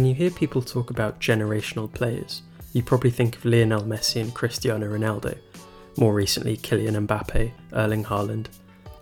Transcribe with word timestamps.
When 0.00 0.06
you 0.06 0.14
hear 0.14 0.30
people 0.30 0.62
talk 0.62 0.88
about 0.88 1.20
generational 1.20 1.92
players, 1.92 2.40
you 2.72 2.82
probably 2.82 3.10
think 3.10 3.36
of 3.36 3.44
Lionel 3.44 3.82
Messi 3.82 4.18
and 4.22 4.32
Cristiano 4.34 4.86
Ronaldo, 4.86 5.36
more 5.98 6.14
recently 6.14 6.56
Kylian 6.56 7.06
Mbappe, 7.06 7.52
Erling 7.74 8.04
Haaland. 8.04 8.46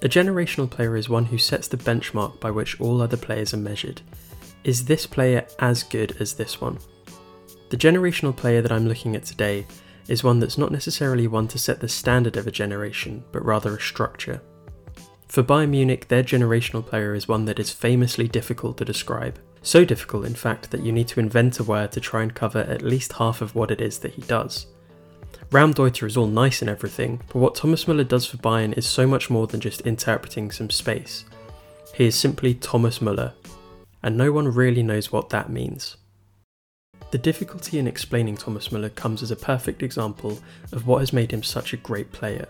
A 0.03 0.09
generational 0.09 0.69
player 0.69 0.97
is 0.97 1.09
one 1.09 1.27
who 1.27 1.39
sets 1.39 1.69
the 1.69 1.77
benchmark 1.77 2.41
by 2.41 2.51
which 2.51 2.81
all 2.81 3.01
other 3.01 3.17
players 3.17 3.55
are 3.55 3.59
measured. 3.59 4.03
Is 4.65 4.87
this 4.87 5.07
player 5.07 5.47
as 5.61 5.85
good 5.85 6.17
as 6.21 6.35
this 6.35 6.61
one? 6.61 6.79
The 7.71 7.77
generational 7.77 8.35
player 8.35 8.61
that 8.61 8.73
I'm 8.73 8.89
looking 8.89 9.15
at 9.15 9.25
today 9.25 9.69
is 10.09 10.25
one 10.25 10.41
that's 10.41 10.59
not 10.59 10.73
necessarily 10.73 11.29
one 11.29 11.47
to 11.47 11.61
set 11.61 11.79
the 11.79 11.89
standard 11.89 12.37
of 12.37 12.49
a 12.49 12.51
generation, 12.51 13.23
but 13.31 13.45
rather 13.45 13.77
a 13.77 13.81
structure. 13.81 14.43
For 15.29 15.45
Bayern 15.45 15.69
Munich, 15.69 16.09
their 16.09 16.25
generational 16.25 16.85
player 16.85 17.15
is 17.15 17.29
one 17.29 17.45
that 17.45 17.61
is 17.61 17.71
famously 17.71 18.27
difficult 18.27 18.79
to 18.79 18.85
describe. 18.85 19.39
So 19.63 19.85
difficult, 19.85 20.25
in 20.25 20.35
fact, 20.35 20.71
that 20.71 20.83
you 20.83 20.93
need 20.93 21.09
to 21.09 21.21
invent 21.21 21.61
a 21.61 21.65
word 21.65 21.93
to 21.93 22.01
try 22.01 22.23
and 22.23 22.35
cover 22.35 22.61
at 22.61 22.83
least 22.83 23.15
half 23.15 23.41
of 23.41 23.55
what 23.55 23.71
it 23.71 23.81
is 23.81 23.99
that 24.01 24.15
he 24.15 24.23
does. 24.23 24.67
Raumdeuter 25.51 26.07
is 26.07 26.17
all 26.17 26.27
nice 26.27 26.61
and 26.61 26.71
everything, 26.71 27.23
but 27.29 27.37
what 27.37 27.55
Thomas 27.55 27.87
Müller 27.87 28.07
does 28.07 28.27
for 28.27 28.37
Bayern 28.37 28.77
is 28.77 28.87
so 28.87 29.07
much 29.07 29.31
more 29.31 29.47
than 29.47 29.61
just 29.61 29.81
interpreting 29.83 30.51
some 30.51 30.71
space. 30.71 31.25
He 31.95 32.07
is 32.07 32.15
simply 32.15 32.55
Thomas 32.55 32.99
Müller, 32.99 33.33
and 34.03 34.17
no 34.17 34.31
one 34.31 34.49
really 34.49 34.83
knows 34.83 35.11
what 35.11 35.31
that 35.31 35.51
means. 35.51 35.97
The 37.11 37.19
difficulty 37.19 37.79
in 37.79 37.87
explaining 37.87 38.37
Thomas 38.37 38.69
Müller 38.69 38.95
comes 38.95 39.23
as 39.23 39.31
a 39.31 39.37
perfect 39.37 39.83
example 39.83 40.39
of 40.73 40.87
what 40.87 40.99
has 40.99 41.15
made 41.15 41.33
him 41.33 41.43
such 41.43 41.73
a 41.73 41.79
great 41.79 42.13
player. 42.13 42.47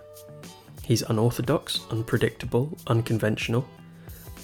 He's 0.83 1.03
unorthodox, 1.03 1.81
unpredictable, 1.91 2.77
unconventional. 2.89 3.69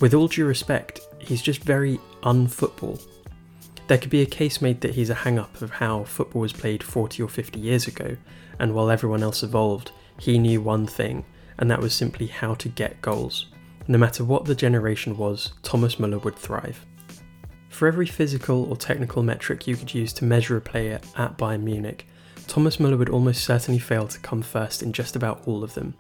With 0.01 0.13
all 0.15 0.29
due 0.29 0.47
respect, 0.47 1.01
he's 1.19 1.43
just 1.43 1.63
very 1.63 2.01
unfootball. 2.23 3.01
There 3.87 3.99
could 3.99 4.11
be 4.11 4.23
a 4.23 4.27
case 4.27 4.61
made 4.61 4.81
that 4.81 4.95
he's 4.95 5.11
a 5.11 5.15
hang 5.15 5.39
up 5.39 5.61
of 5.63 5.71
how 5.71 6.05
football 6.05 6.43
was 6.43 6.53
played 6.53 6.83
40 6.83 7.23
or 7.23 7.29
50 7.29 7.61
years 7.61 7.87
ago, 7.87 8.17
and 8.59 8.75
while 8.75 8.91
everyone 8.91 9.23
else 9.23 9.43
evolved, 9.43 9.93
he 10.19 10.39
knew 10.39 10.61
one 10.61 10.87
thing, 10.87 11.25
and 11.59 11.71
that 11.71 11.81
was 11.81 11.95
simply 11.95 12.27
how 12.27 12.55
to 12.55 12.69
get 12.69 13.03
goals. 13.03 13.47
No 13.87 13.99
matter 13.99 14.25
what 14.25 14.47
the 14.47 14.55
generation 14.55 15.17
was, 15.17 15.53
Thomas 15.63 15.97
Müller 15.97 16.23
would 16.25 16.37
thrive. 16.37 16.85
For 17.69 17.87
every 17.87 18.07
physical 18.07 18.65
or 18.65 18.77
technical 18.77 19.23
metric 19.23 19.67
you 19.67 19.77
could 19.77 19.93
use 19.93 20.13
to 20.15 20.25
measure 20.25 20.57
a 20.57 20.61
player 20.61 21.01
at 21.17 21.37
Bayern 21.37 21.63
Munich, 21.63 22.07
Thomas 22.47 22.79
Müller 22.79 22.99
would 22.99 23.11
almost 23.11 23.45
certainly 23.45 23.81
fail 23.81 24.09
to 24.09 24.19
come 24.21 24.43
first 24.43 24.83
in 24.83 24.93
just 24.93 25.17
about 25.17 25.47
all 25.47 25.63
of 25.63 25.75
them. 25.75 25.95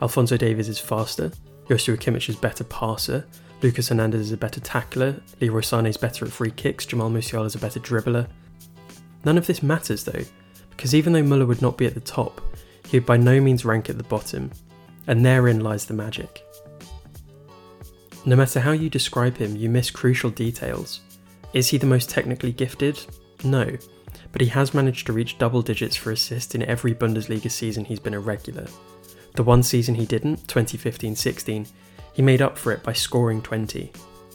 Alphonso 0.00 0.36
Davies 0.36 0.68
is 0.68 0.78
faster, 0.78 1.32
Joshua 1.68 1.96
Kimmich 1.96 2.28
is 2.28 2.36
better 2.36 2.64
passer, 2.64 3.26
Lucas 3.60 3.88
Hernandez 3.88 4.20
is 4.20 4.32
a 4.32 4.36
better 4.36 4.60
tackler, 4.60 5.20
Leroy 5.40 5.60
Sané 5.60 5.88
is 5.88 5.96
better 5.96 6.24
at 6.24 6.32
free 6.32 6.50
kicks, 6.50 6.86
Jamal 6.86 7.10
Musiala 7.10 7.46
is 7.46 7.54
a 7.54 7.58
better 7.58 7.80
dribbler. 7.80 8.26
None 9.24 9.36
of 9.36 9.46
this 9.46 9.62
matters 9.62 10.04
though, 10.04 10.24
because 10.70 10.94
even 10.94 11.12
though 11.12 11.22
Muller 11.22 11.44
would 11.44 11.60
not 11.60 11.76
be 11.76 11.86
at 11.86 11.94
the 11.94 12.00
top, 12.00 12.40
he 12.86 12.98
would 12.98 13.06
by 13.06 13.16
no 13.16 13.40
means 13.40 13.64
rank 13.64 13.90
at 13.90 13.98
the 13.98 14.04
bottom, 14.04 14.50
and 15.06 15.26
therein 15.26 15.60
lies 15.60 15.84
the 15.84 15.94
magic. 15.94 16.42
No 18.24 18.36
matter 18.36 18.60
how 18.60 18.72
you 18.72 18.88
describe 18.88 19.36
him, 19.36 19.56
you 19.56 19.68
miss 19.68 19.90
crucial 19.90 20.30
details. 20.30 21.00
Is 21.52 21.68
he 21.68 21.78
the 21.78 21.86
most 21.86 22.08
technically 22.08 22.52
gifted? 22.52 22.98
No, 23.44 23.76
but 24.32 24.40
he 24.40 24.48
has 24.48 24.74
managed 24.74 25.06
to 25.06 25.12
reach 25.12 25.38
double 25.38 25.62
digits 25.62 25.96
for 25.96 26.12
assists 26.12 26.54
in 26.54 26.62
every 26.62 26.94
Bundesliga 26.94 27.50
season 27.50 27.84
he's 27.84 28.00
been 28.00 28.14
a 28.14 28.20
regular. 28.20 28.66
The 29.38 29.44
one 29.44 29.62
season 29.62 29.94
he 29.94 30.04
didn't, 30.04 30.48
2015 30.48 31.14
16, 31.14 31.68
he 32.12 32.22
made 32.22 32.42
up 32.42 32.58
for 32.58 32.72
it 32.72 32.82
by 32.82 32.92
scoring 32.92 33.40
20. 33.40 33.92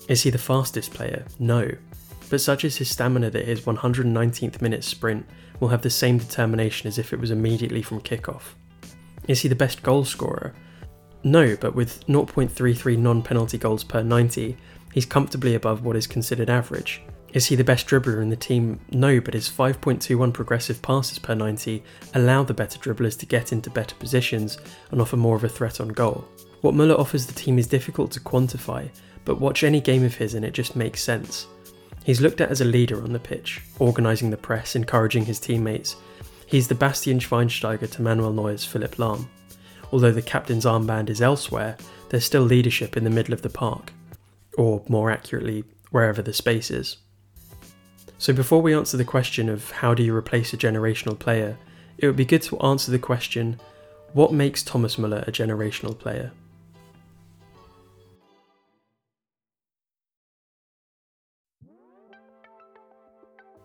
Is 0.07 0.23
he 0.23 0.29
the 0.29 0.37
fastest 0.37 0.93
player? 0.93 1.25
No. 1.39 1.69
But 2.29 2.39
such 2.39 2.63
is 2.63 2.77
his 2.77 2.89
stamina 2.89 3.29
that 3.31 3.43
his 3.43 3.63
119th 3.63 4.61
minute 4.61 4.81
sprint 4.85 5.25
will 5.59 5.67
have 5.67 5.81
the 5.81 5.89
same 5.89 6.19
determination 6.19 6.87
as 6.87 6.97
if 6.97 7.11
it 7.11 7.19
was 7.19 7.31
immediately 7.31 7.81
from 7.81 7.99
kickoff. 7.99 8.53
Is 9.27 9.41
he 9.41 9.49
the 9.49 9.55
best 9.55 9.83
goal 9.83 10.05
scorer? 10.05 10.53
No, 11.25 11.57
but 11.57 11.75
with 11.75 12.07
0.33 12.07 12.97
non 12.97 13.21
penalty 13.21 13.57
goals 13.57 13.83
per 13.83 14.03
90, 14.03 14.55
he's 14.93 15.05
comfortably 15.05 15.53
above 15.53 15.83
what 15.83 15.97
is 15.97 16.07
considered 16.07 16.49
average. 16.49 17.01
Is 17.33 17.47
he 17.47 17.55
the 17.55 17.63
best 17.63 17.87
dribbler 17.87 18.21
in 18.21 18.29
the 18.29 18.35
team? 18.35 18.79
No, 18.91 19.19
but 19.19 19.33
his 19.33 19.49
5.21 19.49 20.31
progressive 20.31 20.81
passes 20.83 21.17
per 21.17 21.33
90 21.33 21.83
allow 22.13 22.43
the 22.43 22.53
better 22.53 22.77
dribblers 22.77 23.17
to 23.19 23.25
get 23.25 23.51
into 23.51 23.71
better 23.71 23.95
positions 23.95 24.59
and 24.91 25.01
offer 25.01 25.17
more 25.17 25.35
of 25.35 25.43
a 25.43 25.49
threat 25.49 25.81
on 25.81 25.87
goal. 25.87 26.27
What 26.61 26.75
Muller 26.75 26.93
offers 26.93 27.25
the 27.25 27.33
team 27.33 27.57
is 27.57 27.65
difficult 27.65 28.11
to 28.11 28.19
quantify, 28.19 28.87
but 29.25 29.41
watch 29.41 29.63
any 29.63 29.81
game 29.81 30.03
of 30.03 30.13
his 30.13 30.35
and 30.35 30.45
it 30.45 30.53
just 30.53 30.75
makes 30.75 31.01
sense. 31.01 31.47
He's 32.03 32.21
looked 32.21 32.39
at 32.39 32.51
as 32.51 32.61
a 32.61 32.65
leader 32.65 33.01
on 33.01 33.13
the 33.13 33.19
pitch, 33.19 33.61
organising 33.79 34.29
the 34.29 34.37
press, 34.37 34.75
encouraging 34.75 35.25
his 35.25 35.39
teammates. 35.39 35.95
He's 36.45 36.67
the 36.67 36.75
Bastian 36.75 37.17
Schweinsteiger 37.17 37.89
to 37.89 38.01
Manuel 38.03 38.31
Neuer's 38.31 38.63
Philipp 38.63 38.97
Lahm. 38.97 39.27
Although 39.91 40.11
the 40.11 40.21
captain's 40.21 40.65
armband 40.65 41.09
is 41.09 41.21
elsewhere, 41.21 41.77
there's 42.09 42.25
still 42.25 42.43
leadership 42.43 42.95
in 42.95 43.03
the 43.03 43.09
middle 43.09 43.33
of 43.33 43.41
the 43.41 43.49
park, 43.49 43.91
or 44.55 44.83
more 44.87 45.09
accurately, 45.09 45.63
wherever 45.89 46.21
the 46.21 46.33
space 46.33 46.69
is. 46.69 46.97
So 48.17 48.33
before 48.33 48.61
we 48.61 48.73
answer 48.73 48.97
the 48.97 49.05
question 49.05 49.49
of 49.49 49.71
how 49.71 49.93
do 49.93 50.03
you 50.03 50.15
replace 50.15 50.53
a 50.53 50.57
generational 50.57 51.17
player, 51.17 51.57
it 51.97 52.07
would 52.07 52.15
be 52.15 52.25
good 52.25 52.41
to 52.43 52.59
answer 52.59 52.91
the 52.91 52.99
question 52.99 53.59
what 54.13 54.31
makes 54.31 54.63
Thomas 54.63 54.97
Muller 54.97 55.23
a 55.25 55.31
generational 55.31 55.97
player? 55.97 56.31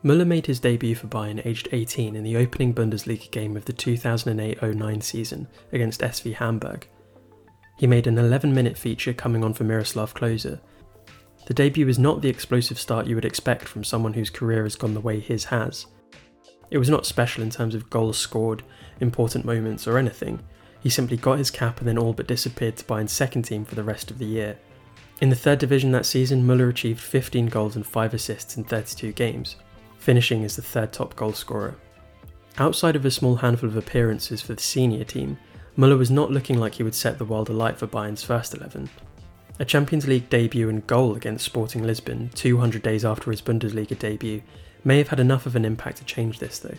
Müller 0.05 0.27
made 0.27 0.47
his 0.47 0.61
debut 0.61 0.95
for 0.95 1.09
Bayern 1.09 1.45
aged 1.45 1.69
18 1.73 2.15
in 2.15 2.23
the 2.23 2.37
opening 2.37 2.73
Bundesliga 2.73 3.31
game 3.31 3.57
of 3.57 3.65
the 3.65 3.73
2008 3.73 4.63
09 4.63 5.01
season 5.01 5.49
against 5.73 6.01
SV 6.01 6.35
Hamburg. 6.35 6.89
He 7.79 7.87
made 7.87 8.07
an 8.07 8.17
11 8.17 8.55
minute 8.55 8.79
feature 8.79 9.13
coming 9.13 9.45
on 9.45 9.55
for 9.55 9.65
Miroslav 9.65 10.15
Klose. 10.15 10.61
The 11.49 11.55
debut 11.55 11.87
was 11.87 11.99
not 11.99 12.21
the 12.21 12.29
explosive 12.29 12.79
start 12.79 13.07
you 13.07 13.15
would 13.15 13.25
expect 13.25 13.67
from 13.67 13.83
someone 13.83 14.13
whose 14.13 14.29
career 14.29 14.65
has 14.65 14.77
gone 14.77 14.93
the 14.93 15.01
way 15.01 15.19
his 15.19 15.47
has. 15.47 15.87
It 16.71 16.77
was 16.77 16.91
not 16.91 17.07
special 17.07 17.43
in 17.43 17.49
terms 17.49 17.75
of 17.75 17.89
goals 17.89 18.19
scored, 18.19 18.63
important 19.01 19.47
moments, 19.47 19.89
or 19.89 19.97
anything. 19.97 20.41
He 20.81 20.91
simply 20.91 21.17
got 21.17 21.39
his 21.39 21.51
cap 21.51 21.79
and 21.79 21.89
then 21.89 21.97
all 21.97 22.13
but 22.13 22.27
disappeared 22.27 22.77
to 22.77 22.85
Bayern's 22.85 23.13
second 23.13 23.45
team 23.45 23.65
for 23.65 23.77
the 23.77 23.83
rest 23.83 24.11
of 24.11 24.19
the 24.19 24.27
year. 24.27 24.59
In 25.23 25.31
the 25.31 25.37
third 25.37 25.59
division 25.59 25.91
that 25.93 26.05
season, 26.05 26.47
Müller 26.47 26.69
achieved 26.69 27.01
15 27.01 27.47
goals 27.47 27.77
and 27.77 27.87
5 27.87 28.13
assists 28.13 28.59
in 28.59 28.65
32 28.65 29.13
games 29.13 29.57
finishing 29.97 30.45
as 30.45 30.55
the 30.55 30.63
third 30.63 30.93
top 30.93 31.15
goalscorer. 31.15 31.77
Outside 32.59 32.95
of 32.95 33.07
a 33.07 33.11
small 33.11 33.37
handful 33.37 33.71
of 33.71 33.77
appearances 33.77 34.43
for 34.43 34.53
the 34.53 34.63
senior 34.63 35.05
team, 35.05 35.39
Muller 35.77 35.97
was 35.97 36.11
not 36.11 36.31
looking 36.31 36.61
like 36.61 36.75
he 36.75 36.83
would 36.83 36.95
set 36.95 37.17
the 37.17 37.25
world 37.25 37.49
alight 37.49 37.79
for 37.79 37.87
Bayern's 37.87 38.23
first 38.23 38.55
11. 38.55 38.91
A 39.61 39.65
Champions 39.65 40.07
League 40.07 40.31
debut 40.31 40.69
and 40.69 40.87
goal 40.87 41.17
against 41.17 41.45
Sporting 41.45 41.83
Lisbon 41.83 42.31
200 42.35 42.81
days 42.81 43.05
after 43.05 43.33
his 43.33 43.43
Bundesliga 43.43 43.99
debut 43.99 44.41
may 44.85 44.99
have 44.99 45.09
had 45.09 45.19
enough 45.19 45.47
of 45.47 45.57
an 45.57 45.65
impact 45.65 45.97
to 45.97 46.05
change 46.05 46.39
this 46.39 46.61
though. 46.61 46.77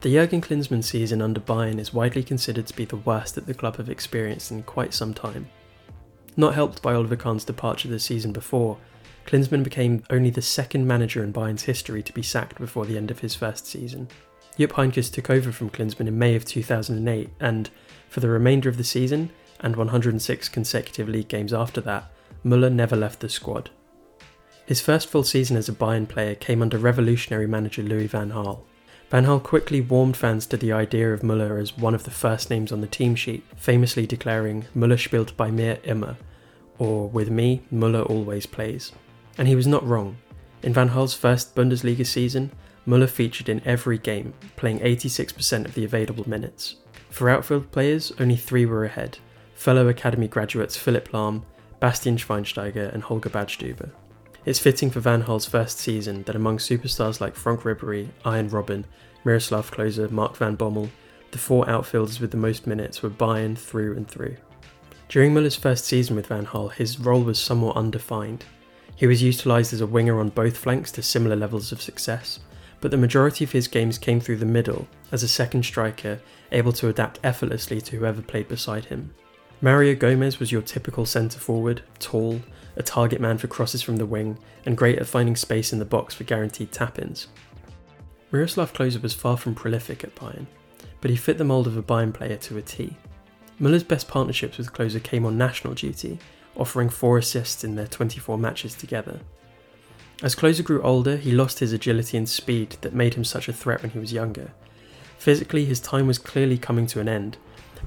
The 0.00 0.14
Jurgen 0.14 0.40
Klinsmann 0.40 0.82
season 0.82 1.20
under 1.20 1.40
Bayern 1.40 1.78
is 1.78 1.92
widely 1.92 2.22
considered 2.22 2.66
to 2.68 2.76
be 2.76 2.86
the 2.86 2.96
worst 2.96 3.34
that 3.34 3.46
the 3.46 3.52
club 3.52 3.76
have 3.76 3.90
experienced 3.90 4.50
in 4.50 4.62
quite 4.62 4.94
some 4.94 5.12
time. 5.12 5.48
Not 6.34 6.54
helped 6.54 6.80
by 6.80 6.94
Oliver 6.94 7.16
Kahn's 7.16 7.44
departure 7.44 7.88
the 7.88 7.98
season 7.98 8.32
before, 8.32 8.78
Klinsmann 9.26 9.62
became 9.62 10.02
only 10.08 10.30
the 10.30 10.40
second 10.40 10.86
manager 10.86 11.22
in 11.22 11.32
Bayern's 11.32 11.64
history 11.64 12.02
to 12.02 12.12
be 12.14 12.22
sacked 12.22 12.58
before 12.58 12.86
the 12.86 12.96
end 12.96 13.10
of 13.10 13.18
his 13.18 13.34
first 13.34 13.66
season. 13.66 14.08
Jupp 14.56 14.72
Heynckes 14.72 15.12
took 15.12 15.28
over 15.28 15.52
from 15.52 15.68
Klinsmann 15.68 16.08
in 16.08 16.18
May 16.18 16.34
of 16.34 16.46
2008, 16.46 17.28
and 17.38 17.68
for 18.08 18.20
the 18.20 18.28
remainder 18.30 18.70
of 18.70 18.78
the 18.78 18.84
season, 18.84 19.30
and 19.60 19.76
106 19.76 20.48
consecutive 20.48 21.08
league 21.08 21.28
games 21.28 21.52
after 21.52 21.80
that, 21.82 22.10
Müller 22.44 22.72
never 22.72 22.96
left 22.96 23.20
the 23.20 23.28
squad. 23.28 23.70
His 24.66 24.80
first 24.80 25.08
full 25.08 25.24
season 25.24 25.56
as 25.56 25.68
a 25.68 25.72
Bayern 25.72 26.06
player 26.06 26.34
came 26.34 26.60
under 26.62 26.78
revolutionary 26.78 27.46
manager 27.46 27.82
Louis 27.82 28.06
van 28.06 28.30
Gaal. 28.30 28.60
Van 29.10 29.24
Gaal 29.24 29.42
quickly 29.42 29.80
warmed 29.80 30.16
fans 30.16 30.46
to 30.46 30.56
the 30.56 30.72
idea 30.72 31.12
of 31.12 31.22
Müller 31.22 31.60
as 31.60 31.78
one 31.78 31.94
of 31.94 32.04
the 32.04 32.10
first 32.10 32.50
names 32.50 32.70
on 32.70 32.82
the 32.82 32.86
team 32.86 33.14
sheet, 33.14 33.44
famously 33.56 34.06
declaring 34.06 34.66
Müller 34.76 34.98
spielt 34.98 35.36
bei 35.36 35.50
mir 35.50 35.78
immer, 35.84 36.16
or 36.78 37.08
with 37.08 37.30
me, 37.30 37.62
Müller 37.72 38.08
always 38.08 38.44
plays. 38.46 38.92
And 39.38 39.48
he 39.48 39.56
was 39.56 39.66
not 39.66 39.86
wrong. 39.86 40.18
In 40.62 40.74
Van 40.74 40.90
Gaal's 40.90 41.14
first 41.14 41.54
Bundesliga 41.54 42.04
season, 42.04 42.52
Müller 42.86 43.08
featured 43.08 43.48
in 43.48 43.66
every 43.66 43.96
game, 43.96 44.34
playing 44.56 44.80
86% 44.80 45.64
of 45.64 45.74
the 45.74 45.84
available 45.84 46.28
minutes. 46.28 46.76
For 47.08 47.30
outfield 47.30 47.70
players, 47.72 48.12
only 48.20 48.36
three 48.36 48.66
were 48.66 48.84
ahead 48.84 49.18
fellow 49.58 49.88
academy 49.88 50.28
graduates 50.28 50.76
Philipp 50.76 51.08
Lahm, 51.08 51.42
Bastian 51.80 52.16
Schweinsteiger, 52.16 52.94
and 52.94 53.02
Holger 53.02 53.28
Badstuber. 53.28 53.90
It's 54.44 54.60
fitting 54.60 54.88
for 54.88 55.00
Van 55.00 55.24
Gaal's 55.24 55.46
first 55.46 55.80
season 55.80 56.22
that 56.22 56.36
among 56.36 56.58
superstars 56.58 57.20
like 57.20 57.34
Franck 57.34 57.62
Ribéry, 57.62 58.08
Arjen 58.24 58.48
Robben, 58.50 58.84
Miroslav 59.24 59.72
Klose, 59.72 60.12
Mark 60.12 60.36
van 60.36 60.56
Bommel, 60.56 60.90
the 61.32 61.38
four 61.38 61.68
outfielders 61.68 62.20
with 62.20 62.30
the 62.30 62.36
most 62.36 62.68
minutes 62.68 63.02
were 63.02 63.10
Bayern 63.10 63.58
through 63.58 63.96
and 63.96 64.08
through. 64.08 64.36
During 65.08 65.34
Muller's 65.34 65.56
first 65.56 65.86
season 65.86 66.14
with 66.14 66.28
Van 66.28 66.46
Gaal, 66.46 66.72
his 66.72 67.00
role 67.00 67.24
was 67.24 67.40
somewhat 67.40 67.76
undefined. 67.76 68.44
He 68.94 69.08
was 69.08 69.24
utilised 69.24 69.72
as 69.72 69.80
a 69.80 69.86
winger 69.86 70.20
on 70.20 70.28
both 70.28 70.56
flanks 70.56 70.92
to 70.92 71.02
similar 71.02 71.34
levels 71.34 71.72
of 71.72 71.82
success, 71.82 72.38
but 72.80 72.92
the 72.92 72.96
majority 72.96 73.42
of 73.42 73.50
his 73.50 73.66
games 73.66 73.98
came 73.98 74.20
through 74.20 74.36
the 74.36 74.46
middle 74.46 74.86
as 75.10 75.24
a 75.24 75.28
second 75.28 75.64
striker, 75.64 76.20
able 76.52 76.72
to 76.74 76.88
adapt 76.88 77.18
effortlessly 77.24 77.80
to 77.80 77.96
whoever 77.96 78.22
played 78.22 78.46
beside 78.46 78.84
him. 78.84 79.12
Mario 79.60 79.96
Gomez 79.96 80.38
was 80.38 80.52
your 80.52 80.62
typical 80.62 81.04
centre 81.04 81.40
forward, 81.40 81.82
tall, 81.98 82.40
a 82.76 82.82
target 82.82 83.20
man 83.20 83.38
for 83.38 83.48
crosses 83.48 83.82
from 83.82 83.96
the 83.96 84.06
wing, 84.06 84.38
and 84.64 84.76
great 84.76 84.98
at 85.00 85.06
finding 85.06 85.34
space 85.34 85.72
in 85.72 85.80
the 85.80 85.84
box 85.84 86.14
for 86.14 86.22
guaranteed 86.22 86.70
tap 86.70 86.98
ins. 86.98 87.26
Miroslav 88.30 88.72
Klose 88.72 89.02
was 89.02 89.14
far 89.14 89.36
from 89.36 89.56
prolific 89.56 90.04
at 90.04 90.14
Bayern, 90.14 90.46
but 91.00 91.10
he 91.10 91.16
fit 91.16 91.38
the 91.38 91.44
mould 91.44 91.66
of 91.66 91.76
a 91.76 91.82
Bayern 91.82 92.14
player 92.14 92.36
to 92.36 92.56
a 92.56 92.62
T. 92.62 92.96
Muller's 93.58 93.82
best 93.82 94.06
partnerships 94.06 94.58
with 94.58 94.72
Klose 94.72 95.02
came 95.02 95.26
on 95.26 95.36
national 95.36 95.74
duty, 95.74 96.20
offering 96.56 96.88
four 96.88 97.18
assists 97.18 97.64
in 97.64 97.74
their 97.74 97.88
24 97.88 98.38
matches 98.38 98.74
together. 98.74 99.18
As 100.22 100.36
Klose 100.36 100.62
grew 100.62 100.82
older, 100.82 101.16
he 101.16 101.32
lost 101.32 101.58
his 101.58 101.72
agility 101.72 102.16
and 102.16 102.28
speed 102.28 102.76
that 102.82 102.94
made 102.94 103.14
him 103.14 103.24
such 103.24 103.48
a 103.48 103.52
threat 103.52 103.82
when 103.82 103.90
he 103.90 103.98
was 103.98 104.12
younger. 104.12 104.52
Physically, 105.18 105.64
his 105.64 105.80
time 105.80 106.06
was 106.06 106.18
clearly 106.18 106.58
coming 106.58 106.86
to 106.88 107.00
an 107.00 107.08
end, 107.08 107.38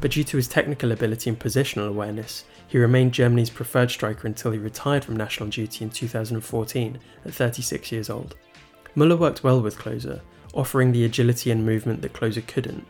but 0.01 0.11
due 0.11 0.23
to 0.23 0.37
his 0.37 0.47
technical 0.47 0.91
ability 0.91 1.29
and 1.29 1.39
positional 1.39 1.87
awareness, 1.87 2.43
he 2.67 2.77
remained 2.77 3.13
Germany's 3.13 3.51
preferred 3.51 3.91
striker 3.91 4.27
until 4.27 4.51
he 4.51 4.57
retired 4.57 5.05
from 5.05 5.15
national 5.15 5.49
duty 5.49 5.85
in 5.85 5.91
2014 5.91 6.99
at 7.23 7.33
36 7.33 7.91
years 7.91 8.09
old. 8.09 8.35
Muller 8.95 9.15
worked 9.15 9.43
well 9.43 9.61
with 9.61 9.77
Klose, 9.77 10.19
offering 10.53 10.91
the 10.91 11.05
agility 11.05 11.51
and 11.51 11.65
movement 11.65 12.01
that 12.01 12.13
Klose 12.13 12.45
couldn't. 12.47 12.85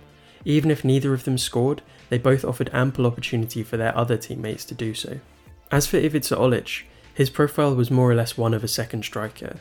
Even 0.46 0.72
if 0.72 0.86
neither 0.86 1.14
of 1.14 1.26
them 1.26 1.38
scored, 1.38 1.82
they 2.10 2.18
both 2.18 2.46
offered 2.46 2.70
ample 2.74 3.06
opportunity 3.06 3.62
for 3.62 3.78
their 3.78 3.96
other 3.96 4.18
teammates 4.18 4.66
to 4.66 4.74
do 4.74 4.94
so. 4.94 5.20
As 5.70 5.86
for 5.86 5.98
Ivica 5.98 6.36
Olic, 6.36 6.84
his 7.14 7.30
profile 7.30 7.76
was 7.76 7.92
more 7.92 8.10
or 8.10 8.16
less 8.16 8.38
one 8.38 8.54
of 8.54 8.64
a 8.64 8.70
second 8.70 9.04
striker. 9.04 9.58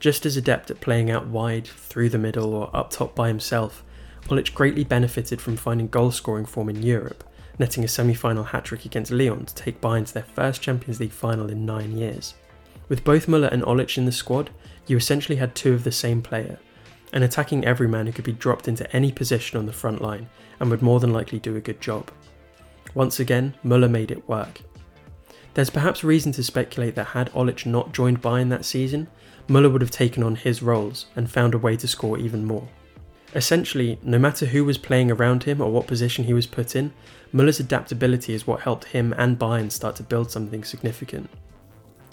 Just 0.00 0.26
as 0.26 0.36
adept 0.36 0.70
at 0.70 0.80
playing 0.80 1.10
out 1.10 1.26
wide, 1.26 1.66
through 1.66 2.08
the 2.08 2.18
middle, 2.18 2.54
or 2.54 2.74
up 2.74 2.90
top 2.90 3.14
by 3.14 3.28
himself, 3.28 3.84
Olic 4.28 4.54
greatly 4.54 4.84
benefited 4.84 5.40
from 5.40 5.56
finding 5.56 5.88
goal 5.88 6.10
scoring 6.10 6.46
form 6.46 6.70
in 6.70 6.82
Europe, 6.82 7.24
netting 7.58 7.84
a 7.84 7.88
semi 7.88 8.14
final 8.14 8.44
hat 8.44 8.64
trick 8.64 8.86
against 8.86 9.12
Lyon 9.12 9.44
to 9.44 9.54
take 9.54 9.80
Bayern 9.80 10.06
to 10.06 10.14
their 10.14 10.22
first 10.22 10.62
Champions 10.62 10.98
League 10.98 11.12
final 11.12 11.50
in 11.50 11.66
nine 11.66 11.96
years. 11.96 12.34
With 12.88 13.04
both 13.04 13.28
Muller 13.28 13.48
and 13.48 13.62
Olic 13.62 13.98
in 13.98 14.06
the 14.06 14.12
squad, 14.12 14.50
you 14.86 14.96
essentially 14.96 15.36
had 15.36 15.54
two 15.54 15.74
of 15.74 15.84
the 15.84 15.92
same 15.92 16.22
player, 16.22 16.58
an 17.12 17.22
attacking 17.22 17.64
everyman 17.64 18.06
who 18.06 18.12
could 18.12 18.24
be 18.24 18.32
dropped 18.32 18.66
into 18.66 18.90
any 18.96 19.12
position 19.12 19.58
on 19.58 19.66
the 19.66 19.72
front 19.72 20.00
line 20.00 20.28
and 20.58 20.70
would 20.70 20.82
more 20.82 21.00
than 21.00 21.12
likely 21.12 21.38
do 21.38 21.56
a 21.56 21.60
good 21.60 21.80
job. 21.80 22.10
Once 22.94 23.20
again, 23.20 23.54
Muller 23.62 23.88
made 23.88 24.10
it 24.10 24.28
work. 24.28 24.60
There's 25.52 25.70
perhaps 25.70 26.02
reason 26.02 26.32
to 26.32 26.42
speculate 26.42 26.94
that 26.94 27.08
had 27.08 27.32
Olic 27.32 27.66
not 27.66 27.92
joined 27.92 28.22
Bayern 28.22 28.50
that 28.50 28.64
season, 28.64 29.08
Muller 29.48 29.68
would 29.68 29.82
have 29.82 29.90
taken 29.90 30.22
on 30.22 30.36
his 30.36 30.62
roles 30.62 31.06
and 31.14 31.30
found 31.30 31.54
a 31.54 31.58
way 31.58 31.76
to 31.76 31.86
score 31.86 32.18
even 32.18 32.44
more. 32.44 32.68
Essentially, 33.34 33.98
no 34.02 34.18
matter 34.18 34.46
who 34.46 34.64
was 34.64 34.78
playing 34.78 35.10
around 35.10 35.42
him 35.42 35.60
or 35.60 35.70
what 35.70 35.88
position 35.88 36.24
he 36.24 36.32
was 36.32 36.46
put 36.46 36.76
in, 36.76 36.92
Muller's 37.32 37.58
adaptability 37.58 38.32
is 38.32 38.46
what 38.46 38.60
helped 38.60 38.84
him 38.84 39.12
and 39.18 39.38
Bayern 39.38 39.72
start 39.72 39.96
to 39.96 40.04
build 40.04 40.30
something 40.30 40.62
significant. 40.62 41.28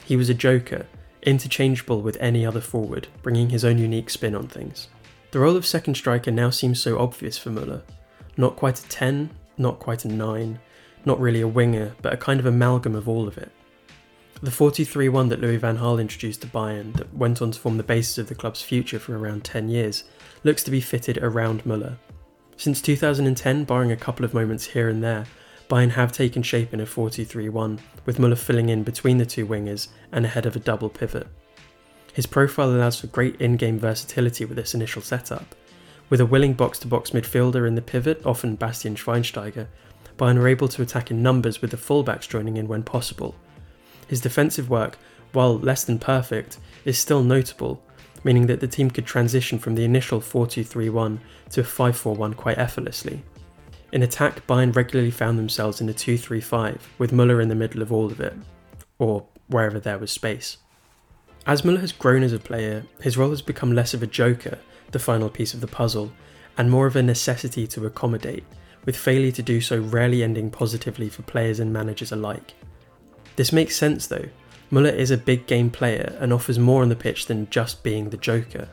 He 0.03 0.15
was 0.15 0.29
a 0.29 0.33
joker, 0.33 0.87
interchangeable 1.21 2.01
with 2.01 2.17
any 2.19 2.43
other 2.43 2.61
forward, 2.61 3.07
bringing 3.21 3.51
his 3.51 3.63
own 3.63 3.77
unique 3.77 4.09
spin 4.09 4.33
on 4.33 4.47
things. 4.47 4.87
The 5.29 5.39
role 5.39 5.55
of 5.55 5.65
second 5.65 5.95
striker 5.95 6.31
now 6.31 6.49
seems 6.49 6.81
so 6.81 6.97
obvious 6.97 7.37
for 7.37 7.51
Muller. 7.51 7.83
Not 8.35 8.55
quite 8.55 8.79
a 8.79 8.89
10, 8.89 9.29
not 9.59 9.77
quite 9.77 10.05
a 10.05 10.07
9, 10.07 10.59
not 11.05 11.19
really 11.19 11.41
a 11.41 11.47
winger, 11.47 11.95
but 12.01 12.13
a 12.13 12.17
kind 12.17 12.39
of 12.39 12.47
amalgam 12.47 12.95
of 12.95 13.07
all 13.07 13.27
of 13.27 13.37
it. 13.37 13.51
The 14.43 14.49
43 14.49 15.07
1 15.07 15.29
that 15.29 15.39
Louis 15.39 15.57
van 15.57 15.77
Gaal 15.77 16.01
introduced 16.01 16.41
to 16.41 16.47
Bayern, 16.47 16.93
that 16.95 17.13
went 17.13 17.43
on 17.43 17.51
to 17.51 17.59
form 17.59 17.77
the 17.77 17.83
basis 17.83 18.17
of 18.17 18.27
the 18.27 18.33
club's 18.33 18.63
future 18.63 18.97
for 18.97 19.15
around 19.15 19.43
10 19.43 19.69
years, 19.69 20.03
looks 20.43 20.63
to 20.63 20.71
be 20.71 20.81
fitted 20.81 21.19
around 21.19 21.63
Muller. 21.63 21.99
Since 22.57 22.81
2010, 22.81 23.65
barring 23.65 23.91
a 23.91 23.95
couple 23.95 24.25
of 24.25 24.33
moments 24.33 24.65
here 24.65 24.89
and 24.89 25.03
there, 25.03 25.27
Bayern 25.69 25.91
have 25.91 26.11
taken 26.11 26.41
shape 26.41 26.73
in 26.73 26.79
a 26.79 26.87
4-2-3-1, 26.87 27.81
with 28.07 28.17
Muller 28.17 28.35
filling 28.35 28.69
in 28.69 28.81
between 28.81 29.19
the 29.19 29.27
two 29.27 29.45
wingers 29.45 29.89
and 30.11 30.25
ahead 30.25 30.47
of 30.47 30.55
a 30.55 30.59
double 30.59 30.89
pivot. 30.89 31.27
His 32.11 32.25
profile 32.25 32.71
allows 32.71 32.99
for 32.99 33.07
great 33.07 33.39
in-game 33.39 33.77
versatility 33.77 34.45
with 34.45 34.57
this 34.57 34.73
initial 34.73 35.03
setup. 35.03 35.53
With 36.09 36.19
a 36.19 36.25
willing 36.25 36.53
box-to-box 36.53 37.11
midfielder 37.11 37.67
in 37.67 37.75
the 37.75 37.81
pivot, 37.83 38.25
often 38.25 38.55
Bastian 38.55 38.95
Schweinsteiger, 38.95 39.67
Bayern 40.17 40.39
are 40.39 40.47
able 40.47 40.67
to 40.69 40.81
attack 40.81 41.11
in 41.11 41.21
numbers 41.21 41.61
with 41.61 41.69
the 41.69 41.77
fullbacks 41.77 42.27
joining 42.27 42.57
in 42.57 42.67
when 42.67 42.81
possible. 42.81 43.35
His 44.11 44.19
defensive 44.19 44.69
work, 44.69 44.97
while 45.31 45.57
less 45.57 45.85
than 45.85 45.97
perfect, 45.97 46.57
is 46.83 46.99
still 46.99 47.23
notable, 47.23 47.81
meaning 48.25 48.45
that 48.47 48.59
the 48.59 48.67
team 48.67 48.91
could 48.91 49.05
transition 49.05 49.57
from 49.57 49.75
the 49.75 49.85
initial 49.85 50.19
4 50.19 50.47
2 50.47 50.65
3 50.65 50.89
1 50.89 51.21
to 51.51 51.61
a 51.61 51.63
5 51.63 51.95
4 51.97 52.15
1 52.15 52.33
quite 52.33 52.57
effortlessly. 52.57 53.23
In 53.93 54.03
attack, 54.03 54.45
Bayern 54.47 54.75
regularly 54.75 55.11
found 55.11 55.39
themselves 55.39 55.79
in 55.79 55.87
a 55.87 55.93
2 55.93 56.17
3 56.17 56.41
5, 56.41 56.89
with 56.97 57.13
Muller 57.13 57.39
in 57.39 57.47
the 57.47 57.55
middle 57.55 57.81
of 57.81 57.93
all 57.93 58.07
of 58.07 58.19
it, 58.19 58.33
or 58.99 59.25
wherever 59.47 59.79
there 59.79 59.97
was 59.97 60.11
space. 60.11 60.57
As 61.45 61.63
Muller 61.63 61.79
has 61.79 61.93
grown 61.93 62.21
as 62.21 62.33
a 62.33 62.37
player, 62.37 62.83
his 62.99 63.17
role 63.17 63.29
has 63.29 63.41
become 63.41 63.71
less 63.71 63.93
of 63.93 64.03
a 64.03 64.07
joker, 64.07 64.57
the 64.91 64.99
final 64.99 65.29
piece 65.29 65.53
of 65.53 65.61
the 65.61 65.67
puzzle, 65.67 66.11
and 66.57 66.69
more 66.69 66.85
of 66.85 66.97
a 66.97 67.01
necessity 67.01 67.65
to 67.67 67.85
accommodate, 67.85 68.43
with 68.83 68.97
failure 68.97 69.31
to 69.31 69.41
do 69.41 69.61
so 69.61 69.79
rarely 69.79 70.21
ending 70.21 70.51
positively 70.51 71.07
for 71.07 71.21
players 71.21 71.61
and 71.61 71.71
managers 71.71 72.11
alike. 72.11 72.55
This 73.41 73.51
makes 73.51 73.75
sense 73.75 74.05
though, 74.05 74.29
Muller 74.69 74.91
is 74.91 75.09
a 75.09 75.17
big 75.17 75.47
game 75.47 75.71
player 75.71 76.15
and 76.19 76.31
offers 76.31 76.59
more 76.59 76.83
on 76.83 76.89
the 76.89 76.95
pitch 76.95 77.25
than 77.25 77.49
just 77.49 77.81
being 77.81 78.07
the 78.07 78.17
joker. 78.17 78.69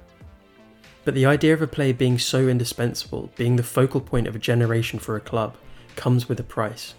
But 1.06 1.14
the 1.14 1.24
idea 1.24 1.54
of 1.54 1.62
a 1.62 1.66
player 1.66 1.94
being 1.94 2.18
so 2.18 2.48
indispensable, 2.48 3.30
being 3.34 3.56
the 3.56 3.62
focal 3.62 4.02
point 4.02 4.26
of 4.26 4.36
a 4.36 4.38
generation 4.38 4.98
for 4.98 5.16
a 5.16 5.22
club, 5.22 5.56
comes 5.96 6.28
with 6.28 6.38
a 6.38 6.42
price. 6.42 6.94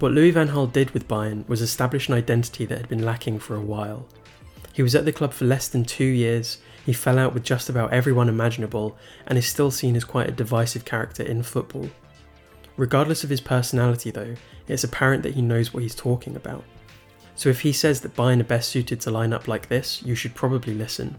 What 0.00 0.12
Louis 0.12 0.32
van 0.32 0.48
Gaal 0.48 0.70
did 0.70 0.90
with 0.90 1.08
Bayern 1.08 1.48
was 1.48 1.62
establish 1.62 2.06
an 2.10 2.14
identity 2.14 2.66
that 2.66 2.76
had 2.76 2.90
been 2.90 3.06
lacking 3.06 3.38
for 3.38 3.56
a 3.56 3.62
while. 3.62 4.06
He 4.74 4.82
was 4.82 4.94
at 4.94 5.06
the 5.06 5.12
club 5.12 5.32
for 5.32 5.46
less 5.46 5.66
than 5.66 5.86
two 5.86 6.04
years, 6.04 6.58
he 6.84 6.92
fell 6.92 7.18
out 7.18 7.32
with 7.32 7.42
just 7.42 7.70
about 7.70 7.94
everyone 7.94 8.28
imaginable, 8.28 8.98
and 9.26 9.38
is 9.38 9.46
still 9.46 9.70
seen 9.70 9.96
as 9.96 10.04
quite 10.04 10.28
a 10.28 10.32
divisive 10.32 10.84
character 10.84 11.22
in 11.22 11.42
football. 11.42 11.88
Regardless 12.80 13.24
of 13.24 13.28
his 13.28 13.42
personality, 13.42 14.10
though, 14.10 14.34
it's 14.66 14.84
apparent 14.84 15.22
that 15.22 15.34
he 15.34 15.42
knows 15.42 15.74
what 15.74 15.82
he's 15.82 15.94
talking 15.94 16.34
about. 16.34 16.64
So 17.34 17.50
if 17.50 17.60
he 17.60 17.74
says 17.74 18.00
that 18.00 18.16
Bayern 18.16 18.40
are 18.40 18.44
best 18.44 18.70
suited 18.70 19.02
to 19.02 19.10
line 19.10 19.34
up 19.34 19.46
like 19.46 19.68
this, 19.68 20.02
you 20.02 20.14
should 20.14 20.34
probably 20.34 20.72
listen. 20.72 21.14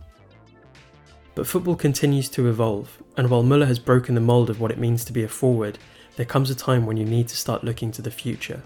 But 1.36 1.46
football 1.46 1.76
continues 1.76 2.30
to 2.30 2.50
evolve, 2.50 2.98
and 3.16 3.30
while 3.30 3.44
Muller 3.44 3.68
has 3.68 3.78
broken 3.78 4.16
the 4.16 4.22
mould 4.22 4.50
of 4.50 4.60
what 4.60 4.72
it 4.72 4.80
means 4.80 5.06
to 5.06 5.14
be 5.14 5.22
a 5.22 5.28
forward, 5.28 5.78
there 6.16 6.26
comes 6.26 6.50
a 6.50 6.56
time 6.56 6.88
when 6.88 6.98
you 6.98 7.06
need 7.06 7.28
to 7.28 7.38
start 7.38 7.64
looking 7.64 7.92
to 7.92 8.02
the 8.02 8.10
future. 8.10 8.64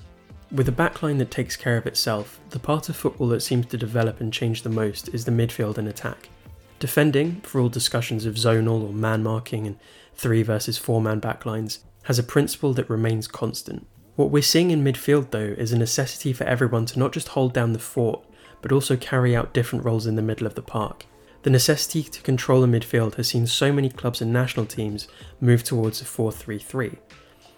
With 0.53 0.69
a 0.69 0.71
backline 0.71 1.17
that 1.17 1.31
takes 1.31 1.57
care 1.57 1.75
of 1.75 1.87
itself, 1.87 2.39
the 2.51 2.59
part 2.59 2.87
of 2.87 2.95
football 2.95 3.27
that 3.27 3.41
seems 3.41 3.65
to 3.65 3.77
develop 3.77 4.21
and 4.21 4.31
change 4.31 4.61
the 4.61 4.69
most 4.69 5.09
is 5.09 5.25
the 5.25 5.31
midfield 5.31 5.77
and 5.77 5.89
attack. 5.89 6.29
Defending, 6.79 7.41
for 7.41 7.59
all 7.59 7.67
discussions 7.67 8.25
of 8.25 8.35
zonal 8.35 8.87
or 8.87 8.93
man 8.93 9.21
marking 9.21 9.67
and 9.67 9.77
3 10.13 10.43
versus 10.43 10.77
4 10.77 11.01
man 11.01 11.19
backlines, 11.19 11.79
has 12.05 12.17
a 12.17 12.23
principle 12.23 12.73
that 12.73 12.89
remains 12.89 13.27
constant. 13.27 13.85
What 14.15 14.31
we're 14.31 14.41
seeing 14.41 14.71
in 14.71 14.83
midfield, 14.83 15.31
though, 15.31 15.55
is 15.57 15.71
a 15.71 15.77
necessity 15.77 16.33
for 16.33 16.45
everyone 16.45 16.85
to 16.87 16.99
not 16.99 17.11
just 17.11 17.29
hold 17.29 17.53
down 17.53 17.73
the 17.73 17.79
fort, 17.79 18.25
but 18.61 18.71
also 18.71 18.95
carry 18.95 19.35
out 19.35 19.53
different 19.53 19.83
roles 19.83 20.07
in 20.07 20.15
the 20.15 20.21
middle 20.21 20.47
of 20.47 20.55
the 20.55 20.61
park. 20.61 21.05
The 21.43 21.49
necessity 21.49 22.03
to 22.03 22.21
control 22.21 22.61
the 22.61 22.67
midfield 22.67 23.15
has 23.15 23.27
seen 23.27 23.45
so 23.45 23.71
many 23.71 23.89
clubs 23.89 24.21
and 24.21 24.31
national 24.31 24.65
teams 24.65 25.07
move 25.41 25.63
towards 25.63 26.01
a 26.01 26.05
4 26.05 26.31
3 26.31 26.57
3. 26.57 26.91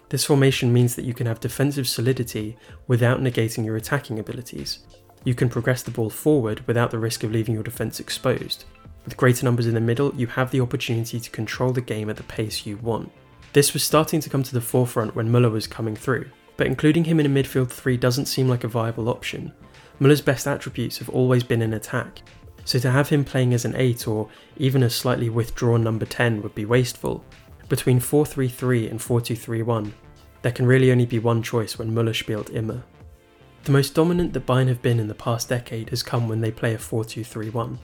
This 0.08 0.24
formation 0.24 0.72
means 0.72 0.96
that 0.96 1.04
you 1.04 1.14
can 1.14 1.26
have 1.26 1.40
defensive 1.40 1.88
solidity 1.88 2.56
without 2.86 3.20
negating 3.20 3.64
your 3.64 3.76
attacking 3.76 4.18
abilities. 4.18 4.80
You 5.24 5.34
can 5.34 5.48
progress 5.48 5.82
the 5.82 5.90
ball 5.90 6.10
forward 6.10 6.66
without 6.66 6.90
the 6.90 6.98
risk 6.98 7.22
of 7.22 7.32
leaving 7.32 7.54
your 7.54 7.62
defence 7.62 8.00
exposed. 8.00 8.64
With 9.04 9.16
greater 9.16 9.44
numbers 9.44 9.66
in 9.66 9.74
the 9.74 9.80
middle, 9.80 10.14
you 10.14 10.26
have 10.26 10.50
the 10.50 10.60
opportunity 10.60 11.20
to 11.20 11.30
control 11.30 11.72
the 11.72 11.80
game 11.80 12.10
at 12.10 12.16
the 12.16 12.22
pace 12.24 12.66
you 12.66 12.78
want. 12.78 13.10
This 13.52 13.72
was 13.72 13.82
starting 13.82 14.20
to 14.20 14.30
come 14.30 14.42
to 14.42 14.54
the 14.54 14.60
forefront 14.60 15.16
when 15.16 15.30
Muller 15.30 15.50
was 15.50 15.66
coming 15.66 15.96
through, 15.96 16.28
but 16.56 16.66
including 16.66 17.04
him 17.04 17.18
in 17.18 17.26
a 17.26 17.28
midfield 17.28 17.70
three 17.70 17.96
doesn't 17.96 18.26
seem 18.26 18.48
like 18.48 18.64
a 18.64 18.68
viable 18.68 19.08
option. 19.08 19.52
Muller's 20.00 20.20
best 20.20 20.46
attributes 20.46 20.98
have 20.98 21.08
always 21.08 21.42
been 21.42 21.62
in 21.62 21.72
attack, 21.74 22.22
so 22.64 22.78
to 22.78 22.90
have 22.90 23.08
him 23.08 23.24
playing 23.24 23.54
as 23.54 23.64
an 23.64 23.74
8 23.74 24.06
or 24.06 24.28
even 24.58 24.82
a 24.82 24.90
slightly 24.90 25.30
withdrawn 25.30 25.82
number 25.82 26.04
10 26.04 26.42
would 26.42 26.54
be 26.54 26.66
wasteful. 26.66 27.24
Between 27.68 28.00
4-3-3 28.00 28.90
and 28.90 29.00
4-2-3-1, 29.00 29.92
there 30.42 30.52
can 30.52 30.66
really 30.66 30.92
only 30.92 31.06
be 31.06 31.18
one 31.18 31.42
choice 31.42 31.78
when 31.78 31.94
Muller 31.94 32.14
spielt 32.14 32.50
immer. 32.50 32.84
The 33.64 33.72
most 33.72 33.94
dominant 33.94 34.32
that 34.34 34.46
Bayern 34.46 34.68
have 34.68 34.82
been 34.82 35.00
in 35.00 35.08
the 35.08 35.14
past 35.14 35.48
decade 35.48 35.90
has 35.90 36.02
come 36.02 36.28
when 36.28 36.40
they 36.40 36.50
play 36.50 36.74
a 36.74 36.78
4-2-3-1. 36.78 37.78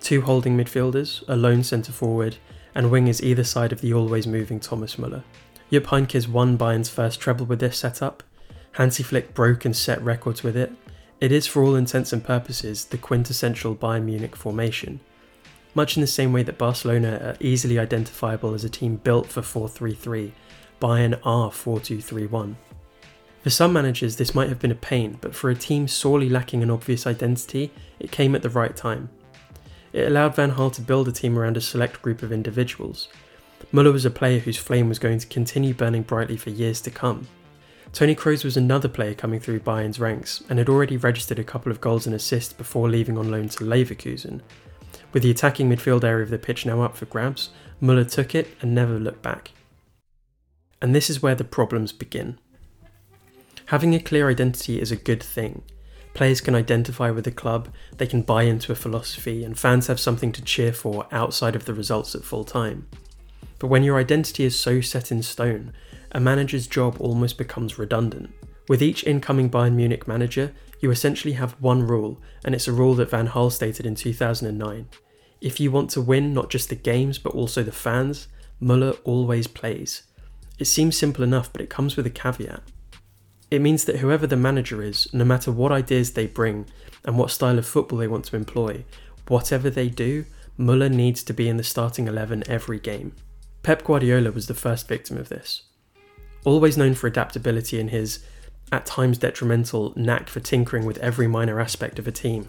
two 0.00 0.20
holding 0.20 0.56
midfielders, 0.56 1.24
a 1.28 1.36
lone 1.36 1.64
centre 1.64 1.92
forward, 1.92 2.36
and 2.78 2.92
wingers 2.92 3.20
either 3.20 3.42
side 3.42 3.72
of 3.72 3.80
the 3.80 3.92
always 3.92 4.24
moving 4.24 4.60
Thomas 4.60 5.00
Muller. 5.00 5.24
Jupp 5.68 5.86
Heynckes 5.86 6.28
won 6.28 6.56
Bayern's 6.56 6.88
first 6.88 7.18
treble 7.18 7.44
with 7.44 7.58
this 7.58 7.76
setup. 7.76 8.22
Hansi 8.72 9.02
Flick 9.02 9.34
broke 9.34 9.64
and 9.64 9.76
set 9.76 10.00
records 10.00 10.44
with 10.44 10.56
it. 10.56 10.70
It 11.20 11.32
is, 11.32 11.44
for 11.44 11.64
all 11.64 11.74
intents 11.74 12.12
and 12.12 12.22
purposes, 12.22 12.84
the 12.84 12.96
quintessential 12.96 13.74
Bayern 13.74 14.04
Munich 14.04 14.36
formation. 14.36 15.00
Much 15.74 15.96
in 15.96 16.02
the 16.02 16.06
same 16.06 16.32
way 16.32 16.44
that 16.44 16.56
Barcelona 16.56 17.18
are 17.20 17.36
easily 17.40 17.80
identifiable 17.80 18.54
as 18.54 18.62
a 18.62 18.70
team 18.70 18.94
built 18.94 19.26
for 19.26 19.42
4 19.42 19.68
3 19.68 19.92
3, 19.92 20.32
Bayern 20.80 21.18
are 21.24 21.50
4 21.50 21.80
2 21.80 22.00
3 22.00 22.26
1. 22.26 22.56
For 23.42 23.50
some 23.50 23.72
managers, 23.72 24.14
this 24.14 24.36
might 24.36 24.48
have 24.48 24.60
been 24.60 24.70
a 24.70 24.76
pain, 24.76 25.18
but 25.20 25.34
for 25.34 25.50
a 25.50 25.56
team 25.56 25.88
sorely 25.88 26.28
lacking 26.28 26.62
an 26.62 26.70
obvious 26.70 27.08
identity, 27.08 27.72
it 27.98 28.12
came 28.12 28.36
at 28.36 28.42
the 28.42 28.48
right 28.48 28.76
time. 28.76 29.10
It 29.98 30.06
allowed 30.06 30.36
Van 30.36 30.52
Gaal 30.52 30.72
to 30.74 30.80
build 30.80 31.08
a 31.08 31.12
team 31.12 31.36
around 31.36 31.56
a 31.56 31.60
select 31.60 32.00
group 32.02 32.22
of 32.22 32.30
individuals. 32.30 33.08
Muller 33.72 33.90
was 33.90 34.04
a 34.04 34.10
player 34.10 34.38
whose 34.38 34.56
flame 34.56 34.88
was 34.88 35.00
going 35.00 35.18
to 35.18 35.26
continue 35.26 35.74
burning 35.74 36.02
brightly 36.02 36.36
for 36.36 36.50
years 36.50 36.80
to 36.82 36.90
come. 36.92 37.26
Toni 37.92 38.14
Kroos 38.14 38.44
was 38.44 38.56
another 38.56 38.86
player 38.86 39.12
coming 39.12 39.40
through 39.40 39.58
Bayern's 39.58 39.98
ranks 39.98 40.40
and 40.48 40.60
had 40.60 40.68
already 40.68 40.96
registered 40.96 41.40
a 41.40 41.44
couple 41.44 41.72
of 41.72 41.80
goals 41.80 42.06
and 42.06 42.14
assists 42.14 42.52
before 42.52 42.88
leaving 42.88 43.18
on 43.18 43.32
loan 43.32 43.48
to 43.48 43.64
Leverkusen. 43.64 44.40
With 45.12 45.24
the 45.24 45.32
attacking 45.32 45.68
midfield 45.68 46.04
area 46.04 46.22
of 46.22 46.30
the 46.30 46.38
pitch 46.38 46.64
now 46.64 46.80
up 46.82 46.96
for 46.96 47.06
grabs, 47.06 47.50
Muller 47.80 48.04
took 48.04 48.36
it 48.36 48.56
and 48.62 48.72
never 48.72 49.00
looked 49.00 49.22
back. 49.22 49.50
And 50.80 50.94
this 50.94 51.10
is 51.10 51.20
where 51.20 51.34
the 51.34 51.42
problems 51.42 51.90
begin. 51.90 52.38
Having 53.66 53.96
a 53.96 54.00
clear 54.00 54.30
identity 54.30 54.80
is 54.80 54.92
a 54.92 54.96
good 54.96 55.24
thing, 55.24 55.62
Players 56.18 56.40
can 56.40 56.56
identify 56.56 57.12
with 57.12 57.26
the 57.26 57.30
club, 57.30 57.68
they 57.96 58.06
can 58.08 58.22
buy 58.22 58.42
into 58.42 58.72
a 58.72 58.74
philosophy, 58.74 59.44
and 59.44 59.56
fans 59.56 59.86
have 59.86 60.00
something 60.00 60.32
to 60.32 60.42
cheer 60.42 60.72
for 60.72 61.06
outside 61.12 61.54
of 61.54 61.64
the 61.64 61.72
results 61.72 62.12
at 62.16 62.24
full 62.24 62.42
time. 62.42 62.88
But 63.60 63.68
when 63.68 63.84
your 63.84 64.00
identity 64.00 64.42
is 64.42 64.58
so 64.58 64.80
set 64.80 65.12
in 65.12 65.22
stone, 65.22 65.72
a 66.10 66.18
manager's 66.18 66.66
job 66.66 66.96
almost 66.98 67.38
becomes 67.38 67.78
redundant. 67.78 68.30
With 68.68 68.82
each 68.82 69.06
incoming 69.06 69.48
Bayern 69.48 69.74
Munich 69.74 70.08
manager, 70.08 70.52
you 70.80 70.90
essentially 70.90 71.34
have 71.34 71.52
one 71.60 71.86
rule, 71.86 72.20
and 72.44 72.52
it's 72.52 72.66
a 72.66 72.72
rule 72.72 72.96
that 72.96 73.10
Van 73.10 73.28
Gaal 73.28 73.52
stated 73.52 73.86
in 73.86 73.94
2009. 73.94 74.88
If 75.40 75.60
you 75.60 75.70
want 75.70 75.88
to 75.90 76.00
win 76.00 76.34
not 76.34 76.50
just 76.50 76.68
the 76.68 76.74
games 76.74 77.18
but 77.18 77.32
also 77.32 77.62
the 77.62 77.70
fans, 77.70 78.26
Muller 78.58 78.94
always 79.04 79.46
plays. 79.46 80.02
It 80.58 80.64
seems 80.64 80.98
simple 80.98 81.22
enough, 81.22 81.52
but 81.52 81.62
it 81.62 81.70
comes 81.70 81.96
with 81.96 82.06
a 82.06 82.10
caveat. 82.10 82.64
It 83.50 83.62
means 83.62 83.84
that 83.84 83.98
whoever 83.98 84.26
the 84.26 84.36
manager 84.36 84.82
is, 84.82 85.12
no 85.12 85.24
matter 85.24 85.50
what 85.50 85.72
ideas 85.72 86.12
they 86.12 86.26
bring 86.26 86.66
and 87.04 87.16
what 87.16 87.30
style 87.30 87.58
of 87.58 87.66
football 87.66 87.98
they 87.98 88.08
want 88.08 88.26
to 88.26 88.36
employ, 88.36 88.84
whatever 89.26 89.70
they 89.70 89.88
do, 89.88 90.26
Muller 90.56 90.88
needs 90.88 91.22
to 91.22 91.32
be 91.32 91.48
in 91.48 91.56
the 91.56 91.64
starting 91.64 92.08
11 92.08 92.44
every 92.48 92.78
game. 92.78 93.12
Pep 93.62 93.84
Guardiola 93.84 94.32
was 94.32 94.48
the 94.48 94.54
first 94.54 94.86
victim 94.88 95.16
of 95.16 95.28
this. 95.28 95.62
Always 96.44 96.76
known 96.76 96.94
for 96.94 97.06
adaptability 97.06 97.80
and 97.80 97.90
his, 97.90 98.24
at 98.70 98.84
times 98.84 99.18
detrimental, 99.18 99.92
knack 99.96 100.28
for 100.28 100.40
tinkering 100.40 100.84
with 100.84 100.98
every 100.98 101.26
minor 101.26 101.60
aspect 101.60 101.98
of 101.98 102.06
a 102.06 102.12
team, 102.12 102.48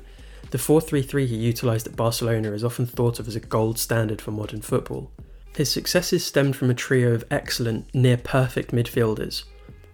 the 0.52 0.58
4 0.58 0.82
3 0.82 1.02
3 1.02 1.28
he 1.28 1.36
utilised 1.36 1.88
at 1.88 1.96
Barcelona 1.96 2.52
is 2.54 2.64
often 2.64 2.86
thought 2.86 3.20
of 3.20 3.28
as 3.28 3.36
a 3.36 3.40
gold 3.40 3.78
standard 3.78 4.22
for 4.22 4.32
modern 4.32 4.62
football. 4.62 5.12
His 5.56 5.72
successes 5.72 6.26
stemmed 6.26 6.56
from 6.56 6.70
a 6.70 6.76
trio 6.76 7.14
of 7.14 7.24
excellent, 7.30 7.94
near 7.94 8.18
perfect 8.18 8.72
midfielders 8.72 9.44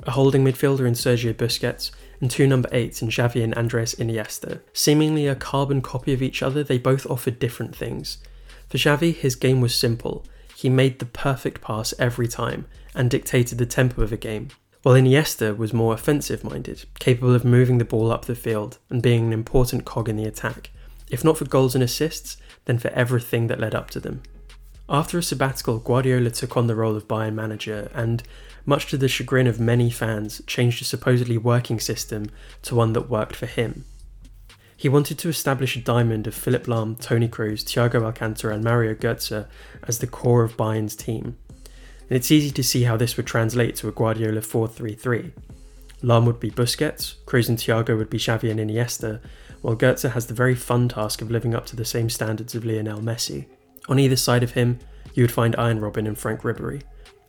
a 0.06 0.12
holding 0.12 0.44
midfielder 0.44 0.88
in 0.88 0.94
Sergio 0.94 1.34
Busquets, 1.34 1.92
and 2.22 2.32
two 2.32 2.48
number 2.48 2.70
eights 2.72 3.02
in 3.02 3.10
Xavi 3.10 3.44
and 3.44 3.54
Andres 3.56 3.96
Iniesta. 3.96 4.62
Seemingly 4.74 5.28
a 5.28 5.36
carbon 5.36 5.82
copy 5.82 6.14
of 6.14 6.22
each 6.22 6.42
other, 6.42 6.64
they 6.64 6.78
both 6.78 7.06
offered 7.08 7.40
different 7.40 7.76
things. 7.76 8.18
For 8.70 8.78
Xavi, 8.78 9.14
his 9.14 9.36
game 9.36 9.62
was 9.62 9.76
simple. 9.76 10.26
He 10.56 10.70
made 10.70 11.00
the 11.00 11.06
perfect 11.06 11.62
pass 11.62 11.94
every 12.00 12.28
time 12.28 12.66
and 12.94 13.10
dictated 13.10 13.58
the 13.58 13.66
tempo 13.66 14.02
of 14.02 14.12
a 14.12 14.18
game. 14.18 14.50
While 14.84 14.96
Iniesta 14.96 15.58
was 15.58 15.74
more 15.74 15.94
offensive 15.94 16.44
minded, 16.44 16.86
capable 17.00 17.34
of 17.34 17.44
moving 17.44 17.80
the 17.80 17.86
ball 17.86 18.12
up 18.12 18.26
the 18.26 18.36
field 18.36 18.78
and 18.90 19.02
being 19.02 19.26
an 19.26 19.34
important 19.34 19.84
cog 19.84 20.08
in 20.08 20.16
the 20.16 20.26
attack, 20.26 20.70
if 21.10 21.24
not 21.24 21.38
for 21.38 21.46
goals 21.46 21.76
and 21.76 21.84
assists, 21.84 22.38
then 22.66 22.78
for 22.78 22.90
everything 22.90 23.48
that 23.48 23.60
led 23.60 23.76
up 23.76 23.90
to 23.92 24.00
them. 24.00 24.22
After 24.88 25.18
a 25.18 25.24
sabbatical, 25.24 25.80
Guardiola 25.80 26.30
took 26.30 26.56
on 26.56 26.68
the 26.68 26.76
role 26.76 26.96
of 26.96 27.08
Bayern 27.08 27.34
manager 27.34 27.90
and, 27.94 28.22
much 28.66 28.88
to 28.88 28.98
the 28.98 29.08
chagrin 29.08 29.48
of 29.48 29.60
many 29.60 29.90
fans, 29.90 30.44
changed 30.46 30.82
a 30.82 30.86
supposedly 30.86 31.38
working 31.38 31.80
system 31.80 32.28
to 32.64 32.76
one 32.76 32.94
that 32.94 33.10
worked 33.10 33.36
for 33.36 33.48
him. 33.48 33.86
He 34.78 34.90
wanted 34.90 35.18
to 35.20 35.30
establish 35.30 35.76
a 35.76 35.82
diamond 35.82 36.28
of 36.28 36.36
Philipp 36.36 36.66
Lahm, 36.66 37.00
Toni 37.00 37.28
Kroos, 37.28 37.64
Thiago 37.64 38.04
Alcantara, 38.04 38.54
and 38.54 38.64
Mario 38.64 38.94
Götze 38.94 39.48
as 39.88 40.00
the 40.00 40.08
core 40.08 40.44
of 40.44 40.58
Bayern's 40.58 40.96
team. 40.96 41.38
And 42.08 42.18
it's 42.18 42.32
easy 42.32 42.52
to 42.52 42.64
see 42.64 42.84
how 42.84 42.98
this 42.98 43.18
would 43.18 43.26
translate 43.26 43.76
to 43.78 43.88
a 43.88 43.92
Guardiola 43.92 44.42
4 44.42 44.68
3 44.68 44.94
3. 44.94 45.32
Lahm 46.04 46.26
would 46.26 46.40
be 46.40 46.52
Busquets, 46.52 47.16
Kroos 47.26 47.50
and 47.50 47.58
Thiago 47.58 47.98
would 47.98 48.12
be 48.12 48.20
Xavi 48.20 48.52
and 48.52 48.60
Iniesta, 48.60 49.22
while 49.62 49.76
Götze 49.76 50.12
has 50.12 50.28
the 50.28 50.36
very 50.36 50.54
fun 50.54 50.90
task 50.90 51.22
of 51.22 51.32
living 51.32 51.56
up 51.56 51.66
to 51.68 51.76
the 51.76 51.86
same 51.86 52.10
standards 52.10 52.54
of 52.54 52.64
Lionel 52.64 53.00
Messi. 53.00 53.48
On 53.88 54.00
either 54.00 54.16
side 54.16 54.44
of 54.44 54.52
him, 54.52 54.80
you 55.14 55.24
would 55.24 55.32
find 55.32 55.56
Arjen 55.56 55.80
Robben 55.80 56.08
and 56.08 56.18
Franck 56.18 56.42
Ribery, 56.42 56.82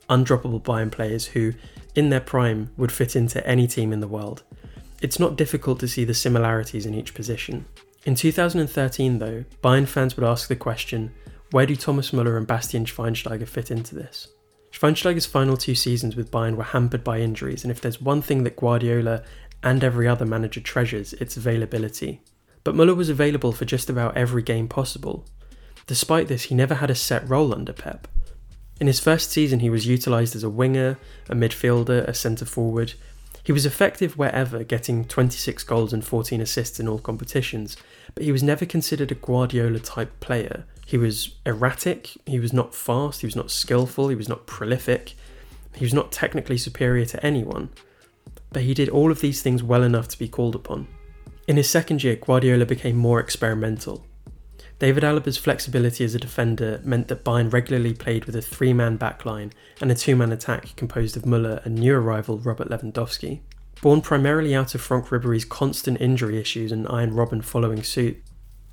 undroppable 0.09 0.63
Bayern 0.63 0.91
players 0.91 1.27
who, 1.27 1.53
in 1.95 2.11
their 2.11 2.21
prime, 2.21 2.71
would 2.77 2.93
fit 2.93 3.17
into 3.17 3.47
any 3.47 3.67
team 3.67 3.93
in 3.93 4.01
the 4.01 4.09
world. 4.09 4.43
It's 5.03 5.19
not 5.19 5.37
difficult 5.37 5.81
to 5.81 5.89
see 5.89 6.05
the 6.05 6.15
similarities 6.15 6.87
in 6.87 6.95
each 6.95 7.15
position. 7.15 7.67
In 8.05 8.15
2013, 8.15 9.19
though, 9.19 9.45
Bayern 9.63 9.87
fans 9.87 10.17
would 10.17 10.27
ask 10.27 10.49
the 10.49 10.57
question 10.57 11.13
where 11.53 11.67
do 11.67 11.77
Thomas 11.77 12.13
Muller 12.13 12.37
and 12.37 12.47
Bastian 12.47 12.85
Schweinsteiger 12.85 13.47
fit 13.47 13.71
into 13.71 13.95
this? 13.95 14.29
Schweinsteiger's 14.73 15.27
final 15.27 15.57
two 15.57 15.75
seasons 15.75 16.17
with 16.17 16.31
Bayern 16.31 16.57
were 16.57 16.65
hampered 16.65 17.05
by 17.05 17.21
injuries, 17.21 17.63
and 17.63 17.71
if 17.71 17.81
there's 17.81 18.01
one 18.01 18.21
thing 18.21 18.45
that 18.45 18.57
Guardiola 18.57 19.23
and 19.63 19.83
every 19.83 20.09
other 20.09 20.27
manager 20.27 20.61
treasures, 20.61 21.13
it's 21.15 21.37
availability. 21.37 22.21
But 22.65 22.75
Muller 22.75 22.95
was 22.95 23.09
available 23.09 23.53
for 23.53 23.65
just 23.65 23.89
about 23.89 24.17
every 24.17 24.43
game 24.43 24.69
possible, 24.69 25.25
Despite 25.87 26.28
this, 26.28 26.45
he 26.45 26.55
never 26.55 26.75
had 26.75 26.90
a 26.90 26.95
set 26.95 27.28
role 27.28 27.55
under 27.55 27.73
Pep. 27.73 28.09
In 28.81 28.88
his 28.88 29.00
first 29.00 29.31
season, 29.31 29.61
he 29.61 29.71
was 29.71 29.87
utilised 29.87 30.35
as 30.35 30.43
a 30.43 30.50
winger, 30.50 30.99
a 31.31 31.35
midfielder, 31.35 32.07
a 32.07 32.12
centre 32.12 32.45
forward. 32.45 32.95
He 33.43 33.52
was 33.52 33.64
effective 33.64 34.19
wherever, 34.19 34.64
getting 34.64 35.05
26 35.05 35.62
goals 35.62 35.93
and 35.93 36.05
14 36.05 36.40
assists 36.40 36.81
in 36.81 36.88
all 36.88 36.99
competitions, 36.99 37.76
but 38.14 38.25
he 38.25 38.33
was 38.33 38.43
never 38.43 38.66
considered 38.66 39.12
a 39.12 39.14
Guardiola 39.14 39.78
type 39.78 40.19
player. 40.19 40.64
He 40.85 40.99
was 40.99 41.37
erratic, 41.47 42.11
he 42.26 42.40
was 42.40 42.52
not 42.52 42.75
fast, 42.75 43.21
he 43.21 43.26
was 43.26 43.37
not 43.37 43.52
skillful, 43.52 44.09
he 44.09 44.16
was 44.16 44.28
not 44.28 44.47
prolific, 44.47 45.14
he 45.75 45.85
was 45.85 45.95
not 45.95 46.11
technically 46.11 46.59
superior 46.59 47.07
to 47.07 47.25
anyone. 47.25 47.71
But 48.50 48.62
he 48.62 48.75
did 48.75 48.88
all 48.88 49.12
of 49.12 49.21
these 49.21 49.43
things 49.43 49.62
well 49.62 49.85
enough 49.85 50.09
to 50.09 50.19
be 50.19 50.28
called 50.28 50.57
upon. 50.57 50.88
In 51.47 51.57
his 51.57 51.71
second 51.71 52.02
year, 52.02 52.16
Guardiola 52.16 52.66
became 52.66 52.97
more 52.97 53.21
experimental. 53.21 54.05
David 54.78 55.04
Alaba's 55.04 55.38
flexibility 55.38 56.04
as 56.04 56.14
a 56.14 56.18
defender 56.18 56.83
meant 56.85 57.09
that 57.09 57.25
Bayern 57.25 57.50
regularly 57.50 57.95
played 57.95 58.26
with 58.26 58.37
a 58.37 58.42
three 58.42 58.75
man 58.75 58.99
backline 58.99 59.52
and 59.80 59.90
a 59.90 59.95
two 59.95 60.14
man 60.14 60.33
attack 60.33 60.76
composed 60.76 61.16
of 61.16 61.25
Muller 61.25 61.62
and 61.64 61.76
new 61.76 61.95
arrival 61.95 62.38
Robert 62.38 62.68
Lewandowski. 62.68 63.40
Born 63.80 64.02
primarily 64.02 64.54
out 64.54 64.75
of 64.75 64.83
Franck 64.83 65.11
Ribery's 65.11 65.47
constant 65.47 65.99
injury 66.00 66.38
issues 66.38 66.73
and 66.73 66.87
Arjen 66.88 67.14
Robben 67.14 67.42
following 67.42 67.83
suit, 67.83 68.23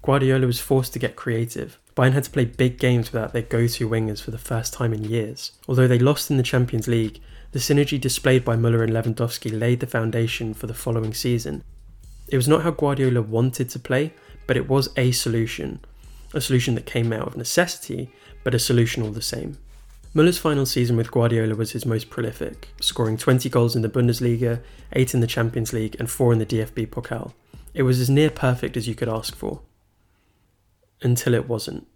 Guardiola 0.01 0.45
was 0.45 0.59
forced 0.59 0.91
to 0.91 0.99
get 0.99 1.15
creative. 1.15 1.79
Bayern 1.95 2.11
had 2.11 2.25
to 2.25 2.31
play 2.31 2.45
big 2.45 2.79
games 2.79 3.13
without 3.13 3.31
their 3.31 3.41
go 3.41 3.67
to 3.67 3.89
wingers 3.89 4.21
for 4.21 4.31
the 4.31 4.37
first 4.37 4.73
time 4.73 4.91
in 4.93 5.05
years. 5.05 5.53
Although 5.69 5.87
they 5.87 5.99
lost 5.99 6.29
in 6.29 6.35
the 6.35 6.43
Champions 6.43 6.89
League, 6.89 7.21
the 7.53 7.59
synergy 7.59 8.01
displayed 8.01 8.43
by 8.43 8.57
Muller 8.57 8.83
and 8.83 8.91
Lewandowski 8.91 9.57
laid 9.57 9.79
the 9.79 9.87
foundation 9.87 10.53
for 10.53 10.67
the 10.67 10.73
following 10.73 11.13
season. 11.13 11.63
It 12.27 12.35
was 12.35 12.47
not 12.47 12.63
how 12.63 12.71
Guardiola 12.71 13.21
wanted 13.21 13.69
to 13.69 13.79
play, 13.79 14.13
but 14.47 14.57
it 14.57 14.67
was 14.67 14.89
a 14.97 15.11
solution, 15.11 15.79
a 16.33 16.41
solution 16.41 16.75
that 16.75 16.85
came 16.85 17.13
out 17.13 17.27
of 17.27 17.37
necessity, 17.37 18.09
but 18.43 18.55
a 18.55 18.59
solution 18.59 19.03
all 19.03 19.11
the 19.11 19.21
same. 19.21 19.57
Muller's 20.15 20.37
final 20.37 20.65
season 20.65 20.95
with 20.95 21.11
Guardiola 21.11 21.55
was 21.55 21.71
his 21.71 21.85
most 21.85 22.09
prolific, 22.09 22.69
scoring 22.79 23.17
20 23.17 23.49
goals 23.49 23.75
in 23.75 23.81
the 23.81 23.89
Bundesliga, 23.89 24.61
8 24.91 25.15
in 25.15 25.21
the 25.21 25.27
Champions 25.27 25.73
League, 25.73 25.95
and 25.99 26.09
4 26.09 26.33
in 26.33 26.39
the 26.39 26.45
DFB 26.45 26.87
Pokal. 26.87 27.33
It 27.73 27.83
was 27.83 27.99
as 27.99 28.09
near 28.09 28.29
perfect 28.29 28.77
as 28.77 28.87
you 28.87 28.93
could 28.93 29.09
ask 29.09 29.35
for. 29.35 29.61
Until 31.01 31.33
it 31.33 31.49
wasn't. 31.49 31.87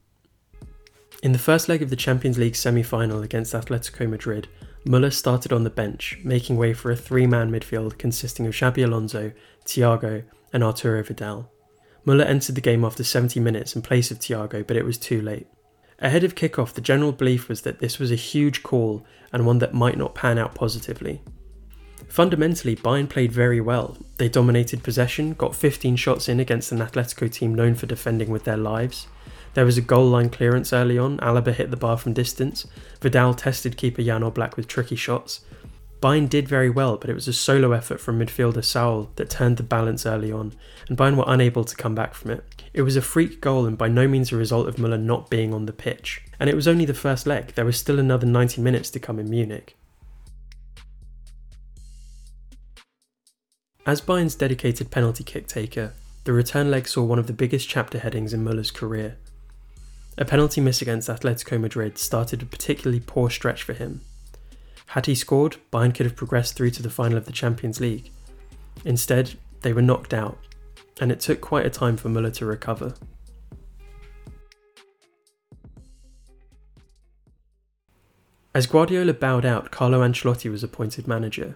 In 1.22 1.32
the 1.32 1.40
first 1.40 1.70
leg 1.70 1.82
of 1.84 1.90
the 1.90 1.96
Champions 1.96 2.38
League 2.38 2.56
semi 2.56 2.84
final 2.84 3.22
against 3.22 3.54
Atletico 3.54 4.10
Madrid, 4.10 4.48
Muller 4.86 5.12
started 5.12 5.52
on 5.52 5.64
the 5.64 5.70
bench, 5.70 6.18
making 6.24 6.58
way 6.58 6.74
for 6.74 6.92
a 6.92 6.96
three 6.96 7.28
man 7.28 7.52
midfield 7.52 7.98
consisting 7.98 8.48
of 8.48 8.54
Xabi 8.54 8.84
Alonso, 8.84 9.32
Thiago, 9.66 10.24
and 10.54 10.64
Arturo 10.64 11.04
Vidal. 11.04 11.52
Muller 12.08 12.24
entered 12.24 12.56
the 12.56 12.62
game 12.62 12.86
after 12.86 13.04
70 13.04 13.42
minutes 13.42 13.76
in 13.76 13.82
place 13.82 14.12
of 14.12 14.20
Thiago, 14.20 14.66
but 14.66 14.78
it 14.78 14.86
was 14.86 14.98
too 14.98 15.22
late. 15.22 15.46
Ahead 16.00 16.24
of 16.24 16.36
kickoff, 16.36 16.72
the 16.72 16.80
general 16.80 17.12
belief 17.12 17.50
was 17.50 17.64
that 17.64 17.80
this 17.80 18.00
was 18.00 18.14
a 18.14 18.16
huge 18.16 18.64
call 18.64 19.06
and 19.34 19.46
one 19.46 19.60
that 19.60 19.74
might 19.74 19.98
not 19.98 20.16
pan 20.16 20.38
out 20.38 20.56
positively. 20.56 21.22
Fundamentally, 22.08 22.78
Bayern 22.78 23.10
played 23.10 23.34
very 23.34 23.60
well. 23.60 23.98
They 24.16 24.30
dominated 24.30 24.84
possession, 24.84 25.34
got 25.34 25.54
15 25.54 25.98
shots 25.98 26.30
in 26.30 26.40
against 26.40 26.72
an 26.72 26.78
Atletico 26.78 27.30
team 27.30 27.54
known 27.54 27.76
for 27.76 27.88
defending 27.88 28.30
with 28.30 28.46
their 28.46 28.56
lives. 28.56 29.08
There 29.54 29.66
was 29.66 29.78
a 29.78 29.82
goal 29.82 30.06
line 30.06 30.30
clearance 30.30 30.72
early 30.72 30.98
on, 30.98 31.18
Alaba 31.18 31.54
hit 31.54 31.72
the 31.72 31.76
bar 31.76 31.98
from 31.98 32.14
distance, 32.14 32.66
Vidal 33.02 33.34
tested 33.34 33.76
keeper 33.76 34.02
Jan 34.02 34.22
Oblak 34.22 34.56
with 34.56 34.70
tricky 34.70 34.96
shots. 34.96 35.42
Bayern 36.02 36.30
did 36.30 36.48
very 36.48 36.70
well, 36.70 36.98
but 36.98 37.10
it 37.10 37.16
was 37.16 37.28
a 37.28 37.34
solo 37.34 37.72
effort 37.72 38.00
from 38.00 38.20
midfielder 38.20 38.64
Saul 38.64 39.10
that 39.16 39.30
turned 39.32 39.58
the 39.58 39.64
balance 39.64 40.06
early 40.06 40.32
on, 40.32 40.54
and 40.88 40.98
Bayern 40.98 41.18
were 41.18 41.24
unable 41.26 41.64
to 41.64 41.76
come 41.76 41.96
back 41.96 42.14
from 42.14 42.32
it. 42.32 42.44
It 42.74 42.84
was 42.84 42.96
a 42.96 43.02
freak 43.02 43.42
goal 43.42 43.66
and 43.66 43.78
by 43.78 43.88
no 43.88 44.08
means 44.08 44.32
a 44.32 44.38
result 44.38 44.68
of 44.68 44.78
Muller 44.78 45.00
not 45.00 45.30
being 45.30 45.54
on 45.54 45.66
the 45.66 45.74
pitch. 45.74 46.22
And 46.40 46.50
it 46.50 46.56
was 46.56 46.68
only 46.68 46.86
the 46.86 46.94
first 46.94 47.26
leg, 47.26 47.56
there 47.56 47.66
was 47.66 47.80
still 47.80 47.98
another 47.98 48.28
90 48.28 48.62
minutes 48.62 48.92
to 48.92 49.00
come 49.00 49.18
in 49.18 49.30
Munich. 49.30 49.76
As 53.88 54.02
Bayern's 54.02 54.36
dedicated 54.36 54.92
penalty 54.92 55.24
kick 55.24 55.48
taker, 55.48 55.94
the 56.26 56.34
return 56.34 56.70
leg 56.70 56.88
saw 56.88 57.04
one 57.04 57.20
of 57.20 57.26
the 57.26 57.34
biggest 57.34 57.70
chapter 57.70 58.00
headings 58.00 58.34
in 58.34 58.44
Muller's 58.44 58.70
career. 58.70 59.18
A 60.18 60.26
penalty 60.26 60.62
miss 60.62 60.82
against 60.82 61.10
Atletico 61.10 61.60
Madrid 61.60 61.98
started 61.98 62.42
a 62.42 62.46
particularly 62.46 63.00
poor 63.00 63.30
stretch 63.30 63.64
for 63.64 63.74
him. 63.74 64.02
Had 64.88 65.06
he 65.06 65.16
scored, 65.16 65.58
Bayern 65.72 65.94
could 65.94 66.06
have 66.06 66.16
progressed 66.16 66.56
through 66.56 66.72
to 66.72 66.84
the 66.84 66.90
final 66.90 67.18
of 67.18 67.26
the 67.26 67.32
Champions 67.32 67.80
League. 67.80 68.10
Instead, 68.84 69.38
they 69.62 69.74
were 69.74 69.82
knocked 69.82 70.14
out, 70.14 70.38
and 71.00 71.12
it 71.12 71.20
took 71.20 71.42
quite 71.42 71.66
a 71.66 71.70
time 71.70 71.98
for 71.98 72.10
Muller 72.10 72.32
to 72.32 72.46
recover. 72.46 72.94
As 78.54 78.66
Guardiola 78.66 79.14
bowed 79.14 79.46
out, 79.46 79.72
Carlo 79.72 80.02
Ancelotti 80.02 80.50
was 80.50 80.64
appointed 80.64 81.08
manager, 81.08 81.56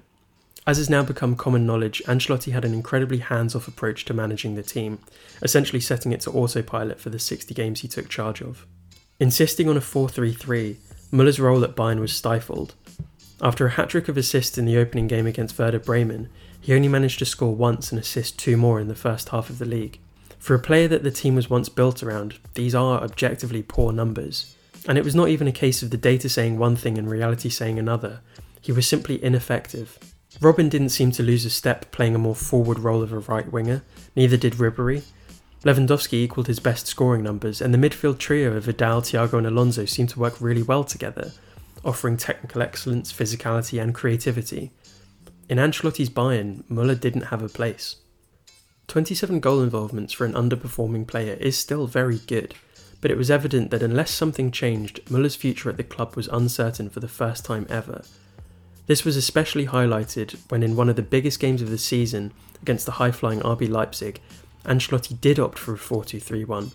as 0.68 0.78
has 0.78 0.90
now 0.90 1.02
become 1.02 1.36
common 1.36 1.66
knowledge, 1.66 2.04
Ancelotti 2.06 2.52
had 2.52 2.64
an 2.66 2.74
incredibly 2.74 3.18
hands 3.18 3.56
off 3.56 3.68
approach 3.68 4.06
to 4.06 4.14
managing 4.14 4.56
the 4.56 4.62
team, 4.62 5.00
essentially 5.42 5.80
setting 5.80 6.12
it 6.12 6.22
to 6.22 6.32
autopilot 6.32 7.00
for 7.00 7.10
the 7.10 7.18
60 7.18 7.54
games 7.56 7.82
he 7.82 7.88
took 7.88 8.10
charge 8.10 8.42
of. 8.42 8.68
Insisting 9.20 9.68
on 9.68 9.78
a 9.78 9.82
4 9.82 10.08
3 10.08 10.34
3, 10.34 10.78
Muller's 11.12 11.40
role 11.40 11.64
at 11.64 11.76
Bayern 11.76 12.00
was 12.00 12.14
stifled. 12.14 12.76
After 13.44 13.66
a 13.66 13.72
hat 13.72 13.90
trick 13.90 14.08
of 14.08 14.18
assists 14.18 14.60
in 14.60 14.66
the 14.66 14.78
opening 14.78 15.08
game 15.08 15.26
against 15.26 15.58
Werder 15.58 15.80
Bremen, 15.80 16.30
he 16.60 16.76
only 16.76 16.88
managed 16.88 17.18
to 17.20 17.26
score 17.26 17.56
once 17.56 17.92
and 17.92 18.00
assist 18.00 18.38
two 18.38 18.56
more 18.56 18.80
in 18.80 18.88
the 18.88 18.94
first 18.94 19.30
half 19.30 19.50
of 19.50 19.58
the 19.58 19.66
league. 19.66 19.98
For 20.38 20.54
a 20.54 20.60
player 20.60 20.88
that 20.90 21.04
the 21.04 21.10
team 21.10 21.36
was 21.36 21.50
once 21.50 21.68
built 21.68 22.04
around, 22.04 22.38
these 22.54 22.76
are 22.76 23.02
objectively 23.02 23.64
poor 23.64 23.92
numbers. 23.92 24.56
And 24.88 24.98
it 24.98 25.04
was 25.04 25.16
not 25.16 25.30
even 25.30 25.48
a 25.48 25.52
case 25.52 25.82
of 25.82 25.90
the 25.90 25.98
data 25.98 26.30
saying 26.30 26.58
one 26.58 26.76
thing 26.76 27.00
and 27.00 27.10
reality 27.10 27.50
saying 27.50 27.80
another, 27.80 28.22
he 28.62 28.72
was 28.72 28.88
simply 28.88 29.24
ineffective. 29.24 29.98
Robben 30.40 30.70
didn't 30.70 30.90
seem 30.90 31.12
to 31.12 31.24
lose 31.24 31.46
a 31.46 31.50
step 31.50 31.92
playing 31.92 32.14
a 32.14 32.20
more 32.20 32.36
forward 32.36 32.80
role 32.80 33.02
of 33.02 33.12
a 33.12 33.20
right 33.20 33.52
winger, 33.52 33.82
neither 34.16 34.38
did 34.38 34.54
Ribery. 34.54 35.02
Lewandowski 35.64 36.14
equalled 36.14 36.48
his 36.48 36.60
best 36.60 36.88
scoring 36.88 37.24
numbers, 37.24 37.62
and 37.62 37.74
the 37.74 37.78
midfield 37.78 38.18
trio 38.18 38.54
of 38.54 38.64
Vidal, 38.64 39.02
Thiago, 39.02 39.34
and 39.34 39.48
Alonso 39.48 39.86
seemed 39.86 40.10
to 40.10 40.20
work 40.20 40.40
really 40.40 40.64
well 40.64 40.84
together, 40.84 41.32
offering 41.84 42.18
technical 42.18 42.62
excellence, 42.62 43.12
physicality, 43.12 43.82
and 43.82 43.94
creativity. 43.94 44.72
In 45.50 45.58
Ancelotti's 45.58 46.10
Bayern, 46.10 46.70
Muller 46.70 46.96
didn't 46.96 47.28
have 47.32 47.42
a 47.42 47.50
place. 47.50 47.98
27 48.88 49.40
goal 49.40 49.62
involvements 49.62 50.14
for 50.14 50.26
an 50.26 50.34
underperforming 50.34 51.08
player 51.08 51.34
is 51.36 51.58
still 51.58 51.88
very 51.88 52.20
good, 52.20 52.54
but 53.00 53.12
it 53.12 53.18
was 53.18 53.32
evident 53.32 53.72
that 53.72 53.84
unless 53.84 54.12
something 54.12 54.52
changed, 54.52 55.00
Muller's 55.10 55.36
future 55.36 55.70
at 55.70 55.78
the 55.78 55.84
club 55.84 56.16
was 56.16 56.28
uncertain 56.28 56.90
for 56.90 57.00
the 57.00 57.08
first 57.08 57.46
time 57.46 57.66
ever, 57.70 58.04
this 58.92 59.06
was 59.06 59.16
especially 59.16 59.68
highlighted 59.68 60.38
when, 60.50 60.64
in 60.64 60.76
one 60.76 60.90
of 60.90 60.98
the 60.98 61.02
biggest 61.02 61.40
games 61.40 61.62
of 61.62 61.70
the 61.70 61.78
season 61.78 62.34
against 62.62 62.86
the 62.86 62.94
high 62.94 63.12
flying 63.12 63.40
RB 63.40 63.70
Leipzig, 63.70 64.20
Ancelotti 64.66 65.20
did 65.22 65.40
opt 65.40 65.58
for 65.58 65.74
a 65.74 65.78
4 65.78 66.04
2 66.04 66.20
3 66.20 66.44
1, 66.44 66.72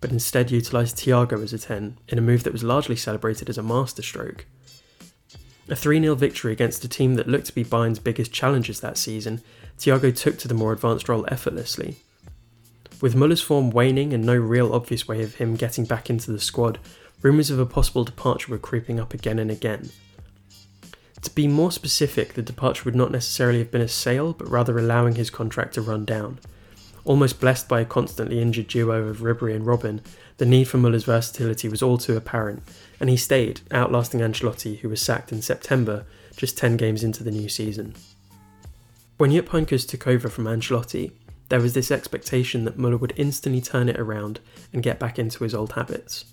but 0.00 0.10
instead 0.10 0.50
utilised 0.50 0.96
Thiago 0.96 1.42
as 1.42 1.52
a 1.52 1.58
10 1.58 1.98
in 2.08 2.18
a 2.18 2.22
move 2.22 2.42
that 2.44 2.52
was 2.52 2.64
largely 2.64 2.96
celebrated 2.96 3.48
as 3.48 3.56
a 3.56 3.62
masterstroke. 3.62 4.46
A 5.70 5.76
3 5.76 6.00
0 6.00 6.14
victory 6.16 6.52
against 6.52 6.84
a 6.84 6.88
team 6.88 7.14
that 7.14 7.28
looked 7.28 7.46
to 7.46 7.54
be 7.54 7.62
Bayern's 7.62 7.98
biggest 7.98 8.32
challenges 8.32 8.80
that 8.80 8.98
season, 8.98 9.40
Thiago 9.78 10.14
took 10.14 10.36
to 10.38 10.48
the 10.48 10.54
more 10.54 10.72
advanced 10.72 11.08
role 11.08 11.24
effortlessly. 11.28 11.96
With 13.00 13.14
Muller's 13.14 13.40
form 13.40 13.70
waning 13.70 14.12
and 14.12 14.26
no 14.26 14.36
real 14.36 14.74
obvious 14.74 15.08
way 15.08 15.22
of 15.22 15.36
him 15.36 15.56
getting 15.56 15.86
back 15.86 16.10
into 16.10 16.30
the 16.32 16.40
squad, 16.40 16.78
rumours 17.22 17.50
of 17.50 17.58
a 17.58 17.64
possible 17.64 18.04
departure 18.04 18.50
were 18.50 18.58
creeping 18.58 19.00
up 19.00 19.14
again 19.14 19.38
and 19.38 19.50
again, 19.50 19.90
to 21.22 21.30
be 21.34 21.46
more 21.46 21.70
specific, 21.70 22.34
the 22.34 22.42
departure 22.42 22.84
would 22.84 22.94
not 22.94 23.10
necessarily 23.10 23.58
have 23.58 23.70
been 23.70 23.80
a 23.80 23.88
sale, 23.88 24.32
but 24.32 24.48
rather 24.48 24.78
allowing 24.78 25.16
his 25.16 25.30
contract 25.30 25.74
to 25.74 25.82
run 25.82 26.04
down. 26.04 26.38
Almost 27.04 27.40
blessed 27.40 27.68
by 27.68 27.80
a 27.80 27.86
constantly 27.86 28.40
injured 28.40 28.68
duo 28.68 29.04
of 29.04 29.18
Ribery 29.18 29.54
and 29.54 29.64
Robben, 29.64 30.00
the 30.36 30.46
need 30.46 30.64
for 30.64 30.78
Muller's 30.78 31.04
versatility 31.04 31.68
was 31.68 31.82
all 31.82 31.98
too 31.98 32.16
apparent, 32.16 32.62
and 32.98 33.08
he 33.08 33.16
stayed, 33.16 33.60
outlasting 33.70 34.20
Ancelotti, 34.20 34.78
who 34.80 34.88
was 34.88 35.00
sacked 35.00 35.32
in 35.32 35.42
September, 35.42 36.04
just 36.36 36.58
10 36.58 36.76
games 36.76 37.02
into 37.02 37.24
the 37.24 37.30
new 37.30 37.48
season. 37.48 37.94
When 39.16 39.32
Jupp 39.32 39.48
Heynckes 39.48 39.86
took 39.86 40.06
over 40.06 40.28
from 40.28 40.44
Ancelotti, 40.44 41.12
there 41.50 41.60
was 41.60 41.74
this 41.74 41.90
expectation 41.90 42.64
that 42.64 42.78
Muller 42.78 42.96
would 42.96 43.12
instantly 43.16 43.60
turn 43.60 43.88
it 43.88 43.98
around 43.98 44.40
and 44.72 44.82
get 44.82 44.98
back 44.98 45.18
into 45.18 45.44
his 45.44 45.54
old 45.54 45.72
habits. 45.72 46.24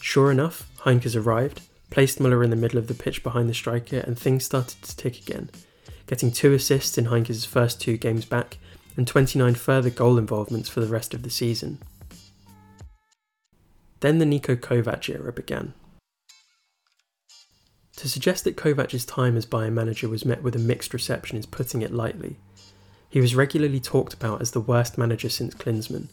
Sure 0.00 0.30
enough, 0.30 0.68
Heynckes 0.78 1.20
arrived, 1.20 1.60
placed 1.90 2.20
Muller 2.20 2.42
in 2.42 2.50
the 2.50 2.56
middle 2.56 2.78
of 2.78 2.86
the 2.88 2.94
pitch 2.94 3.22
behind 3.22 3.48
the 3.48 3.54
striker, 3.54 3.98
and 3.98 4.18
things 4.18 4.44
started 4.44 4.82
to 4.82 4.96
tick 4.96 5.18
again, 5.20 5.50
getting 6.06 6.32
two 6.32 6.52
assists 6.52 6.96
in 6.96 7.06
Heynckes' 7.06 7.46
first 7.46 7.80
two 7.80 7.96
games 7.96 8.24
back 8.24 8.58
and 8.96 9.06
29 9.06 9.54
further 9.54 9.90
goal 9.90 10.18
involvements 10.18 10.68
for 10.68 10.80
the 10.80 10.86
rest 10.86 11.14
of 11.14 11.22
the 11.22 11.30
season. 11.30 11.78
Then 14.00 14.18
the 14.18 14.24
Niko 14.24 14.56
Kovac 14.56 15.08
era 15.08 15.32
began. 15.32 15.74
To 17.96 18.08
suggest 18.08 18.44
that 18.44 18.56
Kovac's 18.56 19.06
time 19.06 19.36
as 19.36 19.46
Bayern 19.46 19.72
manager 19.72 20.08
was 20.08 20.24
met 20.24 20.42
with 20.42 20.54
a 20.54 20.58
mixed 20.58 20.92
reception 20.92 21.38
is 21.38 21.46
putting 21.46 21.80
it 21.80 21.92
lightly. 21.92 22.36
He 23.08 23.20
was 23.20 23.34
regularly 23.34 23.80
talked 23.80 24.12
about 24.12 24.42
as 24.42 24.50
the 24.50 24.60
worst 24.60 24.98
manager 24.98 25.30
since 25.30 25.54
Klinsmann, 25.54 26.08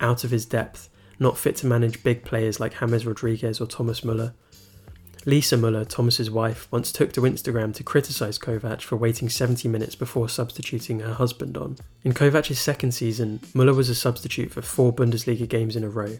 out 0.00 0.24
of 0.24 0.30
his 0.30 0.46
depth, 0.46 0.88
not 1.18 1.36
fit 1.36 1.56
to 1.56 1.66
manage 1.66 2.02
big 2.02 2.24
players 2.24 2.58
like 2.58 2.78
James 2.78 3.04
Rodriguez 3.06 3.60
or 3.60 3.66
Thomas 3.66 4.02
Muller, 4.02 4.32
Lisa 5.28 5.56
Muller, 5.56 5.84
Thomas's 5.84 6.30
wife, 6.30 6.68
once 6.70 6.92
took 6.92 7.12
to 7.14 7.22
Instagram 7.22 7.74
to 7.74 7.82
criticise 7.82 8.38
Kovac 8.38 8.80
for 8.80 8.94
waiting 8.94 9.28
70 9.28 9.66
minutes 9.66 9.96
before 9.96 10.28
substituting 10.28 11.00
her 11.00 11.14
husband 11.14 11.56
on. 11.56 11.76
In 12.04 12.12
Kovac's 12.12 12.60
second 12.60 12.92
season, 12.92 13.40
Muller 13.52 13.74
was 13.74 13.88
a 13.88 13.94
substitute 13.96 14.52
for 14.52 14.62
four 14.62 14.92
Bundesliga 14.92 15.48
games 15.48 15.74
in 15.74 15.82
a 15.82 15.88
row. 15.88 16.18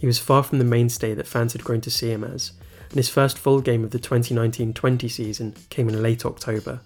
He 0.00 0.06
was 0.06 0.18
far 0.18 0.42
from 0.42 0.58
the 0.58 0.64
mainstay 0.64 1.12
that 1.12 1.26
fans 1.26 1.52
had 1.52 1.62
grown 1.62 1.82
to 1.82 1.90
see 1.90 2.10
him 2.10 2.24
as, 2.24 2.52
and 2.88 2.96
his 2.96 3.10
first 3.10 3.36
full 3.36 3.60
game 3.60 3.84
of 3.84 3.90
the 3.90 3.98
2019 3.98 4.72
20 4.72 5.08
season 5.10 5.54
came 5.68 5.86
in 5.86 6.02
late 6.02 6.24
October. 6.24 6.80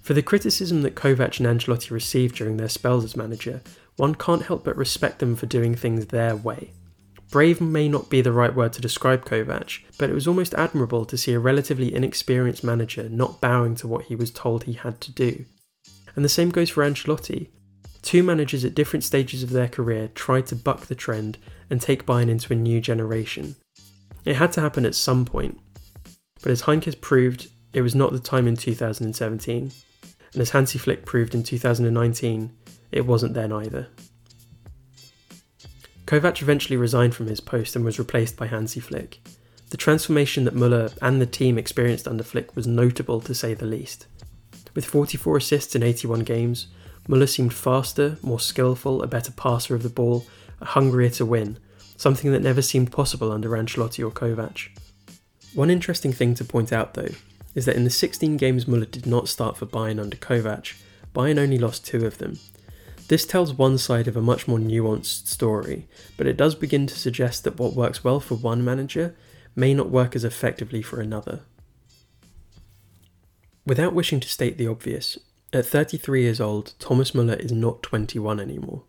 For 0.00 0.14
the 0.14 0.22
criticism 0.22 0.82
that 0.82 0.94
Kovac 0.94 1.40
and 1.40 1.60
Ancelotti 1.60 1.90
received 1.90 2.36
during 2.36 2.56
their 2.56 2.68
spells 2.68 3.02
as 3.02 3.16
manager, 3.16 3.62
one 3.96 4.14
can't 4.14 4.44
help 4.44 4.62
but 4.62 4.76
respect 4.76 5.18
them 5.18 5.34
for 5.34 5.46
doing 5.46 5.74
things 5.74 6.06
their 6.06 6.36
way. 6.36 6.70
Brave 7.30 7.60
may 7.60 7.88
not 7.88 8.08
be 8.08 8.20
the 8.20 8.32
right 8.32 8.54
word 8.54 8.72
to 8.74 8.80
describe 8.80 9.24
Kovac, 9.24 9.80
but 9.98 10.08
it 10.08 10.14
was 10.14 10.28
almost 10.28 10.54
admirable 10.54 11.04
to 11.06 11.18
see 11.18 11.32
a 11.32 11.40
relatively 11.40 11.92
inexperienced 11.92 12.62
manager 12.62 13.08
not 13.08 13.40
bowing 13.40 13.74
to 13.76 13.88
what 13.88 14.04
he 14.04 14.14
was 14.14 14.30
told 14.30 14.64
he 14.64 14.74
had 14.74 15.00
to 15.00 15.12
do. 15.12 15.44
And 16.14 16.24
the 16.24 16.30
same 16.30 16.50
goes 16.50 16.70
for 16.70 16.84
Ancelotti. 16.84 17.48
Two 18.02 18.22
managers 18.22 18.64
at 18.64 18.74
different 18.74 19.02
stages 19.02 19.42
of 19.42 19.50
their 19.50 19.68
career 19.68 20.08
tried 20.14 20.46
to 20.46 20.56
buck 20.56 20.86
the 20.86 20.94
trend 20.94 21.38
and 21.68 21.80
take 21.80 22.06
Bayern 22.06 22.28
into 22.28 22.52
a 22.52 22.56
new 22.56 22.80
generation. 22.80 23.56
It 24.24 24.36
had 24.36 24.52
to 24.52 24.60
happen 24.60 24.86
at 24.86 24.94
some 24.94 25.24
point, 25.24 25.58
but 26.42 26.52
as 26.52 26.62
Heynckes 26.62 27.00
proved, 27.00 27.48
it 27.72 27.82
was 27.82 27.94
not 27.94 28.12
the 28.12 28.20
time 28.20 28.46
in 28.46 28.56
2017, 28.56 29.72
and 30.32 30.42
as 30.42 30.50
Hansi 30.50 30.78
Flick 30.78 31.04
proved 31.04 31.34
in 31.34 31.42
2019, 31.42 32.52
it 32.92 33.04
wasn't 33.06 33.34
then 33.34 33.52
either. 33.52 33.88
Kovac 36.06 36.40
eventually 36.40 36.76
resigned 36.76 37.14
from 37.16 37.26
his 37.26 37.40
post 37.40 37.74
and 37.74 37.84
was 37.84 37.98
replaced 37.98 38.36
by 38.36 38.46
Hansi 38.46 38.78
Flick. 38.78 39.20
The 39.70 39.76
transformation 39.76 40.44
that 40.44 40.54
Muller 40.54 40.90
and 41.02 41.20
the 41.20 41.26
team 41.26 41.58
experienced 41.58 42.06
under 42.06 42.22
Flick 42.22 42.54
was 42.54 42.66
notable 42.66 43.20
to 43.20 43.34
say 43.34 43.54
the 43.54 43.66
least. 43.66 44.06
With 44.74 44.84
44 44.84 45.38
assists 45.38 45.74
in 45.74 45.82
81 45.82 46.20
games, 46.20 46.68
Muller 47.08 47.26
seemed 47.26 47.54
faster, 47.54 48.18
more 48.22 48.38
skillful, 48.38 49.02
a 49.02 49.08
better 49.08 49.32
passer 49.32 49.74
of 49.74 49.82
the 49.82 49.88
ball, 49.88 50.24
hungrier 50.62 51.10
to 51.10 51.26
win, 51.26 51.58
something 51.96 52.30
that 52.30 52.42
never 52.42 52.62
seemed 52.62 52.92
possible 52.92 53.32
under 53.32 53.50
Ancelotti 53.50 54.06
or 54.06 54.12
Kovac. 54.12 54.68
One 55.54 55.70
interesting 55.70 56.12
thing 56.12 56.34
to 56.34 56.44
point 56.44 56.72
out 56.72 56.94
though 56.94 57.14
is 57.56 57.64
that 57.64 57.76
in 57.76 57.84
the 57.84 57.90
16 57.90 58.36
games 58.36 58.68
Muller 58.68 58.84
did 58.84 59.06
not 59.06 59.28
start 59.28 59.56
for 59.56 59.66
Bayern 59.66 60.00
under 60.00 60.16
Kovac, 60.16 60.74
Bayern 61.14 61.38
only 61.38 61.58
lost 61.58 61.84
two 61.84 62.06
of 62.06 62.18
them, 62.18 62.38
this 63.08 63.26
tells 63.26 63.52
one 63.52 63.78
side 63.78 64.08
of 64.08 64.16
a 64.16 64.22
much 64.22 64.48
more 64.48 64.58
nuanced 64.58 65.26
story, 65.26 65.86
but 66.16 66.26
it 66.26 66.36
does 66.36 66.54
begin 66.54 66.86
to 66.86 66.98
suggest 66.98 67.44
that 67.44 67.58
what 67.58 67.74
works 67.74 68.02
well 68.02 68.20
for 68.20 68.34
one 68.34 68.64
manager 68.64 69.14
may 69.54 69.72
not 69.74 69.90
work 69.90 70.16
as 70.16 70.24
effectively 70.24 70.82
for 70.82 71.00
another. 71.00 71.40
Without 73.64 73.94
wishing 73.94 74.20
to 74.20 74.28
state 74.28 74.58
the 74.58 74.68
obvious, 74.68 75.18
at 75.52 75.66
33 75.66 76.22
years 76.22 76.40
old, 76.40 76.74
Thomas 76.78 77.14
Muller 77.14 77.34
is 77.34 77.52
not 77.52 77.82
21 77.82 78.40
anymore. 78.40 78.82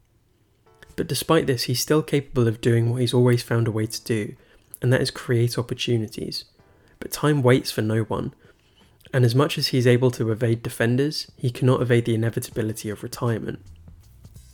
But 0.95 1.08
despite 1.08 1.47
this, 1.47 1.63
he's 1.63 1.80
still 1.80 2.01
capable 2.01 2.47
of 2.47 2.62
doing 2.62 2.89
what 2.89 3.01
he's 3.01 3.13
always 3.13 3.43
found 3.43 3.67
a 3.67 3.71
way 3.71 3.86
to 3.86 4.03
do, 4.03 4.36
and 4.82 4.91
that 4.91 5.01
is 5.01 5.12
create 5.12 5.58
opportunities. 5.58 6.45
But 6.99 7.12
time 7.12 7.43
waits 7.43 7.71
for 7.71 7.82
no 7.82 8.01
one, 8.03 8.34
and 9.13 9.23
as 9.23 9.36
much 9.36 9.58
as 9.58 9.67
he's 9.67 9.88
able 9.88 10.12
to 10.12 10.32
evade 10.32 10.63
defenders, 10.63 11.32
he 11.38 11.51
cannot 11.51 11.82
evade 11.82 12.06
the 12.06 12.15
inevitability 12.15 12.89
of 12.89 13.03
retirement. 13.03 13.60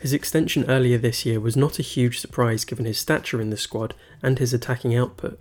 His 0.03 0.11
extension 0.11 0.69
earlier 0.69 0.97
this 0.97 1.25
year 1.25 1.39
was 1.39 1.55
not 1.55 1.79
a 1.79 1.81
huge 1.81 2.19
surprise 2.19 2.65
given 2.65 2.83
his 2.83 2.97
stature 2.97 3.39
in 3.39 3.51
the 3.51 3.55
squad 3.55 3.93
and 4.21 4.37
his 4.37 4.53
attacking 4.53 4.93
output. 4.93 5.39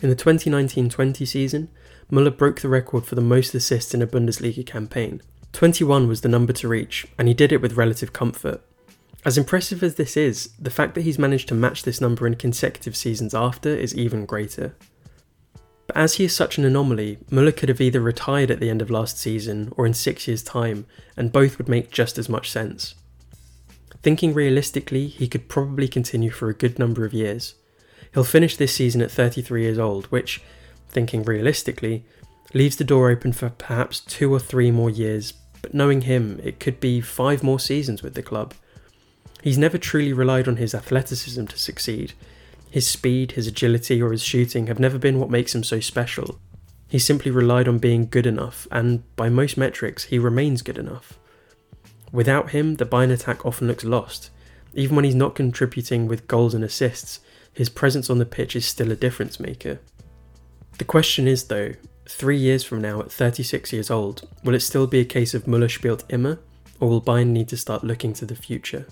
In 0.00 0.08
the 0.08 0.14
2019 0.14 0.88
20 0.88 1.24
season, 1.24 1.68
Müller 2.08 2.36
broke 2.36 2.60
the 2.60 2.68
record 2.68 3.04
for 3.04 3.16
the 3.16 3.20
most 3.20 3.52
assists 3.52 3.92
in 3.92 4.00
a 4.00 4.06
Bundesliga 4.06 4.64
campaign. 4.64 5.20
21 5.54 6.06
was 6.06 6.20
the 6.20 6.28
number 6.28 6.52
to 6.52 6.68
reach, 6.68 7.04
and 7.18 7.26
he 7.26 7.34
did 7.34 7.50
it 7.50 7.60
with 7.60 7.76
relative 7.76 8.12
comfort. 8.12 8.62
As 9.24 9.36
impressive 9.36 9.82
as 9.82 9.96
this 9.96 10.16
is, 10.16 10.50
the 10.56 10.70
fact 10.70 10.94
that 10.94 11.02
he's 11.02 11.18
managed 11.18 11.48
to 11.48 11.56
match 11.56 11.82
this 11.82 12.00
number 12.00 12.28
in 12.28 12.36
consecutive 12.36 12.94
seasons 12.94 13.34
after 13.34 13.70
is 13.70 13.92
even 13.96 14.24
greater. 14.24 14.76
But 15.88 15.96
as 15.96 16.14
he 16.14 16.26
is 16.26 16.32
such 16.32 16.58
an 16.58 16.64
anomaly, 16.64 17.18
Müller 17.28 17.56
could 17.56 17.68
have 17.68 17.80
either 17.80 18.00
retired 18.00 18.52
at 18.52 18.60
the 18.60 18.70
end 18.70 18.82
of 18.82 18.88
last 18.88 19.18
season 19.18 19.72
or 19.76 19.84
in 19.84 19.94
six 19.94 20.28
years' 20.28 20.44
time, 20.44 20.86
and 21.16 21.32
both 21.32 21.58
would 21.58 21.68
make 21.68 21.90
just 21.90 22.18
as 22.18 22.28
much 22.28 22.52
sense. 22.52 22.94
Thinking 24.02 24.32
realistically, 24.32 25.08
he 25.08 25.28
could 25.28 25.48
probably 25.48 25.86
continue 25.86 26.30
for 26.30 26.48
a 26.48 26.54
good 26.54 26.78
number 26.78 27.04
of 27.04 27.12
years. 27.12 27.54
He'll 28.14 28.24
finish 28.24 28.56
this 28.56 28.74
season 28.74 29.02
at 29.02 29.10
33 29.10 29.62
years 29.62 29.78
old, 29.78 30.06
which, 30.06 30.42
thinking 30.88 31.22
realistically, 31.22 32.04
leaves 32.54 32.76
the 32.76 32.84
door 32.84 33.10
open 33.10 33.32
for 33.32 33.50
perhaps 33.50 34.00
two 34.00 34.32
or 34.32 34.40
three 34.40 34.70
more 34.70 34.90
years, 34.90 35.34
but 35.62 35.74
knowing 35.74 36.02
him, 36.02 36.40
it 36.42 36.58
could 36.58 36.80
be 36.80 37.00
five 37.00 37.42
more 37.42 37.60
seasons 37.60 38.02
with 38.02 38.14
the 38.14 38.22
club. 38.22 38.54
He's 39.42 39.58
never 39.58 39.78
truly 39.78 40.12
relied 40.12 40.48
on 40.48 40.56
his 40.56 40.74
athleticism 40.74 41.46
to 41.46 41.58
succeed. 41.58 42.14
His 42.70 42.88
speed, 42.88 43.32
his 43.32 43.46
agility, 43.46 44.00
or 44.00 44.12
his 44.12 44.22
shooting 44.22 44.66
have 44.66 44.80
never 44.80 44.98
been 44.98 45.18
what 45.18 45.30
makes 45.30 45.54
him 45.54 45.62
so 45.62 45.80
special. 45.80 46.38
He 46.88 46.98
simply 46.98 47.30
relied 47.30 47.68
on 47.68 47.78
being 47.78 48.08
good 48.08 48.26
enough, 48.26 48.66
and 48.72 49.04
by 49.14 49.28
most 49.28 49.56
metrics, 49.56 50.04
he 50.04 50.18
remains 50.18 50.62
good 50.62 50.78
enough. 50.78 51.19
Without 52.12 52.50
him, 52.50 52.76
the 52.76 52.86
Bayern 52.86 53.12
attack 53.12 53.46
often 53.46 53.68
looks 53.68 53.84
lost. 53.84 54.30
Even 54.74 54.96
when 54.96 55.04
he's 55.04 55.14
not 55.14 55.34
contributing 55.34 56.06
with 56.06 56.28
goals 56.28 56.54
and 56.54 56.64
assists, 56.64 57.20
his 57.52 57.68
presence 57.68 58.10
on 58.10 58.18
the 58.18 58.26
pitch 58.26 58.54
is 58.56 58.66
still 58.66 58.90
a 58.90 58.96
difference 58.96 59.40
maker. 59.40 59.80
The 60.78 60.84
question 60.84 61.28
is, 61.28 61.44
though, 61.44 61.72
three 62.08 62.36
years 62.36 62.64
from 62.64 62.80
now, 62.80 63.00
at 63.00 63.12
36 63.12 63.72
years 63.72 63.90
old, 63.90 64.28
will 64.44 64.54
it 64.54 64.60
still 64.60 64.86
be 64.86 65.00
a 65.00 65.04
case 65.04 65.34
of 65.34 65.44
Müller 65.44 65.70
spielt 65.70 66.04
immer, 66.08 66.38
or 66.80 66.88
will 66.88 67.02
Bayern 67.02 67.28
need 67.28 67.48
to 67.48 67.56
start 67.56 67.84
looking 67.84 68.12
to 68.14 68.24
the 68.24 68.34
future? 68.34 68.86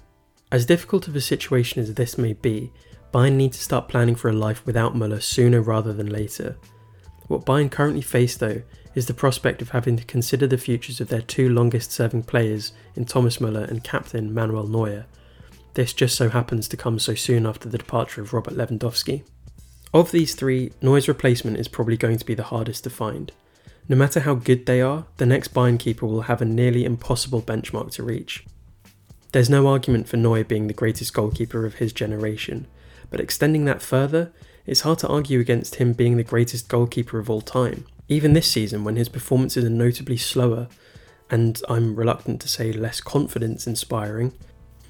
As 0.51 0.67
difficult 0.67 1.09
of 1.09 1.17
a 1.17 1.21
situation 1.21 1.83
as 1.83 1.95
this 1.95 2.19
may 2.19 2.33
be, 2.33 2.73
Bayern 3.13 3.35
need 3.35 3.53
to 3.53 3.61
start 3.61 3.89
planning 3.89 4.15
for 4.15 4.29
a 4.29 4.35
life 4.35 4.65
without 4.67 4.95
Müller 4.95 5.23
sooner 5.23 5.63
rather 5.63 5.93
than 5.93 6.09
later. 6.09 6.57
What 7.29 7.45
Bayern 7.45 7.71
currently 7.71 8.03
face, 8.03 8.37
though, 8.37 8.63
is 8.95 9.07
the 9.07 9.15
prospect 9.15 9.63
of 9.63 9.71
having 9.71 9.97
to 9.97 10.05
consider 10.05 10.47
the 10.47 10.59
futures 10.59 11.01
of 11.01 11.09
their 11.09 11.23
two 11.23 11.49
longest 11.49 11.93
serving 11.93 12.23
players 12.25 12.73
in 12.97 13.05
Thomas 13.05 13.39
Müller 13.39 13.69
and 13.69 13.85
captain 13.85 14.33
Manuel 14.33 14.67
Neuer. 14.67 15.07
This 15.75 15.93
just 15.93 16.17
so 16.17 16.29
happens 16.29 16.69
to 16.69 16.77
come 16.77 16.99
so 16.99 17.15
soon 17.15 17.47
after 17.47 17.69
the 17.69 17.79
departure 17.79 18.21
of 18.21 18.33
Robert 18.33 18.55
Lewandowski. 18.55 19.23
Of 19.95 20.11
these 20.11 20.35
three, 20.35 20.73
Neuer's 20.83 21.09
replacement 21.09 21.59
is 21.59 21.69
probably 21.69 21.97
going 21.97 22.19
to 22.19 22.27
be 22.27 22.35
the 22.35 22.43
hardest 22.43 22.85
to 22.85 22.91
find. 22.91 23.33
No 23.89 23.97
matter 23.97 24.21
how 24.21 24.35
good 24.35 24.67
they 24.67 24.83
are, 24.83 25.07
the 25.17 25.25
next 25.25 25.55
Bayern 25.55 25.79
keeper 25.79 26.07
will 26.07 26.23
have 26.23 26.43
a 26.43 26.45
nearly 26.45 26.85
impossible 26.85 27.41
benchmark 27.41 27.91
to 27.93 28.03
reach. 28.03 28.45
There's 29.33 29.49
no 29.49 29.67
argument 29.67 30.09
for 30.09 30.17
Neuer 30.17 30.45
being 30.45 30.67
the 30.67 30.75
greatest 30.75 31.15
goalkeeper 31.15 31.65
of 31.65 31.75
his 31.75 31.93
generation, 31.93 32.67
but 33.11 33.21
extending 33.21 33.65
that 33.65 33.81
further, 33.81 34.33
it's 34.67 34.81
hard 34.81 34.99
to 34.99 35.09
argue 35.09 35.41
against 35.41 35.77
him 35.77 35.95
being 35.95 36.17
the 36.17 36.25
greatest 36.25 36.69
goalkeeper 36.69 37.19
of 37.19 37.31
all 37.31 37.41
time. 37.41 37.87
Even 38.09 38.33
this 38.33 38.51
season, 38.51 38.85
when 38.85 38.97
his 38.97 39.09
performances 39.09 39.65
are 39.65 39.71
notably 39.71 40.17
slower, 40.17 40.69
and 41.31 41.61
I'm 41.69 41.95
reluctant 41.95 42.41
to 42.41 42.49
say 42.49 42.73
less 42.73 43.01
confidence 43.01 43.67
inspiring, 43.67 44.33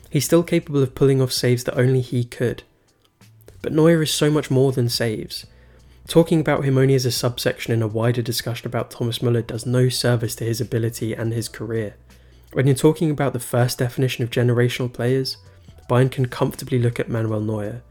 he's 0.09 0.25
still 0.25 0.45
capable 0.45 0.83
of 0.83 0.95
pulling 0.95 1.21
off 1.21 1.33
saves 1.33 1.65
that 1.65 1.79
only 1.79 2.01
he 2.01 2.25
could. 2.25 2.63
But 3.61 3.73
Neuer 3.73 4.03
is 4.03 4.13
so 4.13 4.31
much 4.31 4.51
more 4.51 4.71
than 4.71 4.89
saves. 4.89 5.47
Talking 6.07 6.41
about 6.41 6.65
him 6.65 6.79
only 6.79 6.95
as 6.95 7.05
a 7.05 7.11
subsection 7.11 7.73
in 7.73 7.83
a 7.83 7.89
wider 7.89 8.23
discussion 8.23 8.69
about 8.69 8.91
Thomas 8.91 9.19
Müller 9.19 9.47
does 9.47 9.67
no 9.67 9.89
service 9.89 10.37
to 10.37 10.45
his 10.45 10.61
ability 10.61 11.13
and 11.13 11.33
his 11.33 11.49
career. 11.49 11.97
When 12.53 12.67
you're 12.67 12.77
talking 12.77 13.11
about 13.11 13.33
the 13.33 13.41
first 13.41 13.79
definition 13.79 14.25
of 14.25 14.31
generational 14.31 14.93
players, 14.93 15.37
Bayern 15.91 16.11
can 16.11 16.27
comfortably 16.27 16.79
look 16.79 17.01
at 17.01 17.09
Manuel 17.09 17.41
Neuer. 17.41 17.83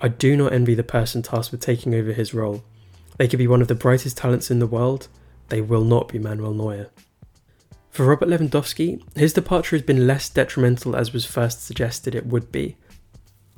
I 0.00 0.08
do 0.08 0.36
not 0.36 0.52
envy 0.52 0.74
the 0.74 0.82
person 0.82 1.22
tasked 1.22 1.52
with 1.52 1.60
taking 1.60 1.94
over 1.94 2.12
his 2.12 2.34
role. 2.34 2.64
They 3.18 3.28
could 3.28 3.38
be 3.38 3.46
one 3.46 3.62
of 3.62 3.68
the 3.68 3.74
brightest 3.74 4.16
talents 4.16 4.50
in 4.50 4.58
the 4.58 4.66
world, 4.66 5.08
they 5.48 5.60
will 5.60 5.84
not 5.84 6.08
be 6.08 6.18
Manuel 6.18 6.54
Neuer. 6.54 6.90
For 7.90 8.06
Robert 8.06 8.28
Lewandowski, 8.28 9.02
his 9.16 9.34
departure 9.34 9.76
has 9.76 9.84
been 9.84 10.06
less 10.06 10.30
detrimental 10.30 10.96
as 10.96 11.12
was 11.12 11.26
first 11.26 11.62
suggested 11.62 12.14
it 12.14 12.26
would 12.26 12.50
be. 12.50 12.76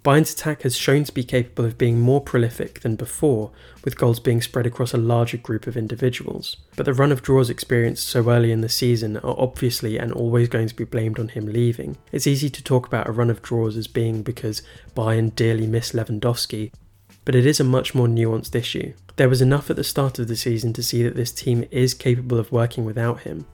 Bayern's 0.04 0.34
attack 0.34 0.62
has 0.62 0.76
shown 0.76 1.04
to 1.04 1.14
be 1.14 1.24
capable 1.24 1.64
of 1.64 1.78
being 1.78 1.98
more 1.98 2.20
prolific 2.20 2.80
than 2.80 2.94
before, 2.94 3.52
with 3.84 3.96
goals 3.96 4.20
being 4.20 4.42
spread 4.42 4.66
across 4.66 4.92
a 4.92 4.98
larger 4.98 5.38
group 5.38 5.66
of 5.66 5.78
individuals. 5.78 6.58
But 6.76 6.84
the 6.84 6.92
run 6.92 7.10
of 7.10 7.22
draws 7.22 7.48
experienced 7.48 8.08
so 8.08 8.28
early 8.28 8.52
in 8.52 8.60
the 8.60 8.68
season 8.68 9.16
are 9.18 9.36
obviously 9.38 9.96
and 9.96 10.12
always 10.12 10.48
going 10.48 10.68
to 10.68 10.74
be 10.74 10.84
blamed 10.84 11.18
on 11.18 11.28
him 11.28 11.46
leaving. 11.46 11.96
It's 12.12 12.26
easy 12.26 12.50
to 12.50 12.62
talk 12.62 12.86
about 12.86 13.08
a 13.08 13.12
run 13.12 13.30
of 13.30 13.40
draws 13.40 13.78
as 13.78 13.86
being 13.86 14.22
because 14.22 14.62
Bayern 14.94 15.34
dearly 15.34 15.66
miss 15.66 15.92
Lewandowski, 15.92 16.70
but 17.24 17.34
it 17.34 17.46
is 17.46 17.58
a 17.58 17.64
much 17.64 17.94
more 17.94 18.08
nuanced 18.08 18.54
issue. 18.54 18.92
There 19.16 19.28
was 19.28 19.40
enough 19.40 19.70
at 19.70 19.76
the 19.76 19.84
start 19.84 20.18
of 20.18 20.28
the 20.28 20.36
season 20.36 20.72
to 20.72 20.82
see 20.82 21.02
that 21.02 21.14
this 21.14 21.32
team 21.32 21.66
is 21.70 21.94
capable 21.94 22.38
of 22.38 22.50
working 22.50 22.84
without 22.84 23.20
him, 23.20 23.46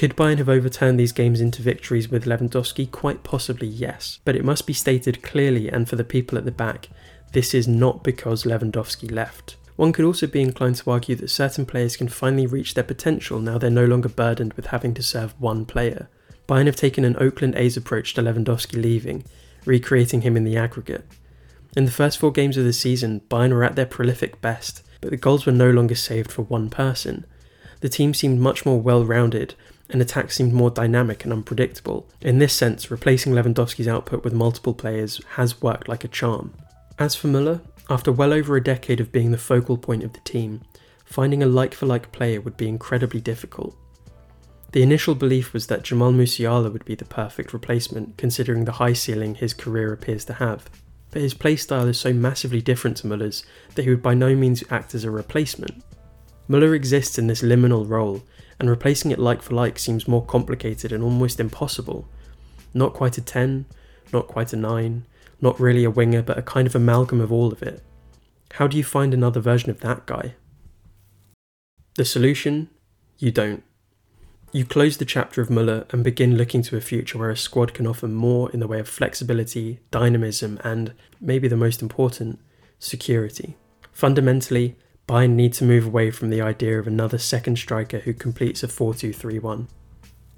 could 0.00 0.16
Bayern 0.16 0.38
have 0.38 0.48
overturned 0.48 0.98
these 0.98 1.12
games 1.12 1.42
into 1.42 1.60
victories 1.60 2.08
with 2.08 2.24
Lewandowski? 2.24 2.90
Quite 2.90 3.22
possibly, 3.22 3.66
yes. 3.66 4.18
But 4.24 4.34
it 4.34 4.46
must 4.46 4.66
be 4.66 4.72
stated 4.72 5.22
clearly 5.22 5.68
and 5.68 5.86
for 5.86 5.96
the 5.96 6.04
people 6.04 6.38
at 6.38 6.46
the 6.46 6.50
back 6.50 6.88
this 7.32 7.52
is 7.52 7.68
not 7.68 8.02
because 8.02 8.44
Lewandowski 8.44 9.10
left. 9.10 9.56
One 9.76 9.92
could 9.92 10.06
also 10.06 10.26
be 10.26 10.40
inclined 10.40 10.76
to 10.76 10.90
argue 10.90 11.14
that 11.16 11.28
certain 11.28 11.66
players 11.66 11.98
can 11.98 12.08
finally 12.08 12.46
reach 12.46 12.72
their 12.72 12.82
potential 12.82 13.40
now 13.40 13.58
they're 13.58 13.68
no 13.68 13.84
longer 13.84 14.08
burdened 14.08 14.54
with 14.54 14.68
having 14.68 14.94
to 14.94 15.02
serve 15.02 15.38
one 15.38 15.66
player. 15.66 16.08
Bayern 16.48 16.64
have 16.64 16.76
taken 16.76 17.04
an 17.04 17.16
Oakland 17.20 17.54
A's 17.56 17.76
approach 17.76 18.14
to 18.14 18.22
Lewandowski 18.22 18.82
leaving, 18.82 19.24
recreating 19.66 20.22
him 20.22 20.34
in 20.34 20.44
the 20.44 20.56
aggregate. 20.56 21.04
In 21.76 21.84
the 21.84 21.90
first 21.90 22.16
four 22.18 22.32
games 22.32 22.56
of 22.56 22.64
the 22.64 22.72
season, 22.72 23.20
Bayern 23.28 23.52
were 23.52 23.64
at 23.64 23.76
their 23.76 23.84
prolific 23.84 24.40
best, 24.40 24.82
but 25.00 25.10
the 25.10 25.16
goals 25.16 25.46
were 25.46 25.52
no 25.52 25.70
longer 25.70 25.94
saved 25.94 26.30
for 26.30 26.42
one 26.42 26.70
person. 26.70 27.24
The 27.80 27.88
team 27.88 28.14
seemed 28.14 28.40
much 28.40 28.66
more 28.66 28.80
well 28.80 29.04
rounded, 29.04 29.54
and 29.88 30.00
attack 30.00 30.30
seemed 30.30 30.52
more 30.52 30.70
dynamic 30.70 31.24
and 31.24 31.32
unpredictable. 31.32 32.08
In 32.20 32.38
this 32.38 32.54
sense, 32.54 32.90
replacing 32.90 33.32
Lewandowski's 33.32 33.88
output 33.88 34.22
with 34.22 34.32
multiple 34.32 34.74
players 34.74 35.20
has 35.36 35.62
worked 35.62 35.88
like 35.88 36.04
a 36.04 36.08
charm. 36.08 36.54
As 36.98 37.14
for 37.14 37.28
Müller, 37.28 37.60
after 37.88 38.12
well 38.12 38.32
over 38.32 38.56
a 38.56 38.62
decade 38.62 39.00
of 39.00 39.12
being 39.12 39.30
the 39.30 39.38
focal 39.38 39.76
point 39.76 40.04
of 40.04 40.12
the 40.12 40.20
team, 40.20 40.62
finding 41.04 41.42
a 41.42 41.46
like 41.46 41.74
for 41.74 41.86
like 41.86 42.12
player 42.12 42.40
would 42.40 42.56
be 42.56 42.68
incredibly 42.68 43.20
difficult. 43.20 43.76
The 44.72 44.82
initial 44.82 45.16
belief 45.16 45.52
was 45.52 45.66
that 45.66 45.82
Jamal 45.82 46.12
Musiala 46.12 46.72
would 46.72 46.84
be 46.84 46.94
the 46.94 47.04
perfect 47.04 47.52
replacement, 47.52 48.16
considering 48.16 48.64
the 48.64 48.72
high 48.72 48.92
ceiling 48.92 49.34
his 49.34 49.52
career 49.52 49.92
appears 49.92 50.24
to 50.26 50.34
have. 50.34 50.70
But 51.10 51.22
his 51.22 51.34
playstyle 51.34 51.88
is 51.88 51.98
so 51.98 52.12
massively 52.12 52.60
different 52.60 52.96
to 52.98 53.06
Müller's 53.06 53.44
that 53.74 53.82
he 53.82 53.90
would 53.90 54.02
by 54.02 54.14
no 54.14 54.34
means 54.34 54.62
act 54.70 54.94
as 54.94 55.04
a 55.04 55.10
replacement. 55.10 55.82
Müller 56.48 56.74
exists 56.74 57.18
in 57.18 57.26
this 57.26 57.42
liminal 57.42 57.88
role, 57.88 58.22
and 58.58 58.68
replacing 58.68 59.10
it 59.10 59.18
like 59.18 59.42
for 59.42 59.54
like 59.54 59.78
seems 59.78 60.06
more 60.06 60.24
complicated 60.24 60.92
and 60.92 61.02
almost 61.02 61.40
impossible. 61.40 62.08
Not 62.74 62.92
quite 62.92 63.18
a 63.18 63.22
10, 63.22 63.66
not 64.12 64.28
quite 64.28 64.52
a 64.52 64.56
9, 64.56 65.04
not 65.40 65.58
really 65.58 65.84
a 65.84 65.90
winger, 65.90 66.22
but 66.22 66.38
a 66.38 66.42
kind 66.42 66.66
of 66.66 66.74
amalgam 66.74 67.20
of 67.20 67.32
all 67.32 67.52
of 67.52 67.62
it. 67.62 67.82
How 68.52 68.66
do 68.66 68.76
you 68.76 68.84
find 68.84 69.14
another 69.14 69.40
version 69.40 69.70
of 69.70 69.80
that 69.80 70.06
guy? 70.06 70.34
The 71.94 72.04
solution? 72.04 72.68
You 73.18 73.30
don't. 73.30 73.62
You 74.52 74.64
close 74.64 74.96
the 74.96 75.04
chapter 75.04 75.40
of 75.40 75.48
Müller 75.48 75.90
and 75.92 76.02
begin 76.02 76.36
looking 76.36 76.62
to 76.62 76.76
a 76.76 76.80
future 76.80 77.18
where 77.18 77.30
a 77.30 77.36
squad 77.36 77.72
can 77.72 77.86
offer 77.86 78.08
more 78.08 78.50
in 78.50 78.58
the 78.58 78.66
way 78.66 78.80
of 78.80 78.88
flexibility, 78.88 79.78
dynamism, 79.92 80.58
and, 80.64 80.92
maybe 81.20 81.46
the 81.46 81.56
most 81.56 81.80
important, 81.80 82.40
security. 82.80 83.56
Fundamentally, 83.92 84.74
Bayern 85.06 85.30
need 85.30 85.52
to 85.54 85.64
move 85.64 85.86
away 85.86 86.10
from 86.10 86.30
the 86.30 86.40
idea 86.40 86.80
of 86.80 86.88
another 86.88 87.16
second 87.16 87.58
striker 87.58 88.00
who 88.00 88.12
completes 88.12 88.64
a 88.64 88.68
4 88.68 88.94
2 88.94 89.12
3 89.12 89.38
1. 89.38 89.68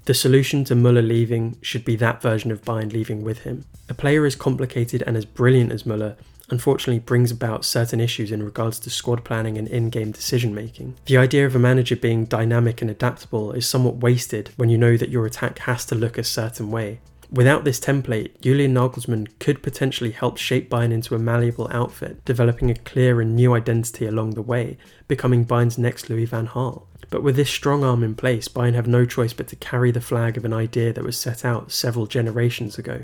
The 0.05 0.13
solution 0.13 0.65
to 0.65 0.75
Müller 0.75 1.05
leaving 1.07 1.57
should 1.61 1.85
be 1.85 1.95
that 1.95 2.21
version 2.21 2.51
of 2.51 2.63
Bayern 2.63 2.91
leaving 2.91 3.23
with 3.23 3.39
him. 3.39 3.63
A 3.87 3.93
player 3.93 4.25
as 4.25 4.35
complicated 4.35 5.01
and 5.07 5.15
as 5.15 5.23
brilliant 5.23 5.71
as 5.71 5.83
Müller 5.83 6.17
unfortunately 6.49 6.99
brings 6.99 7.31
about 7.31 7.63
certain 7.63 8.01
issues 8.01 8.29
in 8.29 8.43
regards 8.43 8.79
to 8.79 8.89
squad 8.89 9.23
planning 9.23 9.57
and 9.57 9.67
in 9.69 9.89
game 9.89 10.11
decision 10.11 10.53
making. 10.53 10.95
The 11.05 11.17
idea 11.17 11.45
of 11.45 11.55
a 11.55 11.59
manager 11.59 11.95
being 11.95 12.25
dynamic 12.25 12.81
and 12.81 12.91
adaptable 12.91 13.53
is 13.53 13.65
somewhat 13.65 13.95
wasted 13.95 14.49
when 14.57 14.69
you 14.69 14.77
know 14.77 14.97
that 14.97 15.09
your 15.09 15.25
attack 15.25 15.59
has 15.59 15.85
to 15.85 15.95
look 15.95 16.17
a 16.17 16.23
certain 16.23 16.69
way. 16.69 16.99
Without 17.31 17.63
this 17.63 17.79
template, 17.79 18.39
Julian 18.41 18.75
Nagelsmann 18.75 19.27
could 19.39 19.63
potentially 19.63 20.11
help 20.11 20.37
shape 20.37 20.69
Bayern 20.69 20.91
into 20.91 21.15
a 21.15 21.19
malleable 21.19 21.67
outfit, 21.71 22.23
developing 22.25 22.69
a 22.69 22.75
clear 22.75 23.21
and 23.21 23.35
new 23.35 23.53
identity 23.55 24.05
along 24.05 24.31
the 24.31 24.41
way, 24.41 24.77
becoming 25.07 25.45
Bayern's 25.45 25.77
next 25.77 26.09
Louis 26.09 26.25
van 26.25 26.49
Gaal. 26.49 26.83
But 27.09 27.23
with 27.23 27.35
this 27.35 27.49
strong 27.49 27.83
arm 27.83 28.03
in 28.03 28.15
place, 28.15 28.47
Bayern 28.47 28.75
have 28.75 28.87
no 28.87 29.05
choice 29.05 29.33
but 29.33 29.47
to 29.47 29.55
carry 29.55 29.91
the 29.91 30.01
flag 30.01 30.37
of 30.37 30.45
an 30.45 30.53
idea 30.53 30.93
that 30.93 31.03
was 31.03 31.19
set 31.19 31.45
out 31.45 31.71
several 31.71 32.07
generations 32.07 32.77
ago. 32.77 33.03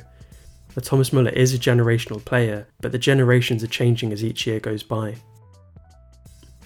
Thomas 0.82 1.12
Muller 1.12 1.32
is 1.32 1.54
a 1.54 1.60
generational 1.60 2.24
player, 2.24 2.68
but 2.82 2.92
the 2.92 2.98
generations 2.98 3.64
are 3.64 3.68
changing 3.68 4.12
as 4.12 4.24
each 4.24 4.48
year 4.48 4.60
goes 4.60 4.84
by. 4.84 5.16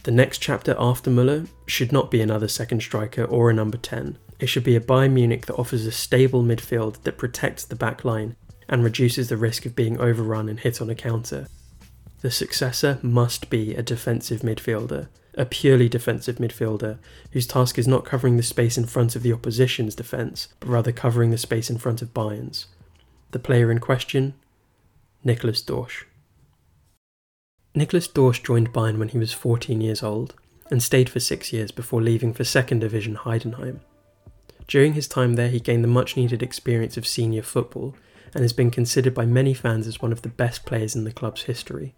The 0.03 0.11
next 0.11 0.39
chapter 0.39 0.75
after 0.77 1.09
Muller 1.09 1.45
should 1.65 1.91
not 1.91 2.11
be 2.11 2.21
another 2.21 2.47
second 2.47 2.81
striker 2.81 3.23
or 3.23 3.49
a 3.49 3.53
number 3.53 3.77
10. 3.77 4.17
It 4.39 4.47
should 4.47 4.63
be 4.63 4.75
a 4.75 4.81
Bayern 4.81 5.13
Munich 5.13 5.45
that 5.45 5.55
offers 5.55 5.85
a 5.85 5.91
stable 5.91 6.43
midfield 6.43 7.01
that 7.03 7.17
protects 7.17 7.63
the 7.65 7.75
back 7.75 8.03
line 8.03 8.35
and 8.67 8.83
reduces 8.83 9.29
the 9.29 9.37
risk 9.37 9.65
of 9.65 9.75
being 9.75 9.99
overrun 9.99 10.49
and 10.49 10.59
hit 10.59 10.81
on 10.81 10.89
a 10.89 10.95
counter. 10.95 11.47
The 12.21 12.31
successor 12.31 12.99
must 13.01 13.49
be 13.49 13.75
a 13.75 13.83
defensive 13.83 14.41
midfielder, 14.41 15.07
a 15.35 15.45
purely 15.45 15.89
defensive 15.89 16.37
midfielder 16.37 16.97
whose 17.31 17.47
task 17.47 17.79
is 17.79 17.87
not 17.87 18.05
covering 18.05 18.37
the 18.37 18.43
space 18.43 18.77
in 18.77 18.85
front 18.85 19.15
of 19.15 19.23
the 19.23 19.33
opposition's 19.33 19.95
defence, 19.95 20.47
but 20.59 20.69
rather 20.69 20.91
covering 20.91 21.31
the 21.31 21.37
space 21.37 21.69
in 21.69 21.77
front 21.77 22.01
of 22.01 22.13
Bayern's. 22.13 22.67
The 23.31 23.39
player 23.39 23.71
in 23.71 23.79
question, 23.79 24.35
Nicholas 25.23 25.61
Dorsch. 25.61 26.03
Nicholas 27.75 28.07
Dorsch 28.07 28.43
joined 28.43 28.71
Bayern 28.71 28.99
when 28.99 29.09
he 29.09 29.17
was 29.17 29.33
14 29.33 29.81
years 29.81 30.03
old 30.03 30.35
and 30.69 30.83
stayed 30.83 31.09
for 31.09 31.19
six 31.19 31.51
years 31.51 31.71
before 31.71 32.01
leaving 32.01 32.33
for 32.33 32.43
second 32.43 32.79
division 32.79 33.15
Heidenheim. 33.15 33.79
During 34.67 34.93
his 34.93 35.07
time 35.07 35.33
there, 35.33 35.49
he 35.49 35.59
gained 35.59 35.83
the 35.83 35.87
much 35.87 36.15
needed 36.15 36.43
experience 36.43 36.97
of 36.97 37.07
senior 37.07 37.41
football 37.41 37.95
and 38.33 38.43
has 38.43 38.53
been 38.53 38.71
considered 38.71 39.13
by 39.13 39.25
many 39.25 39.53
fans 39.53 39.87
as 39.87 40.01
one 40.01 40.11
of 40.11 40.21
the 40.21 40.29
best 40.29 40.65
players 40.65 40.95
in 40.95 41.03
the 41.03 41.11
club's 41.11 41.43
history. 41.43 41.95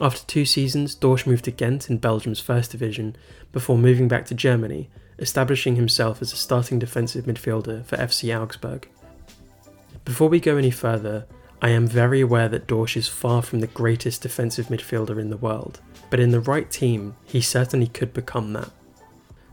After 0.00 0.26
two 0.26 0.44
seasons, 0.44 0.94
Dorsch 0.94 1.26
moved 1.26 1.46
to 1.46 1.50
Ghent 1.50 1.88
in 1.88 1.96
Belgium's 1.96 2.40
first 2.40 2.70
division 2.70 3.16
before 3.52 3.78
moving 3.78 4.08
back 4.08 4.26
to 4.26 4.34
Germany, 4.34 4.90
establishing 5.18 5.76
himself 5.76 6.20
as 6.20 6.32
a 6.32 6.36
starting 6.36 6.78
defensive 6.78 7.24
midfielder 7.24 7.84
for 7.86 7.96
FC 7.96 8.38
Augsburg. 8.38 8.88
Before 10.04 10.28
we 10.28 10.38
go 10.38 10.58
any 10.58 10.70
further, 10.70 11.26
I 11.62 11.70
am 11.70 11.86
very 11.86 12.20
aware 12.20 12.48
that 12.50 12.66
Dorsch 12.66 12.96
is 12.96 13.08
far 13.08 13.40
from 13.40 13.60
the 13.60 13.66
greatest 13.66 14.20
defensive 14.20 14.66
midfielder 14.66 15.18
in 15.18 15.30
the 15.30 15.38
world, 15.38 15.80
but 16.10 16.20
in 16.20 16.30
the 16.30 16.40
right 16.40 16.70
team, 16.70 17.16
he 17.24 17.40
certainly 17.40 17.86
could 17.86 18.12
become 18.12 18.52
that. 18.52 18.70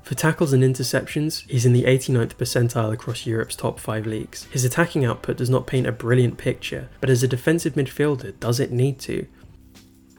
For 0.03 0.15
tackles 0.15 0.51
and 0.51 0.62
interceptions, 0.62 1.47
he's 1.49 1.65
in 1.65 1.71
the 1.71 1.86
89th 1.86 2.36
percentile 2.36 2.91
across 2.91 3.25
Europe's 3.25 3.56
top 3.56 3.79
5 3.79 4.06
leagues. 4.06 4.43
His 4.51 4.65
attacking 4.65 5.06
output 5.06 5.38
does 5.38 5.49
not 5.49 5.65
paint 5.65 5.88
a 5.88 5.93
brilliant 5.93 6.38
picture, 6.38 6.89
but 6.99 7.10
as 7.10 7.23
a 7.23 7.27
defensive 7.29 7.75
midfielder, 7.75 8.38
does 8.41 8.60
it 8.60 8.73
need 8.73 8.99
to? 8.99 9.25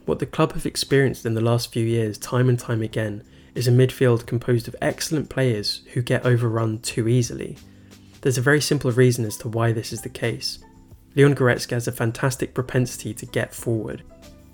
What 0.05 0.19
the 0.19 0.27
club 0.27 0.53
have 0.53 0.67
experienced 0.67 1.25
in 1.25 1.35
the 1.35 1.41
last 1.41 1.73
few 1.73 1.85
years, 1.85 2.19
time 2.19 2.49
and 2.49 2.59
time 2.59 2.83
again, 2.83 3.23
is 3.55 3.67
a 3.67 3.73
midfield 3.73 4.27
composed 4.27 4.69
of 4.69 4.77
excellent 4.83 5.31
players 5.31 5.83
who 5.93 6.03
get 6.03 6.27
overrun 6.27 6.79
too 6.81 7.09
easily. 7.09 7.57
There's 8.21 8.39
a 8.39 8.43
very 8.43 8.61
simple 8.61 8.91
reason 8.91 9.25
as 9.25 9.39
to 9.39 9.49
why 9.49 9.73
this 9.73 9.93
is 9.93 10.03
the 10.03 10.09
case. 10.09 10.59
Leon 11.15 11.35
Goretzka 11.35 11.71
has 11.71 11.89
a 11.89 11.93
fantastic 11.93 12.53
propensity 12.53 13.15
to 13.15 13.27
get 13.27 13.55
forward. 13.55 14.03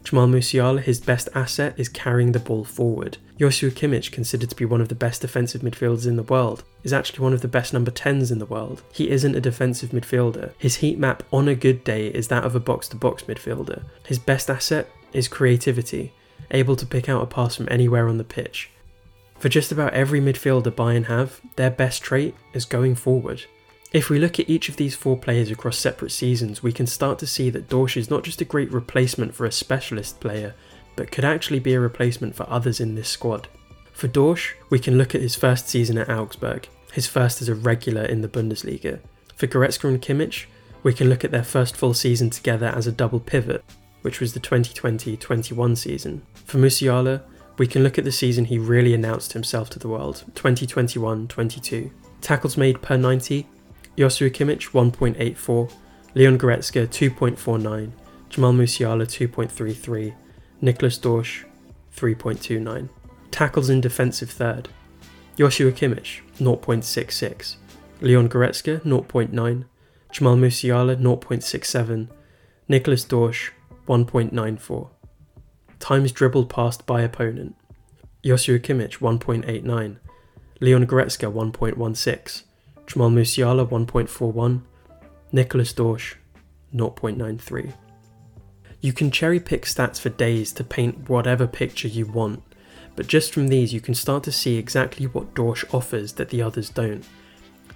Jamal 0.04 0.28
Musiala, 0.28 0.80
his 0.80 1.00
best 1.00 1.28
asset, 1.34 1.74
is 1.76 1.88
carrying 1.88 2.32
the 2.32 2.38
ball 2.38 2.64
forward. 2.64 3.18
Joshua 3.38 3.70
Kimmich, 3.70 4.12
considered 4.12 4.50
to 4.50 4.56
be 4.56 4.64
one 4.64 4.80
of 4.80 4.88
the 4.88 4.94
best 4.94 5.20
defensive 5.20 5.62
midfielders 5.62 6.06
in 6.06 6.16
the 6.16 6.22
world, 6.22 6.64
is 6.82 6.92
actually 6.92 7.22
one 7.22 7.32
of 7.32 7.42
the 7.42 7.48
best 7.48 7.72
number 7.72 7.90
10s 7.90 8.30
in 8.30 8.38
the 8.38 8.46
world. 8.46 8.82
He 8.92 9.10
isn't 9.10 9.34
a 9.34 9.40
defensive 9.40 9.90
midfielder. 9.90 10.52
His 10.58 10.76
heat 10.76 10.98
map 10.98 11.22
on 11.32 11.48
a 11.48 11.54
good 11.54 11.84
day 11.84 12.08
is 12.08 12.28
that 12.28 12.44
of 12.44 12.54
a 12.54 12.60
box 12.60 12.88
to 12.88 12.96
box 12.96 13.24
midfielder. 13.24 13.82
His 14.06 14.18
best 14.18 14.50
asset 14.50 14.88
is 15.12 15.28
creativity, 15.28 16.12
able 16.50 16.76
to 16.76 16.86
pick 16.86 17.08
out 17.08 17.22
a 17.22 17.26
pass 17.26 17.56
from 17.56 17.68
anywhere 17.70 18.08
on 18.08 18.18
the 18.18 18.24
pitch. 18.24 18.70
For 19.38 19.48
just 19.48 19.72
about 19.72 19.94
every 19.94 20.20
midfielder 20.20 20.70
Bayern 20.70 21.06
have, 21.06 21.40
their 21.56 21.70
best 21.70 22.02
trait 22.02 22.34
is 22.52 22.64
going 22.64 22.94
forward. 22.94 23.44
If 23.92 24.08
we 24.08 24.18
look 24.18 24.38
at 24.38 24.48
each 24.48 24.68
of 24.68 24.76
these 24.76 24.94
four 24.94 25.16
players 25.16 25.50
across 25.50 25.76
separate 25.76 26.10
seasons, 26.10 26.62
we 26.62 26.72
can 26.72 26.86
start 26.86 27.18
to 27.20 27.26
see 27.26 27.50
that 27.50 27.68
Dorsch 27.68 27.96
is 27.96 28.10
not 28.10 28.22
just 28.22 28.40
a 28.40 28.44
great 28.44 28.70
replacement 28.70 29.34
for 29.34 29.46
a 29.46 29.52
specialist 29.52 30.20
player, 30.20 30.54
but 30.94 31.10
could 31.10 31.24
actually 31.24 31.58
be 31.58 31.74
a 31.74 31.80
replacement 31.80 32.34
for 32.34 32.48
others 32.48 32.78
in 32.78 32.94
this 32.94 33.08
squad. 33.08 33.48
For 33.92 34.06
Dorsch, 34.06 34.52
we 34.68 34.78
can 34.78 34.96
look 34.96 35.14
at 35.14 35.22
his 35.22 35.34
first 35.34 35.68
season 35.68 35.98
at 35.98 36.08
Augsburg, 36.08 36.68
his 36.92 37.06
first 37.06 37.42
as 37.42 37.48
a 37.48 37.54
regular 37.54 38.04
in 38.04 38.20
the 38.20 38.28
Bundesliga. 38.28 39.00
For 39.34 39.46
Goretzka 39.46 39.88
and 39.88 40.00
Kimmich, 40.00 40.46
we 40.82 40.92
can 40.92 41.08
look 41.08 41.24
at 41.24 41.30
their 41.30 41.42
first 41.42 41.76
full 41.76 41.94
season 41.94 42.30
together 42.30 42.66
as 42.66 42.86
a 42.86 42.92
double 42.92 43.20
pivot, 43.20 43.64
which 44.02 44.20
was 44.20 44.32
the 44.32 44.40
2020-21 44.40 45.76
season. 45.76 46.22
For 46.44 46.58
Musiala, 46.58 47.22
we 47.58 47.66
can 47.66 47.82
look 47.82 47.98
at 47.98 48.04
the 48.04 48.12
season 48.12 48.46
he 48.46 48.58
really 48.58 48.94
announced 48.94 49.34
himself 49.34 49.68
to 49.70 49.78
the 49.78 49.88
world, 49.88 50.24
2021-22. 50.34 51.90
Tackles 52.20 52.56
made 52.56 52.80
per 52.80 52.96
90, 52.96 53.46
Joshua 53.98 54.30
Kimmich 54.30 54.70
1.84, 54.70 55.72
Leon 56.14 56.38
Goretzka 56.38 56.86
2.49, 56.86 57.92
Jamal 58.30 58.52
Musiala 58.52 59.04
2.33, 59.04 60.14
Nicholas 60.60 60.98
Dorsch 60.98 61.44
3.29. 61.96 62.88
Tackles 63.30 63.70
in 63.70 63.80
defensive 63.80 64.30
third. 64.30 64.68
Joshua 65.36 65.72
Kimmich 65.72 66.20
0.66, 66.38 67.56
Leon 68.00 68.28
Goretzka 68.28 68.80
0.9, 68.80 69.64
Jamal 70.12 70.36
Musiala 70.36 70.96
0.67, 70.96 72.08
Nicholas 72.68 73.04
Dorsch 73.04 73.50
1.94. 73.86 74.90
Times 75.78 76.12
dribbled 76.12 76.50
past 76.50 76.86
by 76.86 77.02
opponent. 77.02 77.56
Joshua 78.24 78.58
Kimmich 78.58 78.98
1.89, 78.98 79.96
Leon 80.60 80.86
Goretzka 80.86 81.32
1.16, 81.32 82.42
Jamal 82.86 83.10
Musiala 83.10 83.66
1.41, 83.66 84.60
Nicholas 85.32 85.72
Dorsch 85.72 86.16
0.93. 86.74 87.72
You 88.82 88.92
can 88.92 89.10
cherry 89.10 89.40
pick 89.40 89.62
stats 89.62 89.98
for 89.98 90.10
days 90.10 90.52
to 90.52 90.64
paint 90.64 91.08
whatever 91.08 91.46
picture 91.46 91.88
you 91.88 92.04
want, 92.04 92.42
but 92.94 93.06
just 93.06 93.32
from 93.32 93.48
these 93.48 93.72
you 93.72 93.80
can 93.80 93.94
start 93.94 94.22
to 94.24 94.32
see 94.32 94.58
exactly 94.58 95.06
what 95.06 95.34
Dorsch 95.34 95.64
offers 95.72 96.12
that 96.14 96.28
the 96.28 96.42
others 96.42 96.68
don't. 96.68 97.04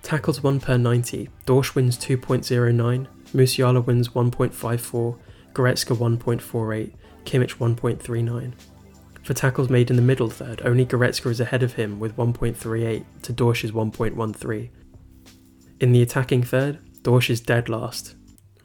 Tackles 0.02 0.42
1 0.42 0.60
per 0.60 0.76
90, 0.76 1.30
Dorsch 1.46 1.74
wins 1.74 1.96
2.09, 1.96 3.06
Musiala 3.34 3.86
wins 3.86 4.10
1.54, 4.10 5.16
Goretzka 5.54 5.96
1.48, 5.96 6.92
Kimmich 7.24 7.56
1.39. 7.56 8.52
For 9.22 9.32
tackles 9.32 9.70
made 9.70 9.88
in 9.88 9.96
the 9.96 10.02
middle 10.02 10.28
third, 10.28 10.60
only 10.64 10.84
Goretzka 10.84 11.30
is 11.30 11.40
ahead 11.40 11.62
of 11.62 11.74
him 11.74 11.98
with 11.98 12.16
1.38 12.16 13.04
to 13.22 13.32
Dorsch's 13.32 13.72
1.13. 13.72 14.70
In 15.80 15.92
the 15.92 16.02
attacking 16.02 16.42
third, 16.42 16.78
Dorsch 17.02 17.30
is 17.30 17.40
dead 17.40 17.68
last, 17.68 18.16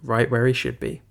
right 0.04 0.30
where 0.30 0.48
he 0.48 0.54
should 0.54 0.80
be. 0.80 1.02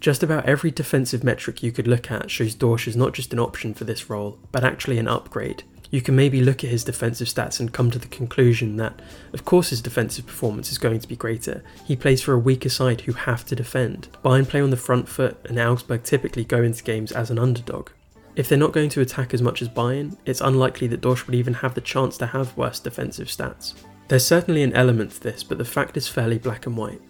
Just 0.00 0.22
about 0.22 0.46
every 0.46 0.70
defensive 0.70 1.24
metric 1.24 1.62
you 1.62 1.72
could 1.72 1.88
look 1.88 2.10
at 2.10 2.30
shows 2.30 2.54
Dorsch 2.54 2.86
is 2.86 2.96
not 2.96 3.14
just 3.14 3.32
an 3.32 3.40
option 3.40 3.74
for 3.74 3.84
this 3.84 4.08
role, 4.08 4.38
but 4.52 4.62
actually 4.62 4.98
an 4.98 5.08
upgrade. 5.08 5.64
You 5.90 6.02
can 6.02 6.14
maybe 6.14 6.42
look 6.42 6.62
at 6.62 6.70
his 6.70 6.84
defensive 6.84 7.28
stats 7.28 7.60
and 7.60 7.72
come 7.72 7.90
to 7.90 7.98
the 7.98 8.08
conclusion 8.08 8.76
that, 8.76 9.00
of 9.32 9.44
course, 9.44 9.70
his 9.70 9.80
defensive 9.80 10.26
performance 10.26 10.70
is 10.70 10.78
going 10.78 11.00
to 11.00 11.08
be 11.08 11.16
greater. 11.16 11.62
He 11.84 11.96
plays 11.96 12.20
for 12.20 12.34
a 12.34 12.38
weaker 12.38 12.68
side 12.68 13.02
who 13.02 13.12
have 13.12 13.44
to 13.46 13.56
defend. 13.56 14.08
Bayern 14.24 14.46
play 14.46 14.60
on 14.60 14.70
the 14.70 14.76
front 14.76 15.08
foot, 15.08 15.38
and 15.48 15.58
Augsburg 15.58 16.02
typically 16.02 16.44
go 16.44 16.62
into 16.62 16.84
games 16.84 17.12
as 17.12 17.30
an 17.30 17.38
underdog. 17.38 17.90
If 18.36 18.48
they're 18.48 18.58
not 18.58 18.72
going 18.72 18.90
to 18.90 19.00
attack 19.00 19.34
as 19.34 19.42
much 19.42 19.62
as 19.62 19.68
Bayern, 19.68 20.16
it's 20.26 20.40
unlikely 20.40 20.86
that 20.88 21.00
Dorsch 21.00 21.26
would 21.26 21.34
even 21.34 21.54
have 21.54 21.74
the 21.74 21.80
chance 21.80 22.16
to 22.18 22.26
have 22.26 22.56
worse 22.56 22.78
defensive 22.78 23.28
stats. 23.28 23.74
There's 24.08 24.24
certainly 24.26 24.62
an 24.62 24.74
element 24.74 25.12
to 25.12 25.20
this, 25.20 25.42
but 25.42 25.58
the 25.58 25.64
fact 25.64 25.96
is 25.96 26.06
fairly 26.06 26.38
black 26.38 26.66
and 26.66 26.76
white. 26.76 27.00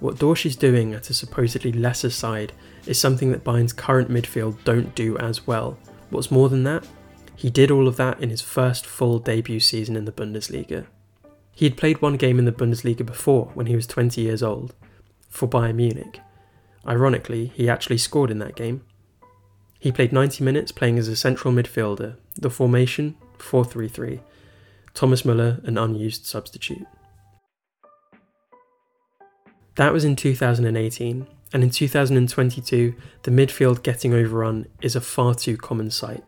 What 0.00 0.16
Dorsch 0.16 0.46
is 0.46 0.54
doing 0.54 0.94
at 0.94 1.10
a 1.10 1.14
supposedly 1.14 1.72
lesser 1.72 2.10
side 2.10 2.52
is 2.86 3.00
something 3.00 3.32
that 3.32 3.42
Bayern's 3.42 3.72
current 3.72 4.10
midfield 4.10 4.56
don't 4.64 4.94
do 4.94 5.18
as 5.18 5.46
well. 5.46 5.76
What's 6.10 6.30
more 6.30 6.48
than 6.48 6.62
that, 6.64 6.86
he 7.38 7.50
did 7.50 7.70
all 7.70 7.86
of 7.86 7.96
that 7.96 8.20
in 8.20 8.30
his 8.30 8.40
first 8.40 8.84
full 8.84 9.20
debut 9.20 9.60
season 9.60 9.94
in 9.94 10.06
the 10.06 10.10
Bundesliga. 10.10 10.86
He 11.52 11.66
had 11.66 11.76
played 11.76 12.02
one 12.02 12.16
game 12.16 12.36
in 12.36 12.46
the 12.46 12.50
Bundesliga 12.50 13.06
before 13.06 13.52
when 13.54 13.66
he 13.66 13.76
was 13.76 13.86
20 13.86 14.20
years 14.20 14.42
old, 14.42 14.74
for 15.28 15.46
Bayern 15.48 15.76
Munich. 15.76 16.18
Ironically, 16.84 17.52
he 17.54 17.70
actually 17.70 17.98
scored 17.98 18.32
in 18.32 18.40
that 18.40 18.56
game. 18.56 18.84
He 19.78 19.92
played 19.92 20.12
90 20.12 20.42
minutes 20.42 20.72
playing 20.72 20.98
as 20.98 21.06
a 21.06 21.14
central 21.14 21.54
midfielder, 21.54 22.16
the 22.36 22.50
formation 22.50 23.14
4 23.38 23.64
3 23.64 23.86
3, 23.86 24.20
Thomas 24.92 25.24
Muller, 25.24 25.60
an 25.62 25.78
unused 25.78 26.26
substitute. 26.26 26.88
That 29.76 29.92
was 29.92 30.04
in 30.04 30.16
2018, 30.16 31.28
and 31.52 31.62
in 31.62 31.70
2022, 31.70 32.96
the 33.22 33.30
midfield 33.30 33.84
getting 33.84 34.12
overrun 34.12 34.66
is 34.82 34.96
a 34.96 35.00
far 35.00 35.36
too 35.36 35.56
common 35.56 35.92
sight. 35.92 36.24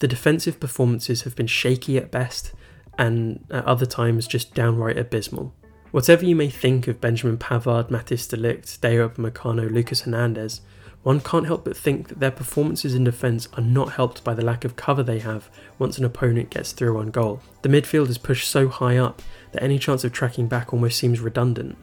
The 0.00 0.08
defensive 0.08 0.60
performances 0.60 1.22
have 1.22 1.36
been 1.36 1.46
shaky 1.46 1.96
at 1.96 2.10
best, 2.10 2.52
and 2.98 3.44
at 3.50 3.64
other 3.64 3.86
times 3.86 4.26
just 4.26 4.54
downright 4.54 4.98
abysmal. 4.98 5.54
Whatever 5.90 6.24
you 6.24 6.34
may 6.34 6.48
think 6.48 6.88
of 6.88 7.00
Benjamin 7.00 7.38
Pavard, 7.38 7.88
Matthijs 7.88 8.28
de 8.28 8.36
Ligt, 8.36 8.78
Dayot 8.80 9.14
Upamecano, 9.14 9.70
Lucas 9.70 10.02
Hernandez, 10.02 10.60
one 11.04 11.20
can't 11.20 11.46
help 11.46 11.64
but 11.64 11.76
think 11.76 12.08
that 12.08 12.18
their 12.18 12.30
performances 12.30 12.94
in 12.94 13.04
defence 13.04 13.46
are 13.52 13.62
not 13.62 13.92
helped 13.92 14.24
by 14.24 14.32
the 14.32 14.44
lack 14.44 14.64
of 14.64 14.74
cover 14.74 15.02
they 15.02 15.18
have 15.18 15.50
once 15.78 15.98
an 15.98 16.04
opponent 16.04 16.50
gets 16.50 16.72
through 16.72 16.98
on 16.98 17.10
goal. 17.10 17.40
The 17.62 17.68
midfield 17.68 18.08
is 18.08 18.18
pushed 18.18 18.48
so 18.48 18.68
high 18.68 18.96
up 18.96 19.20
that 19.52 19.62
any 19.62 19.78
chance 19.78 20.02
of 20.02 20.12
tracking 20.12 20.48
back 20.48 20.72
almost 20.72 20.98
seems 20.98 21.20
redundant. 21.20 21.76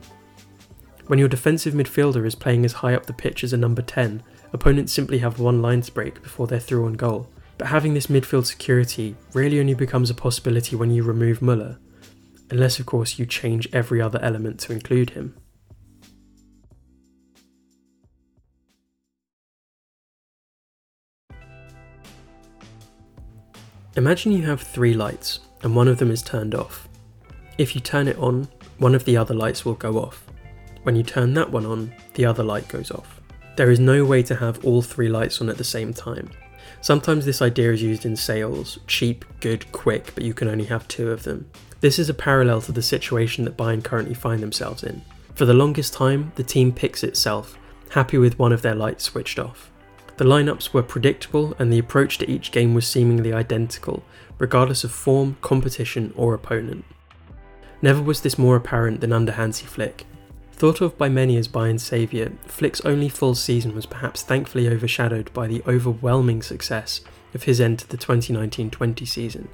When 1.06 1.20
your 1.20 1.28
defensive 1.28 1.74
midfielder 1.74 2.26
is 2.26 2.36
playing 2.36 2.66
as 2.66 2.74
high 2.74 2.96
up 2.96 3.06
the 3.06 3.14
pitch 3.14 3.44
as 3.44 3.54
a 3.54 3.58
number 3.58 3.84
10, 3.84 4.24
opponents 4.54 4.92
simply 4.92 5.20
have 5.20 5.40
one 5.40 5.62
line 5.62 5.82
to 5.82 5.92
break 5.92 6.24
before 6.24 6.48
they're 6.48 6.60
through 6.60 6.86
on 6.86 6.94
goal. 6.94 7.30
But 7.62 7.68
having 7.68 7.94
this 7.94 8.08
midfield 8.08 8.48
security 8.48 9.16
really 9.34 9.60
only 9.60 9.76
becomes 9.76 10.10
a 10.10 10.16
possibility 10.16 10.76
when 10.76 10.90
you 10.90 11.04
remove 11.04 11.44
Muller, 11.44 11.78
unless 12.50 12.80
of 12.80 12.88
course 12.88 13.20
you 13.20 13.28
change 13.28 13.70
every 13.72 14.02
other 14.02 14.18
element 14.24 14.60
to 14.62 14.74
include 14.74 15.12
him. 15.12 15.38
Imagine 23.96 24.32
you 24.32 24.42
have 24.48 24.64
three 24.64 24.96
lights 24.96 25.42
and 25.62 25.76
one 25.76 25.88
of 25.88 26.00
them 26.00 26.10
is 26.10 26.24
turned 26.24 26.56
off. 26.56 26.90
If 27.60 27.76
you 27.76 27.82
turn 27.82 28.08
it 28.08 28.18
on, 28.18 28.48
one 28.80 28.96
of 28.96 29.06
the 29.06 29.18
other 29.18 29.36
lights 29.36 29.64
will 29.64 29.76
go 29.76 30.00
off. 30.00 30.26
When 30.82 30.96
you 30.96 31.04
turn 31.04 31.36
that 31.36 31.52
one 31.52 31.68
on, 31.68 31.94
the 32.16 32.26
other 32.26 32.44
light 32.44 32.68
goes 32.70 32.90
off. 32.90 33.22
There 33.56 33.70
is 33.70 33.80
no 33.80 34.04
way 34.04 34.24
to 34.24 34.36
have 34.36 34.66
all 34.66 34.82
three 34.82 35.10
lights 35.10 35.42
on 35.42 35.50
at 35.50 35.60
the 35.60 35.64
same 35.64 35.94
time. 35.94 36.32
Sometimes 36.82 37.26
this 37.26 37.44
idea 37.44 37.72
is 37.72 37.84
used 37.84 38.06
in 38.06 38.16
sales 38.16 38.80
cheap, 38.88 39.24
good, 39.40 39.72
quick, 39.72 40.14
but 40.16 40.24
you 40.24 40.34
can 40.34 40.48
only 40.48 40.66
have 40.66 40.88
two 40.88 41.12
of 41.12 41.24
them. 41.24 41.48
This 41.80 42.00
is 42.00 42.10
a 42.10 42.14
parallel 42.14 42.62
to 42.62 42.72
the 42.72 42.82
situation 42.82 43.46
that 43.46 43.56
Bayern 43.56 43.84
currently 43.84 44.16
find 44.16 44.42
themselves 44.42 44.84
in. 44.84 45.04
For 45.36 45.46
the 45.46 45.54
longest 45.54 45.94
time, 45.94 46.32
the 46.36 46.44
team 46.44 46.72
picks 46.72 47.04
itself, 47.04 47.58
happy 47.90 48.18
with 48.18 48.40
one 48.40 48.52
of 48.52 48.64
their 48.64 48.76
lights 48.76 49.04
switched 49.04 49.38
off. 49.38 49.70
The 50.18 50.26
lineups 50.26 50.74
were 50.74 50.84
predictable 50.84 51.56
and 51.60 51.72
the 51.72 51.80
approach 51.80 52.18
to 52.20 52.30
each 52.30 52.52
game 52.52 52.74
was 52.74 52.88
seemingly 52.88 53.32
identical, 53.32 54.04
regardless 54.40 54.84
of 54.84 54.92
form, 54.92 55.38
competition, 55.42 56.14
or 56.16 56.34
opponent. 56.34 56.84
Never 57.82 58.02
was 58.02 58.22
this 58.22 58.38
more 58.38 58.56
apparent 58.56 59.02
than 59.02 59.14
under 59.14 59.32
Hansi 59.32 59.66
Flick. 59.66 60.06
Thought 60.62 60.82
of 60.82 60.96
by 60.96 61.10
many 61.10 61.38
as 61.38 61.48
Bayern's 61.48 61.82
saviour, 61.82 62.34
Flick's 62.46 62.82
only 62.82 63.10
full 63.10 63.34
season 63.34 63.74
was 63.74 63.88
perhaps 63.88 64.22
thankfully 64.22 64.68
overshadowed 64.70 65.34
by 65.34 65.48
the 65.48 65.64
overwhelming 65.66 66.44
success 66.44 67.02
of 67.34 67.46
his 67.46 67.60
end 67.60 67.80
to 67.80 67.88
the 67.88 67.98
2019 67.98 68.70
20 68.70 69.04
season. 69.04 69.50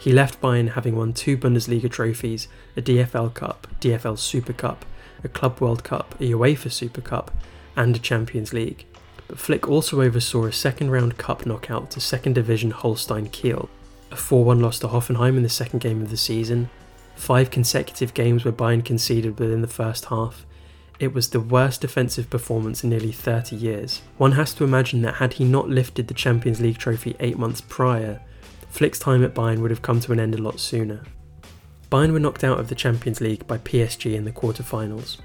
He 0.00 0.12
left 0.12 0.40
Bayern 0.40 0.72
having 0.72 0.96
won 0.96 1.12
two 1.12 1.38
Bundesliga 1.38 1.88
trophies, 1.88 2.48
a 2.76 2.82
DFB 2.82 3.32
Cup, 3.32 3.68
DFL 3.80 4.18
Super 4.18 4.52
Cup, 4.52 4.84
a 5.22 5.28
Club 5.28 5.60
World 5.60 5.84
Cup, 5.84 6.16
a 6.16 6.24
UEFA 6.24 6.72
Super 6.72 7.00
Cup, 7.00 7.30
and 7.76 7.94
a 7.94 8.00
Champions 8.00 8.52
League 8.52 8.86
but 9.28 9.38
Flick 9.38 9.68
also 9.68 10.02
oversaw 10.02 10.46
a 10.46 10.52
second 10.52 10.90
round 10.90 11.16
cup 11.16 11.46
knockout 11.46 11.92
to 11.92 12.00
second 12.00 12.32
division 12.32 12.72
Holstein 12.72 13.28
Kiel, 13.28 13.70
a 14.10 14.16
4 14.16 14.44
1 14.44 14.58
loss 14.58 14.80
to 14.80 14.88
Hoffenheim 14.88 15.36
in 15.36 15.44
the 15.44 15.48
second 15.48 15.78
game 15.78 16.02
of 16.02 16.10
the 16.10 16.16
season, 16.16 16.70
five 17.20 17.50
consecutive 17.50 18.14
games 18.14 18.44
where 18.44 18.52
Bayern 18.52 18.84
conceded 18.84 19.38
within 19.38 19.60
the 19.60 19.66
first 19.68 20.06
half. 20.06 20.46
It 20.98 21.14
was 21.14 21.30
the 21.30 21.40
worst 21.40 21.80
defensive 21.80 22.28
performance 22.28 22.82
in 22.82 22.90
nearly 22.90 23.12
30 23.12 23.56
years. 23.56 24.02
One 24.18 24.32
has 24.32 24.52
to 24.54 24.64
imagine 24.64 25.02
that 25.02 25.14
had 25.14 25.34
he 25.34 25.44
not 25.44 25.68
lifted 25.68 26.08
the 26.08 26.14
Champions 26.14 26.60
League 26.60 26.78
trophy 26.78 27.16
eight 27.20 27.38
months 27.38 27.60
prior, 27.60 28.20
Flick's 28.68 28.98
time 28.98 29.24
at 29.24 29.34
Bayern 29.34 29.60
would 29.60 29.70
have 29.70 29.82
come 29.82 30.00
to 30.00 30.12
an 30.12 30.20
end 30.20 30.34
a 30.34 30.38
lot 30.42 30.60
sooner. 30.60 31.02
Bayern 31.90 32.12
were 32.12 32.20
knocked 32.20 32.44
out 32.44 32.60
of 32.60 32.68
the 32.68 32.74
Champions 32.74 33.20
League 33.20 33.46
by 33.46 33.58
PSG 33.58 34.14
in 34.14 34.24
the 34.24 34.32
quarter-finals. 34.32 35.18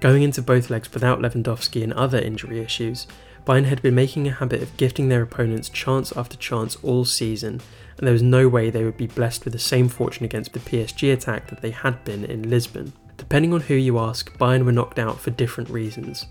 Going 0.00 0.22
into 0.22 0.40
both 0.40 0.70
legs 0.70 0.92
without 0.92 1.18
Lewandowski 1.18 1.82
and 1.82 1.92
other 1.94 2.18
injury 2.18 2.60
issues, 2.60 3.06
Bayern 3.44 3.64
had 3.64 3.82
been 3.82 3.94
making 3.94 4.28
a 4.28 4.32
habit 4.32 4.62
of 4.62 4.76
gifting 4.76 5.08
their 5.08 5.22
opponents 5.22 5.68
chance 5.68 6.16
after 6.16 6.36
chance 6.36 6.76
all 6.82 7.04
season, 7.04 7.60
and 7.98 8.06
there 8.06 8.12
was 8.12 8.22
no 8.22 8.48
way 8.48 8.70
they 8.70 8.84
would 8.84 8.96
be 8.96 9.06
blessed 9.06 9.44
with 9.44 9.52
the 9.52 9.58
same 9.58 9.88
fortune 9.88 10.24
against 10.24 10.52
the 10.52 10.60
PSG 10.60 11.12
attack 11.12 11.48
that 11.48 11.62
they 11.62 11.70
had 11.70 12.04
been 12.04 12.24
in 12.24 12.50
Lisbon. 12.50 12.92
Depending 13.16 13.52
on 13.54 13.60
who 13.60 13.74
you 13.74 13.98
ask, 13.98 14.36
Bayern 14.38 14.64
were 14.64 14.72
knocked 14.72 14.98
out 14.98 15.18
for 15.18 15.30
different 15.30 15.70
reasons. 15.70 16.26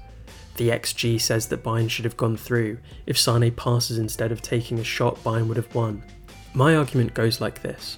The 0.57 0.69
XG 0.69 1.19
says 1.19 1.47
that 1.47 1.63
Bayern 1.63 1.89
should 1.89 2.05
have 2.05 2.15
gone 2.15 2.37
through. 2.37 2.77
If 3.05 3.17
Sane 3.17 3.51
passes 3.51 3.97
instead 3.97 4.31
of 4.31 4.41
taking 4.41 4.79
a 4.79 4.83
shot, 4.83 5.21
Bayern 5.23 5.47
would 5.47 5.57
have 5.57 5.73
won. 5.73 6.03
My 6.53 6.75
argument 6.75 7.13
goes 7.13 7.41
like 7.41 7.61
this. 7.61 7.97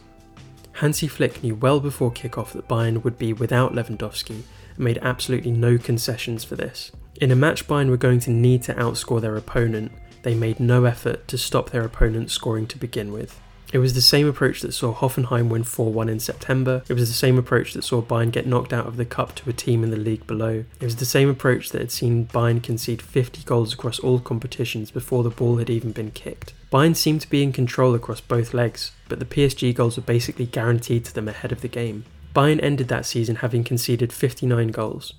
Hansi 0.74 1.08
Flick 1.08 1.44
knew 1.44 1.56
well 1.56 1.80
before 1.80 2.12
kickoff 2.12 2.54
that 2.54 2.68
Bayern 2.68 3.04
would 3.04 3.18
be 3.18 3.34
without 3.34 3.74
Lewandowski 3.74 4.42
and 4.76 4.80
made 4.80 5.00
absolutely 5.00 5.52
no 5.52 5.78
concessions 5.78 6.44
for 6.44 6.56
this. 6.56 6.92
In 7.20 7.32
a 7.32 7.36
match 7.36 7.68
Bayern 7.68 7.90
were 7.90 7.98
going 7.98 8.20
to 8.22 8.32
need 8.32 8.64
to 8.64 8.74
outscore 8.76 9.20
their 9.22 9.36
opponent, 9.36 9.92
they 10.24 10.36
made 10.36 10.60
no 10.60 10.86
effort 10.86 11.28
to 11.28 11.38
stop 11.38 11.70
their 11.70 11.84
opponent 11.84 12.32
scoring 12.32 12.68
to 12.68 12.78
begin 12.78 13.12
with. 13.12 13.40
It 13.74 13.80
was 13.80 13.94
the 13.94 14.02
same 14.02 14.28
approach 14.28 14.62
that 14.62 14.72
saw 14.72 14.94
Hoffenheim 14.94 15.50
win 15.50 15.64
4 15.64 15.92
1 15.92 16.08
in 16.08 16.20
September. 16.20 16.84
It 16.88 16.94
was 16.94 17.10
the 17.10 17.16
same 17.16 17.38
approach 17.38 17.74
that 17.74 17.84
saw 17.84 18.02
Bayern 18.02 18.32
get 18.32 18.48
knocked 18.48 18.72
out 18.72 18.88
of 18.88 18.96
the 18.96 19.06
cup 19.06 19.36
to 19.36 19.50
a 19.50 19.54
team 19.54 19.84
in 19.84 19.92
the 19.92 19.98
league 19.98 20.26
below. 20.26 20.64
It 20.80 20.86
was 20.86 20.96
the 20.96 21.06
same 21.06 21.30
approach 21.30 21.70
that 21.72 21.82
had 21.82 21.92
seen 21.92 22.28
Bayern 22.28 22.64
concede 22.64 23.02
50 23.02 23.44
goals 23.44 23.74
across 23.74 24.00
all 24.00 24.20
competitions 24.20 24.90
before 24.90 25.24
the 25.24 25.30
ball 25.30 25.58
had 25.58 25.70
even 25.70 25.92
been 25.92 26.12
kicked. 26.12 26.54
Bayern 26.72 26.96
seemed 26.96 27.22
to 27.22 27.30
be 27.30 27.44
in 27.44 27.52
control 27.52 27.94
across 27.94 28.22
both 28.22 28.54
legs, 28.54 28.92
but 29.10 29.20
the 29.20 29.26
PSG 29.26 29.76
goals 29.76 29.98
were 29.98 30.04
basically 30.04 30.46
guaranteed 30.46 31.04
to 31.06 31.14
them 31.14 31.28
ahead 31.28 31.52
of 31.52 31.62
the 31.62 31.68
game. 31.68 32.06
Bayern 32.34 32.64
ended 32.64 32.88
that 32.88 33.06
season 33.06 33.38
having 33.38 33.64
conceded 33.64 34.14
59 34.14 34.70
goals. 34.70 35.14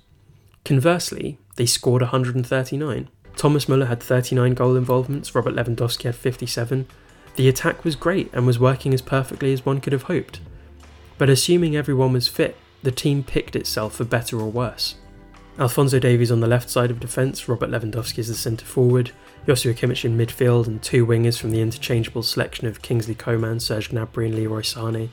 Conversely, 0.65 1.37
they 1.55 1.65
scored 1.65 2.01
139. 2.01 3.09
Thomas 3.35 3.69
Muller 3.69 3.85
had 3.85 4.01
39 4.01 4.53
goal 4.53 4.75
involvements, 4.75 5.33
Robert 5.35 5.55
Lewandowski 5.55 6.03
had 6.03 6.15
57. 6.15 6.87
The 7.35 7.47
attack 7.47 7.83
was 7.83 7.95
great 7.95 8.29
and 8.33 8.45
was 8.45 8.59
working 8.59 8.93
as 8.93 9.01
perfectly 9.01 9.53
as 9.53 9.65
one 9.65 9.81
could 9.81 9.93
have 9.93 10.03
hoped. 10.03 10.41
But 11.17 11.29
assuming 11.29 11.75
everyone 11.75 12.13
was 12.13 12.27
fit, 12.27 12.57
the 12.83 12.91
team 12.91 13.23
picked 13.23 13.55
itself 13.55 13.95
for 13.95 14.05
better 14.05 14.39
or 14.39 14.49
worse. 14.49 14.95
Alphonso 15.57 15.99
Davies 15.99 16.31
on 16.31 16.39
the 16.39 16.47
left 16.47 16.69
side 16.69 16.89
of 16.89 17.01
defence, 17.01 17.49
Robert 17.49 17.69
Lewandowski 17.69 18.19
as 18.19 18.29
the 18.29 18.33
centre 18.33 18.65
forward, 18.65 19.11
Joshua 19.45 19.73
Kimmich 19.73 20.05
in 20.05 20.17
midfield, 20.17 20.67
and 20.67 20.81
two 20.81 21.05
wingers 21.05 21.37
from 21.37 21.51
the 21.51 21.59
interchangeable 21.59 22.23
selection 22.23 22.65
of 22.67 22.81
Kingsley 22.81 23.15
Coman, 23.15 23.59
Serge 23.59 23.89
Gnabry, 23.89 24.27
and 24.27 24.35
Leroy 24.35 24.61
Sane. 24.61 25.11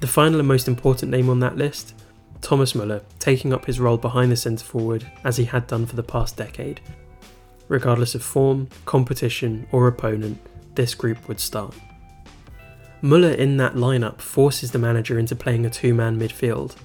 The 0.00 0.06
final 0.06 0.38
and 0.38 0.46
most 0.46 0.68
important 0.68 1.10
name 1.10 1.30
on 1.30 1.40
that 1.40 1.56
list 1.56 1.94
Thomas 2.40 2.74
Muller 2.74 3.02
taking 3.18 3.52
up 3.52 3.64
his 3.64 3.80
role 3.80 3.96
behind 3.96 4.30
the 4.30 4.36
centre 4.36 4.64
forward 4.64 5.10
as 5.24 5.36
he 5.36 5.44
had 5.46 5.66
done 5.66 5.86
for 5.86 5.96
the 5.96 6.02
past 6.02 6.36
decade. 6.36 6.80
Regardless 7.68 8.14
of 8.14 8.22
form, 8.22 8.68
competition, 8.84 9.66
or 9.72 9.88
opponent, 9.88 10.38
this 10.78 10.94
group 10.94 11.26
would 11.26 11.40
start. 11.40 11.74
Muller 13.02 13.32
in 13.32 13.56
that 13.56 13.74
lineup 13.74 14.20
forces 14.20 14.70
the 14.70 14.78
manager 14.78 15.18
into 15.18 15.34
playing 15.34 15.66
a 15.66 15.70
two 15.70 15.92
man 15.92 16.18
midfield. 16.18 16.76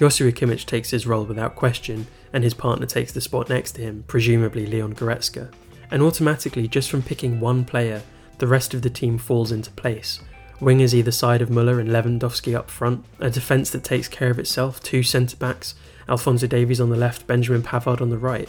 Joshua 0.00 0.32
Kimmich 0.32 0.64
takes 0.64 0.90
his 0.90 1.06
role 1.06 1.24
without 1.24 1.54
question, 1.54 2.06
and 2.32 2.42
his 2.42 2.54
partner 2.54 2.86
takes 2.86 3.12
the 3.12 3.20
spot 3.20 3.50
next 3.50 3.72
to 3.72 3.82
him, 3.82 4.04
presumably 4.08 4.66
Leon 4.66 4.94
Goretzka. 4.94 5.52
And 5.90 6.02
automatically, 6.02 6.66
just 6.66 6.90
from 6.90 7.02
picking 7.02 7.40
one 7.40 7.66
player, 7.66 8.02
the 8.38 8.46
rest 8.46 8.72
of 8.72 8.80
the 8.80 8.90
team 8.90 9.18
falls 9.18 9.52
into 9.52 9.70
place, 9.70 10.20
Wingers 10.62 10.94
either 10.94 11.10
side 11.10 11.42
of 11.42 11.50
Muller 11.50 11.78
and 11.78 11.90
Lewandowski 11.90 12.56
up 12.56 12.70
front, 12.70 13.04
a 13.20 13.28
defence 13.28 13.68
that 13.70 13.84
takes 13.84 14.08
care 14.08 14.30
of 14.30 14.38
itself, 14.38 14.82
two 14.82 15.02
centre 15.02 15.36
backs, 15.36 15.74
Alphonso 16.08 16.46
Davies 16.46 16.80
on 16.80 16.88
the 16.88 16.96
left, 16.96 17.26
Benjamin 17.26 17.62
Pavard 17.62 18.00
on 18.00 18.08
the 18.10 18.18
right. 18.18 18.48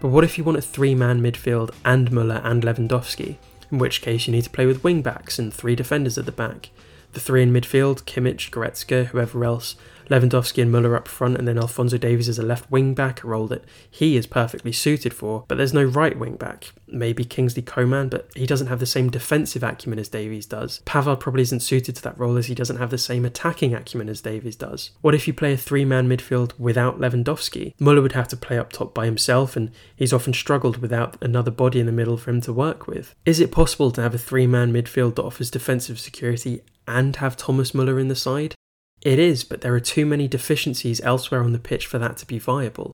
But 0.00 0.08
what 0.08 0.24
if 0.24 0.36
you 0.36 0.44
want 0.44 0.58
a 0.58 0.62
three 0.62 0.94
man 0.94 1.20
midfield 1.20 1.74
and 1.84 2.10
Muller 2.10 2.40
and 2.42 2.62
Lewandowski? 2.62 3.36
In 3.70 3.78
which 3.78 4.00
case 4.00 4.26
you 4.26 4.32
need 4.32 4.44
to 4.44 4.50
play 4.50 4.66
with 4.66 4.82
wing 4.82 5.02
backs 5.02 5.38
and 5.38 5.52
three 5.52 5.76
defenders 5.76 6.16
at 6.16 6.26
the 6.26 6.32
back. 6.32 6.70
The 7.12 7.20
three 7.20 7.42
in 7.42 7.52
midfield, 7.52 8.04
Kimmich, 8.04 8.50
Goretzka, 8.50 9.06
whoever 9.06 9.44
else, 9.44 9.76
Lewandowski 10.10 10.62
and 10.62 10.72
Muller 10.72 10.96
up 10.96 11.06
front, 11.06 11.36
and 11.36 11.46
then 11.46 11.58
Alphonso 11.58 11.98
Davies 11.98 12.28
as 12.28 12.38
a 12.38 12.42
left 12.42 12.70
wing 12.70 12.94
back, 12.94 13.22
a 13.22 13.26
role 13.26 13.46
that 13.48 13.64
he 13.90 14.16
is 14.16 14.26
perfectly 14.26 14.72
suited 14.72 15.12
for, 15.12 15.44
but 15.48 15.58
there's 15.58 15.74
no 15.74 15.84
right 15.84 16.18
wing 16.18 16.36
back. 16.36 16.72
Maybe 16.86 17.24
Kingsley 17.24 17.62
Coman, 17.62 18.08
but 18.08 18.30
he 18.34 18.46
doesn't 18.46 18.68
have 18.68 18.80
the 18.80 18.86
same 18.86 19.10
defensive 19.10 19.62
acumen 19.62 19.98
as 19.98 20.08
Davies 20.08 20.46
does. 20.46 20.80
Pavard 20.86 21.20
probably 21.20 21.42
isn't 21.42 21.60
suited 21.60 21.96
to 21.96 22.02
that 22.02 22.18
role 22.18 22.38
as 22.38 22.46
he 22.46 22.54
doesn't 22.54 22.78
have 22.78 22.90
the 22.90 22.98
same 22.98 23.24
attacking 23.24 23.74
acumen 23.74 24.08
as 24.08 24.22
Davies 24.22 24.56
does. 24.56 24.92
What 25.02 25.14
if 25.14 25.26
you 25.26 25.34
play 25.34 25.52
a 25.52 25.58
three 25.58 25.84
man 25.84 26.08
midfield 26.08 26.58
without 26.58 26.98
Lewandowski? 26.98 27.74
Muller 27.78 28.00
would 28.00 28.12
have 28.12 28.28
to 28.28 28.36
play 28.36 28.58
up 28.58 28.72
top 28.72 28.94
by 28.94 29.04
himself, 29.04 29.56
and 29.56 29.70
he's 29.94 30.12
often 30.12 30.32
struggled 30.32 30.78
without 30.78 31.22
another 31.22 31.50
body 31.50 31.80
in 31.80 31.86
the 31.86 31.92
middle 31.92 32.16
for 32.16 32.30
him 32.30 32.40
to 32.42 32.52
work 32.52 32.86
with. 32.86 33.14
Is 33.26 33.40
it 33.40 33.52
possible 33.52 33.90
to 33.90 34.02
have 34.02 34.14
a 34.14 34.18
three 34.18 34.46
man 34.46 34.72
midfield 34.72 35.16
that 35.16 35.24
offers 35.24 35.50
defensive 35.50 36.00
security 36.00 36.62
and 36.88 37.16
have 37.16 37.36
Thomas 37.36 37.74
Muller 37.74 37.98
in 37.98 38.08
the 38.08 38.16
side? 38.16 38.54
It 39.02 39.18
is, 39.18 39.44
but 39.44 39.60
there 39.60 39.74
are 39.74 39.80
too 39.80 40.04
many 40.04 40.26
deficiencies 40.26 41.00
elsewhere 41.02 41.42
on 41.42 41.52
the 41.52 41.58
pitch 41.58 41.86
for 41.86 41.98
that 41.98 42.16
to 42.16 42.26
be 42.26 42.38
viable. 42.38 42.92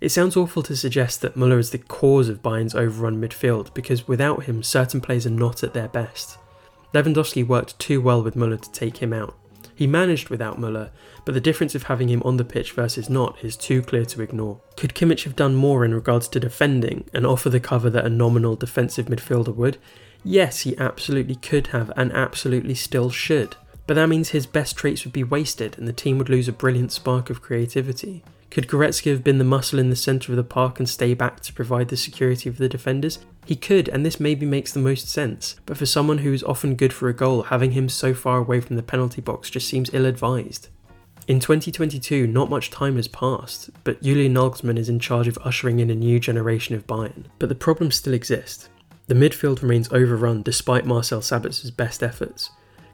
It 0.00 0.10
sounds 0.10 0.36
awful 0.36 0.62
to 0.64 0.76
suggest 0.76 1.20
that 1.20 1.36
Muller 1.36 1.58
is 1.58 1.70
the 1.70 1.78
cause 1.78 2.28
of 2.28 2.42
Bayern's 2.42 2.74
overrun 2.74 3.20
midfield 3.20 3.74
because 3.74 4.06
without 4.06 4.44
him, 4.44 4.62
certain 4.62 5.00
players 5.00 5.26
are 5.26 5.30
not 5.30 5.62
at 5.62 5.74
their 5.74 5.88
best. 5.88 6.38
Lewandowski 6.94 7.46
worked 7.46 7.78
too 7.78 8.00
well 8.00 8.22
with 8.22 8.36
Muller 8.36 8.58
to 8.58 8.72
take 8.72 8.98
him 8.98 9.12
out. 9.12 9.36
He 9.74 9.86
managed 9.86 10.28
without 10.28 10.60
Muller, 10.60 10.90
but 11.24 11.34
the 11.34 11.40
difference 11.40 11.74
of 11.74 11.84
having 11.84 12.08
him 12.08 12.22
on 12.24 12.36
the 12.36 12.44
pitch 12.44 12.72
versus 12.72 13.08
not 13.08 13.42
is 13.42 13.56
too 13.56 13.82
clear 13.82 14.04
to 14.06 14.22
ignore. 14.22 14.60
Could 14.76 14.94
Kimmich 14.94 15.24
have 15.24 15.34
done 15.34 15.54
more 15.54 15.84
in 15.84 15.94
regards 15.94 16.28
to 16.28 16.40
defending 16.40 17.08
and 17.12 17.26
offer 17.26 17.50
the 17.50 17.60
cover 17.60 17.90
that 17.90 18.04
a 18.04 18.10
nominal 18.10 18.54
defensive 18.54 19.06
midfielder 19.06 19.54
would? 19.54 19.78
Yes, 20.24 20.60
he 20.60 20.76
absolutely 20.78 21.34
could 21.34 21.68
have 21.68 21.90
and 21.96 22.12
absolutely 22.12 22.74
still 22.74 23.10
should. 23.10 23.56
But 23.86 23.94
that 23.94 24.08
means 24.08 24.30
his 24.30 24.46
best 24.46 24.76
traits 24.76 25.04
would 25.04 25.12
be 25.12 25.24
wasted 25.24 25.76
and 25.76 25.88
the 25.88 25.92
team 25.92 26.18
would 26.18 26.28
lose 26.28 26.48
a 26.48 26.52
brilliant 26.52 26.92
spark 26.92 27.30
of 27.30 27.42
creativity. 27.42 28.22
Could 28.50 28.68
Goretzka 28.68 29.10
have 29.10 29.24
been 29.24 29.38
the 29.38 29.44
muscle 29.44 29.78
in 29.78 29.88
the 29.88 29.96
centre 29.96 30.30
of 30.30 30.36
the 30.36 30.44
park 30.44 30.78
and 30.78 30.88
stay 30.88 31.14
back 31.14 31.40
to 31.40 31.54
provide 31.54 31.88
the 31.88 31.96
security 31.96 32.48
of 32.50 32.58
the 32.58 32.68
defenders? 32.68 33.18
He 33.46 33.56
could, 33.56 33.88
and 33.88 34.04
this 34.04 34.20
maybe 34.20 34.46
makes 34.46 34.72
the 34.72 34.78
most 34.78 35.08
sense, 35.08 35.56
but 35.64 35.76
for 35.78 35.86
someone 35.86 36.18
who 36.18 36.32
is 36.32 36.44
often 36.44 36.76
good 36.76 36.92
for 36.92 37.08
a 37.08 37.14
goal, 37.14 37.44
having 37.44 37.72
him 37.72 37.88
so 37.88 38.12
far 38.12 38.38
away 38.38 38.60
from 38.60 38.76
the 38.76 38.82
penalty 38.82 39.22
box 39.22 39.48
just 39.48 39.68
seems 39.68 39.92
ill 39.92 40.04
advised. 40.04 40.68
In 41.28 41.40
2022, 41.40 42.26
not 42.26 42.50
much 42.50 42.70
time 42.70 42.96
has 42.96 43.08
passed, 43.08 43.70
but 43.84 44.02
Julian 44.02 44.34
Nagelsmann 44.34 44.78
is 44.78 44.88
in 44.88 44.98
charge 44.98 45.28
of 45.28 45.38
ushering 45.44 45.80
in 45.80 45.88
a 45.88 45.94
new 45.94 46.20
generation 46.20 46.74
of 46.74 46.86
Bayern. 46.86 47.24
But 47.38 47.48
the 47.48 47.54
problems 47.54 47.94
still 47.94 48.12
exist. 48.12 48.68
The 49.06 49.14
midfield 49.14 49.62
remains 49.62 49.92
overrun 49.92 50.42
despite 50.42 50.86
Marcel 50.86 51.20
Sabitzer's 51.20 51.70
best 51.70 52.02
efforts. 52.02 52.50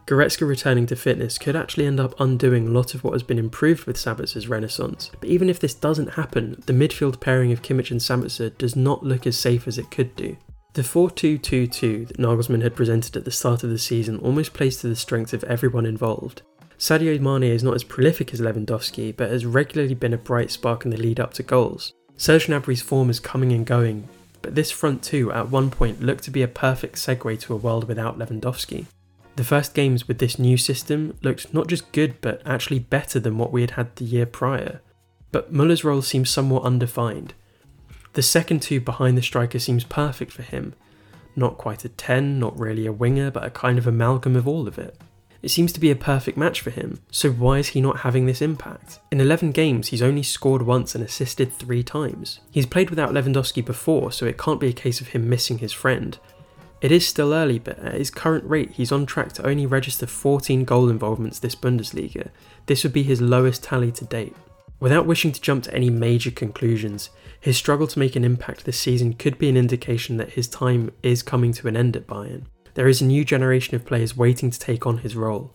Goretzka 0.06 0.48
returning 0.48 0.86
to 0.86 0.96
fitness 0.96 1.36
could 1.36 1.54
actually 1.54 1.84
end 1.84 2.00
up 2.00 2.18
undoing 2.18 2.66
a 2.66 2.70
lot 2.70 2.94
of 2.94 3.04
what 3.04 3.12
has 3.12 3.22
been 3.22 3.38
improved 3.38 3.84
with 3.84 3.98
Sabitzer's 3.98 4.48
renaissance. 4.48 5.10
But 5.20 5.28
even 5.28 5.50
if 5.50 5.60
this 5.60 5.74
doesn't 5.74 6.14
happen, 6.14 6.62
the 6.64 6.72
midfield 6.72 7.20
pairing 7.20 7.52
of 7.52 7.60
Kimmich 7.60 7.90
and 7.90 8.00
Sabitzer 8.00 8.56
does 8.56 8.74
not 8.74 9.04
look 9.04 9.26
as 9.26 9.36
safe 9.36 9.68
as 9.68 9.76
it 9.76 9.90
could 9.90 10.16
do. 10.16 10.38
The 10.72 10.82
4 10.82 11.10
2 11.10 11.36
2 11.36 11.66
2 11.66 12.04
that 12.06 12.18
Nagelsmann 12.18 12.62
had 12.62 12.74
presented 12.74 13.16
at 13.16 13.26
the 13.26 13.30
start 13.30 13.62
of 13.62 13.70
the 13.70 13.78
season 13.78 14.18
almost 14.20 14.54
plays 14.54 14.78
to 14.78 14.88
the 14.88 14.96
strength 14.96 15.34
of 15.34 15.44
everyone 15.44 15.84
involved. 15.84 16.40
Sadio 16.78 17.20
Mane 17.20 17.52
is 17.52 17.64
not 17.64 17.74
as 17.74 17.84
prolific 17.84 18.32
as 18.32 18.40
Lewandowski, 18.40 19.14
but 19.14 19.30
has 19.30 19.44
regularly 19.44 19.94
been 19.94 20.14
a 20.14 20.18
bright 20.18 20.50
spark 20.50 20.84
in 20.84 20.90
the 20.90 20.96
lead 20.96 21.20
up 21.20 21.34
to 21.34 21.42
goals. 21.42 21.92
Serge 22.16 22.46
Gnabry's 22.46 22.80
form 22.80 23.10
is 23.10 23.20
coming 23.20 23.52
and 23.52 23.66
going, 23.66 24.08
but 24.48 24.54
this 24.54 24.70
front 24.70 25.02
two 25.02 25.30
at 25.30 25.50
one 25.50 25.70
point 25.70 26.00
looked 26.00 26.24
to 26.24 26.30
be 26.30 26.40
a 26.40 26.48
perfect 26.48 26.94
segue 26.96 27.38
to 27.38 27.52
a 27.52 27.56
world 27.58 27.86
without 27.86 28.18
Lewandowski. 28.18 28.86
The 29.36 29.44
first 29.44 29.74
games 29.74 30.08
with 30.08 30.20
this 30.20 30.38
new 30.38 30.56
system 30.56 31.18
looked 31.20 31.52
not 31.52 31.66
just 31.66 31.92
good 31.92 32.18
but 32.22 32.40
actually 32.46 32.78
better 32.78 33.20
than 33.20 33.36
what 33.36 33.52
we 33.52 33.60
had 33.60 33.72
had 33.72 33.94
the 33.96 34.06
year 34.06 34.24
prior. 34.24 34.80
But 35.32 35.52
Muller's 35.52 35.84
role 35.84 36.00
seems 36.00 36.30
somewhat 36.30 36.62
undefined. 36.62 37.34
The 38.14 38.22
second 38.22 38.62
two 38.62 38.80
behind 38.80 39.18
the 39.18 39.22
striker 39.22 39.58
seems 39.58 39.84
perfect 39.84 40.32
for 40.32 40.40
him. 40.40 40.72
Not 41.36 41.58
quite 41.58 41.84
a 41.84 41.90
10, 41.90 42.38
not 42.38 42.58
really 42.58 42.86
a 42.86 42.90
winger, 42.92 43.30
but 43.30 43.44
a 43.44 43.50
kind 43.50 43.76
of 43.76 43.86
amalgam 43.86 44.34
of 44.34 44.48
all 44.48 44.66
of 44.66 44.78
it. 44.78 44.96
It 45.42 45.50
seems 45.50 45.72
to 45.72 45.80
be 45.80 45.90
a 45.90 45.96
perfect 45.96 46.36
match 46.36 46.60
for 46.60 46.70
him, 46.70 47.00
so 47.10 47.30
why 47.30 47.58
is 47.58 47.68
he 47.68 47.80
not 47.80 48.00
having 48.00 48.26
this 48.26 48.42
impact? 48.42 48.98
In 49.12 49.20
11 49.20 49.52
games, 49.52 49.88
he's 49.88 50.02
only 50.02 50.22
scored 50.22 50.62
once 50.62 50.94
and 50.94 51.04
assisted 51.04 51.52
three 51.52 51.82
times. 51.82 52.40
He's 52.50 52.66
played 52.66 52.90
without 52.90 53.12
Lewandowski 53.12 53.64
before, 53.64 54.10
so 54.10 54.26
it 54.26 54.38
can't 54.38 54.60
be 54.60 54.68
a 54.68 54.72
case 54.72 55.00
of 55.00 55.08
him 55.08 55.28
missing 55.28 55.58
his 55.58 55.72
friend, 55.72 56.18
it 56.80 56.92
is 56.92 57.08
still 57.08 57.34
early, 57.34 57.58
but 57.58 57.78
at 57.80 57.94
his 57.94 58.10
current 58.10 58.44
rate, 58.48 58.72
he's 58.72 58.92
on 58.92 59.04
track 59.04 59.32
to 59.32 59.46
only 59.46 59.66
register 59.66 60.06
14 60.06 60.64
goal 60.64 60.88
involvements 60.88 61.38
this 61.38 61.56
Bundesliga. 61.56 62.30
This 62.66 62.84
would 62.84 62.92
be 62.92 63.02
his 63.02 63.20
lowest 63.20 63.64
tally 63.64 63.90
to 63.92 64.04
date. 64.04 64.36
Without 64.78 65.06
wishing 65.06 65.32
to 65.32 65.40
jump 65.40 65.64
to 65.64 65.74
any 65.74 65.90
major 65.90 66.30
conclusions, 66.30 67.10
his 67.40 67.56
struggle 67.56 67.88
to 67.88 67.98
make 67.98 68.14
an 68.14 68.24
impact 68.24 68.64
this 68.64 68.78
season 68.78 69.14
could 69.14 69.38
be 69.38 69.48
an 69.48 69.56
indication 69.56 70.18
that 70.18 70.30
his 70.30 70.46
time 70.46 70.92
is 71.02 71.22
coming 71.22 71.52
to 71.54 71.66
an 71.66 71.76
end 71.76 71.96
at 71.96 72.06
Bayern. 72.06 72.44
There 72.78 72.86
is 72.86 73.00
a 73.00 73.04
new 73.04 73.24
generation 73.24 73.74
of 73.74 73.84
players 73.84 74.16
waiting 74.16 74.52
to 74.52 74.58
take 74.58 74.86
on 74.86 74.98
his 74.98 75.16
role, 75.16 75.50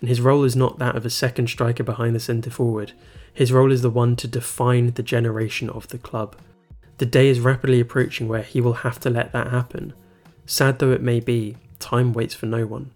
and 0.00 0.08
his 0.08 0.20
role 0.20 0.42
is 0.42 0.56
not 0.56 0.80
that 0.80 0.96
of 0.96 1.06
a 1.06 1.08
second 1.08 1.46
striker 1.46 1.84
behind 1.84 2.16
the 2.16 2.18
centre 2.18 2.50
forward. 2.50 2.90
His 3.32 3.52
role 3.52 3.70
is 3.70 3.82
the 3.82 3.90
one 3.90 4.16
to 4.16 4.26
define 4.26 4.90
the 4.90 5.02
generation 5.04 5.70
of 5.70 5.86
the 5.86 5.98
club. 5.98 6.34
The 6.98 7.06
day 7.06 7.28
is 7.28 7.38
rapidly 7.38 7.78
approaching 7.78 8.26
where 8.26 8.42
he 8.42 8.60
will 8.60 8.82
have 8.82 8.98
to 9.00 9.08
let 9.08 9.30
that 9.30 9.52
happen. 9.52 9.92
Sad 10.46 10.80
though 10.80 10.90
it 10.90 11.00
may 11.00 11.20
be, 11.20 11.56
time 11.78 12.12
waits 12.12 12.34
for 12.34 12.46
no 12.46 12.66
one. 12.66 12.90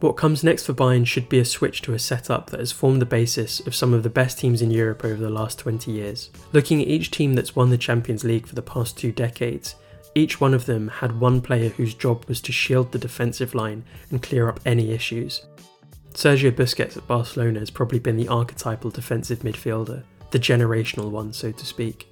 What 0.00 0.16
comes 0.16 0.42
next 0.42 0.64
for 0.64 0.72
Bayern 0.72 1.06
should 1.06 1.28
be 1.28 1.40
a 1.40 1.44
switch 1.44 1.82
to 1.82 1.92
a 1.92 1.98
setup 1.98 2.48
that 2.48 2.60
has 2.60 2.72
formed 2.72 3.02
the 3.02 3.06
basis 3.06 3.60
of 3.66 3.74
some 3.74 3.92
of 3.92 4.02
the 4.02 4.08
best 4.08 4.38
teams 4.38 4.62
in 4.62 4.70
Europe 4.70 5.04
over 5.04 5.22
the 5.22 5.28
last 5.28 5.58
20 5.58 5.92
years. 5.92 6.30
Looking 6.54 6.80
at 6.80 6.88
each 6.88 7.10
team 7.10 7.34
that's 7.34 7.54
won 7.54 7.68
the 7.68 7.76
Champions 7.76 8.24
League 8.24 8.46
for 8.46 8.54
the 8.54 8.62
past 8.62 8.96
two 8.96 9.12
decades, 9.12 9.74
each 10.14 10.40
one 10.40 10.54
of 10.54 10.64
them 10.64 10.88
had 10.88 11.20
one 11.20 11.42
player 11.42 11.68
whose 11.68 11.92
job 11.92 12.24
was 12.24 12.40
to 12.40 12.52
shield 12.52 12.92
the 12.92 12.98
defensive 12.98 13.54
line 13.54 13.84
and 14.10 14.22
clear 14.22 14.48
up 14.48 14.58
any 14.64 14.90
issues. 14.90 15.44
Sergio 16.14 16.50
Busquets 16.50 16.96
at 16.96 17.06
Barcelona 17.06 17.58
has 17.60 17.70
probably 17.70 17.98
been 17.98 18.16
the 18.16 18.28
archetypal 18.28 18.90
defensive 18.90 19.40
midfielder, 19.40 20.02
the 20.30 20.38
generational 20.38 21.10
one, 21.10 21.34
so 21.34 21.52
to 21.52 21.66
speak. 21.66 22.08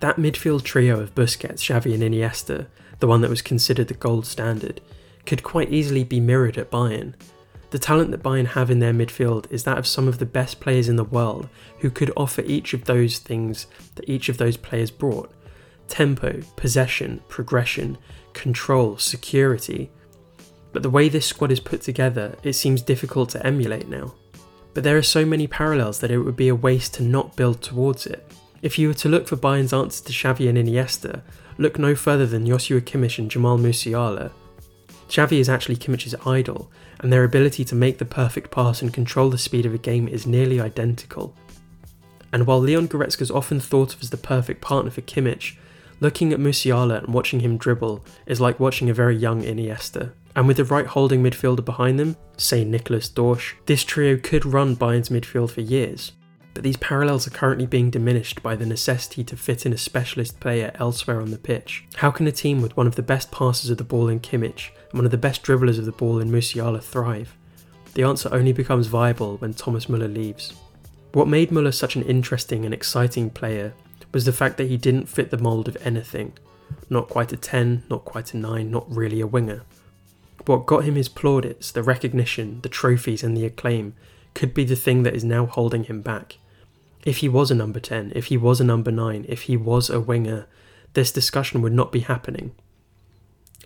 That 0.00 0.16
midfield 0.16 0.62
trio 0.62 1.00
of 1.00 1.14
Busquets, 1.14 1.60
Xavi, 1.60 1.94
and 1.94 2.02
Iniesta, 2.02 2.66
the 2.98 3.06
one 3.06 3.22
that 3.22 3.30
was 3.30 3.40
considered 3.40 3.88
the 3.88 3.94
gold 3.94 4.26
standard, 4.26 4.82
could 5.26 5.42
quite 5.42 5.70
easily 5.70 6.04
be 6.04 6.20
mirrored 6.20 6.58
at 6.58 6.70
Bayern. 6.70 7.14
The 7.70 7.78
talent 7.78 8.10
that 8.10 8.22
Bayern 8.22 8.46
have 8.48 8.70
in 8.70 8.80
their 8.80 8.92
midfield 8.92 9.50
is 9.50 9.64
that 9.64 9.78
of 9.78 9.86
some 9.86 10.08
of 10.08 10.18
the 10.18 10.26
best 10.26 10.60
players 10.60 10.88
in 10.88 10.96
the 10.96 11.04
world 11.04 11.48
who 11.78 11.90
could 11.90 12.12
offer 12.16 12.42
each 12.42 12.74
of 12.74 12.84
those 12.84 13.18
things 13.18 13.66
that 13.94 14.08
each 14.08 14.28
of 14.28 14.38
those 14.38 14.56
players 14.56 14.90
brought 14.90 15.32
tempo, 15.86 16.40
possession, 16.56 17.20
progression, 17.28 17.98
control, 18.32 18.96
security, 18.96 19.90
but 20.72 20.82
the 20.82 20.90
way 20.90 21.08
this 21.08 21.26
squad 21.26 21.50
is 21.50 21.60
put 21.60 21.82
together, 21.82 22.36
it 22.42 22.52
seems 22.52 22.80
difficult 22.80 23.30
to 23.30 23.44
emulate 23.44 23.88
now. 23.88 24.14
But 24.72 24.84
there 24.84 24.96
are 24.96 25.02
so 25.02 25.26
many 25.26 25.46
parallels 25.46 25.98
that 26.00 26.12
it 26.12 26.18
would 26.18 26.36
be 26.36 26.48
a 26.48 26.54
waste 26.54 26.94
to 26.94 27.02
not 27.02 27.36
build 27.36 27.60
towards 27.60 28.06
it. 28.06 28.30
If 28.62 28.78
you 28.78 28.88
were 28.88 28.94
to 28.94 29.08
look 29.08 29.26
for 29.26 29.36
Bayern's 29.36 29.72
answer 29.72 30.04
to 30.04 30.12
Xavi 30.12 30.48
and 30.48 30.56
Iniesta, 30.56 31.22
look 31.58 31.78
no 31.78 31.94
further 31.94 32.26
than 32.26 32.46
Joshua 32.46 32.80
Kimmich 32.80 33.18
and 33.18 33.30
Jamal 33.30 33.58
Musiala. 33.58 34.30
Xavi 35.10 35.40
is 35.40 35.48
actually 35.48 35.76
Kimmich's 35.76 36.14
idol, 36.24 36.70
and 37.00 37.12
their 37.12 37.24
ability 37.24 37.64
to 37.64 37.74
make 37.74 37.98
the 37.98 38.04
perfect 38.04 38.52
pass 38.52 38.80
and 38.80 38.94
control 38.94 39.28
the 39.28 39.38
speed 39.38 39.66
of 39.66 39.74
a 39.74 39.78
game 39.78 40.06
is 40.06 40.24
nearly 40.24 40.60
identical. 40.60 41.34
And 42.32 42.46
while 42.46 42.60
Leon 42.60 42.86
Goretzka 42.86 43.22
is 43.22 43.30
often 43.30 43.58
thought 43.58 43.92
of 43.92 44.02
as 44.02 44.10
the 44.10 44.16
perfect 44.16 44.60
partner 44.60 44.92
for 44.92 45.00
Kimmich, 45.00 45.56
looking 45.98 46.32
at 46.32 46.38
Musiala 46.38 47.02
and 47.02 47.12
watching 47.12 47.40
him 47.40 47.56
dribble 47.56 48.04
is 48.26 48.40
like 48.40 48.60
watching 48.60 48.88
a 48.88 48.94
very 48.94 49.16
young 49.16 49.42
Iniesta. 49.42 50.12
And 50.36 50.46
with 50.46 50.58
the 50.58 50.64
right 50.64 50.86
holding 50.86 51.24
midfielder 51.24 51.64
behind 51.64 51.98
them, 51.98 52.16
say 52.36 52.64
Nicholas 52.64 53.10
Dorsch, 53.10 53.54
this 53.66 53.82
trio 53.82 54.16
could 54.16 54.46
run 54.46 54.76
Bayern's 54.76 55.08
midfield 55.08 55.50
for 55.50 55.60
years. 55.60 56.12
But 56.54 56.64
these 56.64 56.76
parallels 56.76 57.26
are 57.26 57.30
currently 57.30 57.66
being 57.66 57.90
diminished 57.90 58.42
by 58.42 58.56
the 58.56 58.66
necessity 58.66 59.22
to 59.24 59.36
fit 59.36 59.64
in 59.64 59.72
a 59.72 59.78
specialist 59.78 60.40
player 60.40 60.72
elsewhere 60.74 61.20
on 61.20 61.30
the 61.30 61.38
pitch. 61.38 61.84
How 61.96 62.10
can 62.10 62.26
a 62.26 62.32
team 62.32 62.60
with 62.60 62.76
one 62.76 62.86
of 62.86 62.96
the 62.96 63.02
best 63.02 63.30
passers 63.30 63.70
of 63.70 63.78
the 63.78 63.84
ball 63.84 64.08
in 64.08 64.20
Kimmich 64.20 64.70
and 64.90 64.98
one 64.98 65.04
of 65.04 65.10
the 65.10 65.18
best 65.18 65.42
dribblers 65.42 65.78
of 65.78 65.84
the 65.84 65.92
ball 65.92 66.18
in 66.18 66.30
Musiala 66.30 66.82
thrive? 66.82 67.36
The 67.94 68.02
answer 68.02 68.28
only 68.32 68.52
becomes 68.52 68.88
viable 68.88 69.36
when 69.36 69.54
Thomas 69.54 69.88
Muller 69.88 70.08
leaves. 70.08 70.54
What 71.12 71.28
made 71.28 71.50
Muller 71.50 71.72
such 71.72 71.96
an 71.96 72.02
interesting 72.02 72.64
and 72.64 72.72
exciting 72.72 73.30
player 73.30 73.74
was 74.12 74.24
the 74.24 74.32
fact 74.32 74.56
that 74.56 74.68
he 74.68 74.76
didn't 74.76 75.08
fit 75.08 75.30
the 75.30 75.38
mould 75.38 75.68
of 75.68 75.76
anything. 75.82 76.32
Not 76.88 77.08
quite 77.08 77.32
a 77.32 77.36
10, 77.36 77.84
not 77.90 78.04
quite 78.04 78.34
a 78.34 78.36
9, 78.36 78.70
not 78.70 78.86
really 78.88 79.20
a 79.20 79.26
winger. 79.26 79.62
What 80.46 80.66
got 80.66 80.84
him 80.84 80.94
his 80.94 81.08
plaudits, 81.08 81.70
the 81.70 81.82
recognition, 81.82 82.60
the 82.62 82.68
trophies, 82.68 83.22
and 83.22 83.36
the 83.36 83.44
acclaim 83.44 83.94
could 84.34 84.54
be 84.54 84.64
the 84.64 84.76
thing 84.76 85.02
that 85.02 85.14
is 85.14 85.24
now 85.24 85.46
holding 85.46 85.84
him 85.84 86.02
back. 86.02 86.38
If 87.04 87.18
he 87.18 87.28
was 87.28 87.50
a 87.50 87.54
number 87.54 87.80
10, 87.80 88.12
if 88.14 88.26
he 88.26 88.36
was 88.36 88.60
a 88.60 88.64
number 88.64 88.90
9, 88.90 89.26
if 89.28 89.42
he 89.42 89.56
was 89.56 89.88
a 89.88 90.00
winger, 90.00 90.46
this 90.92 91.12
discussion 91.12 91.62
would 91.62 91.72
not 91.72 91.92
be 91.92 92.00
happening. 92.00 92.52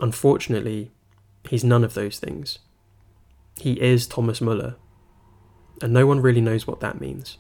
Unfortunately, 0.01 0.93
he's 1.49 1.65
none 1.65 1.85
of 1.85 1.95
those 1.95 2.19
things. 2.19 2.59
He 3.59 3.81
is 3.81 4.07
Thomas 4.07 4.41
Muller, 4.41 4.77
and 5.83 5.93
no 5.93 6.07
one 6.07 6.21
really 6.21 6.41
knows 6.41 6.67
what 6.67 6.81
that 6.81 7.01
means. 7.01 7.39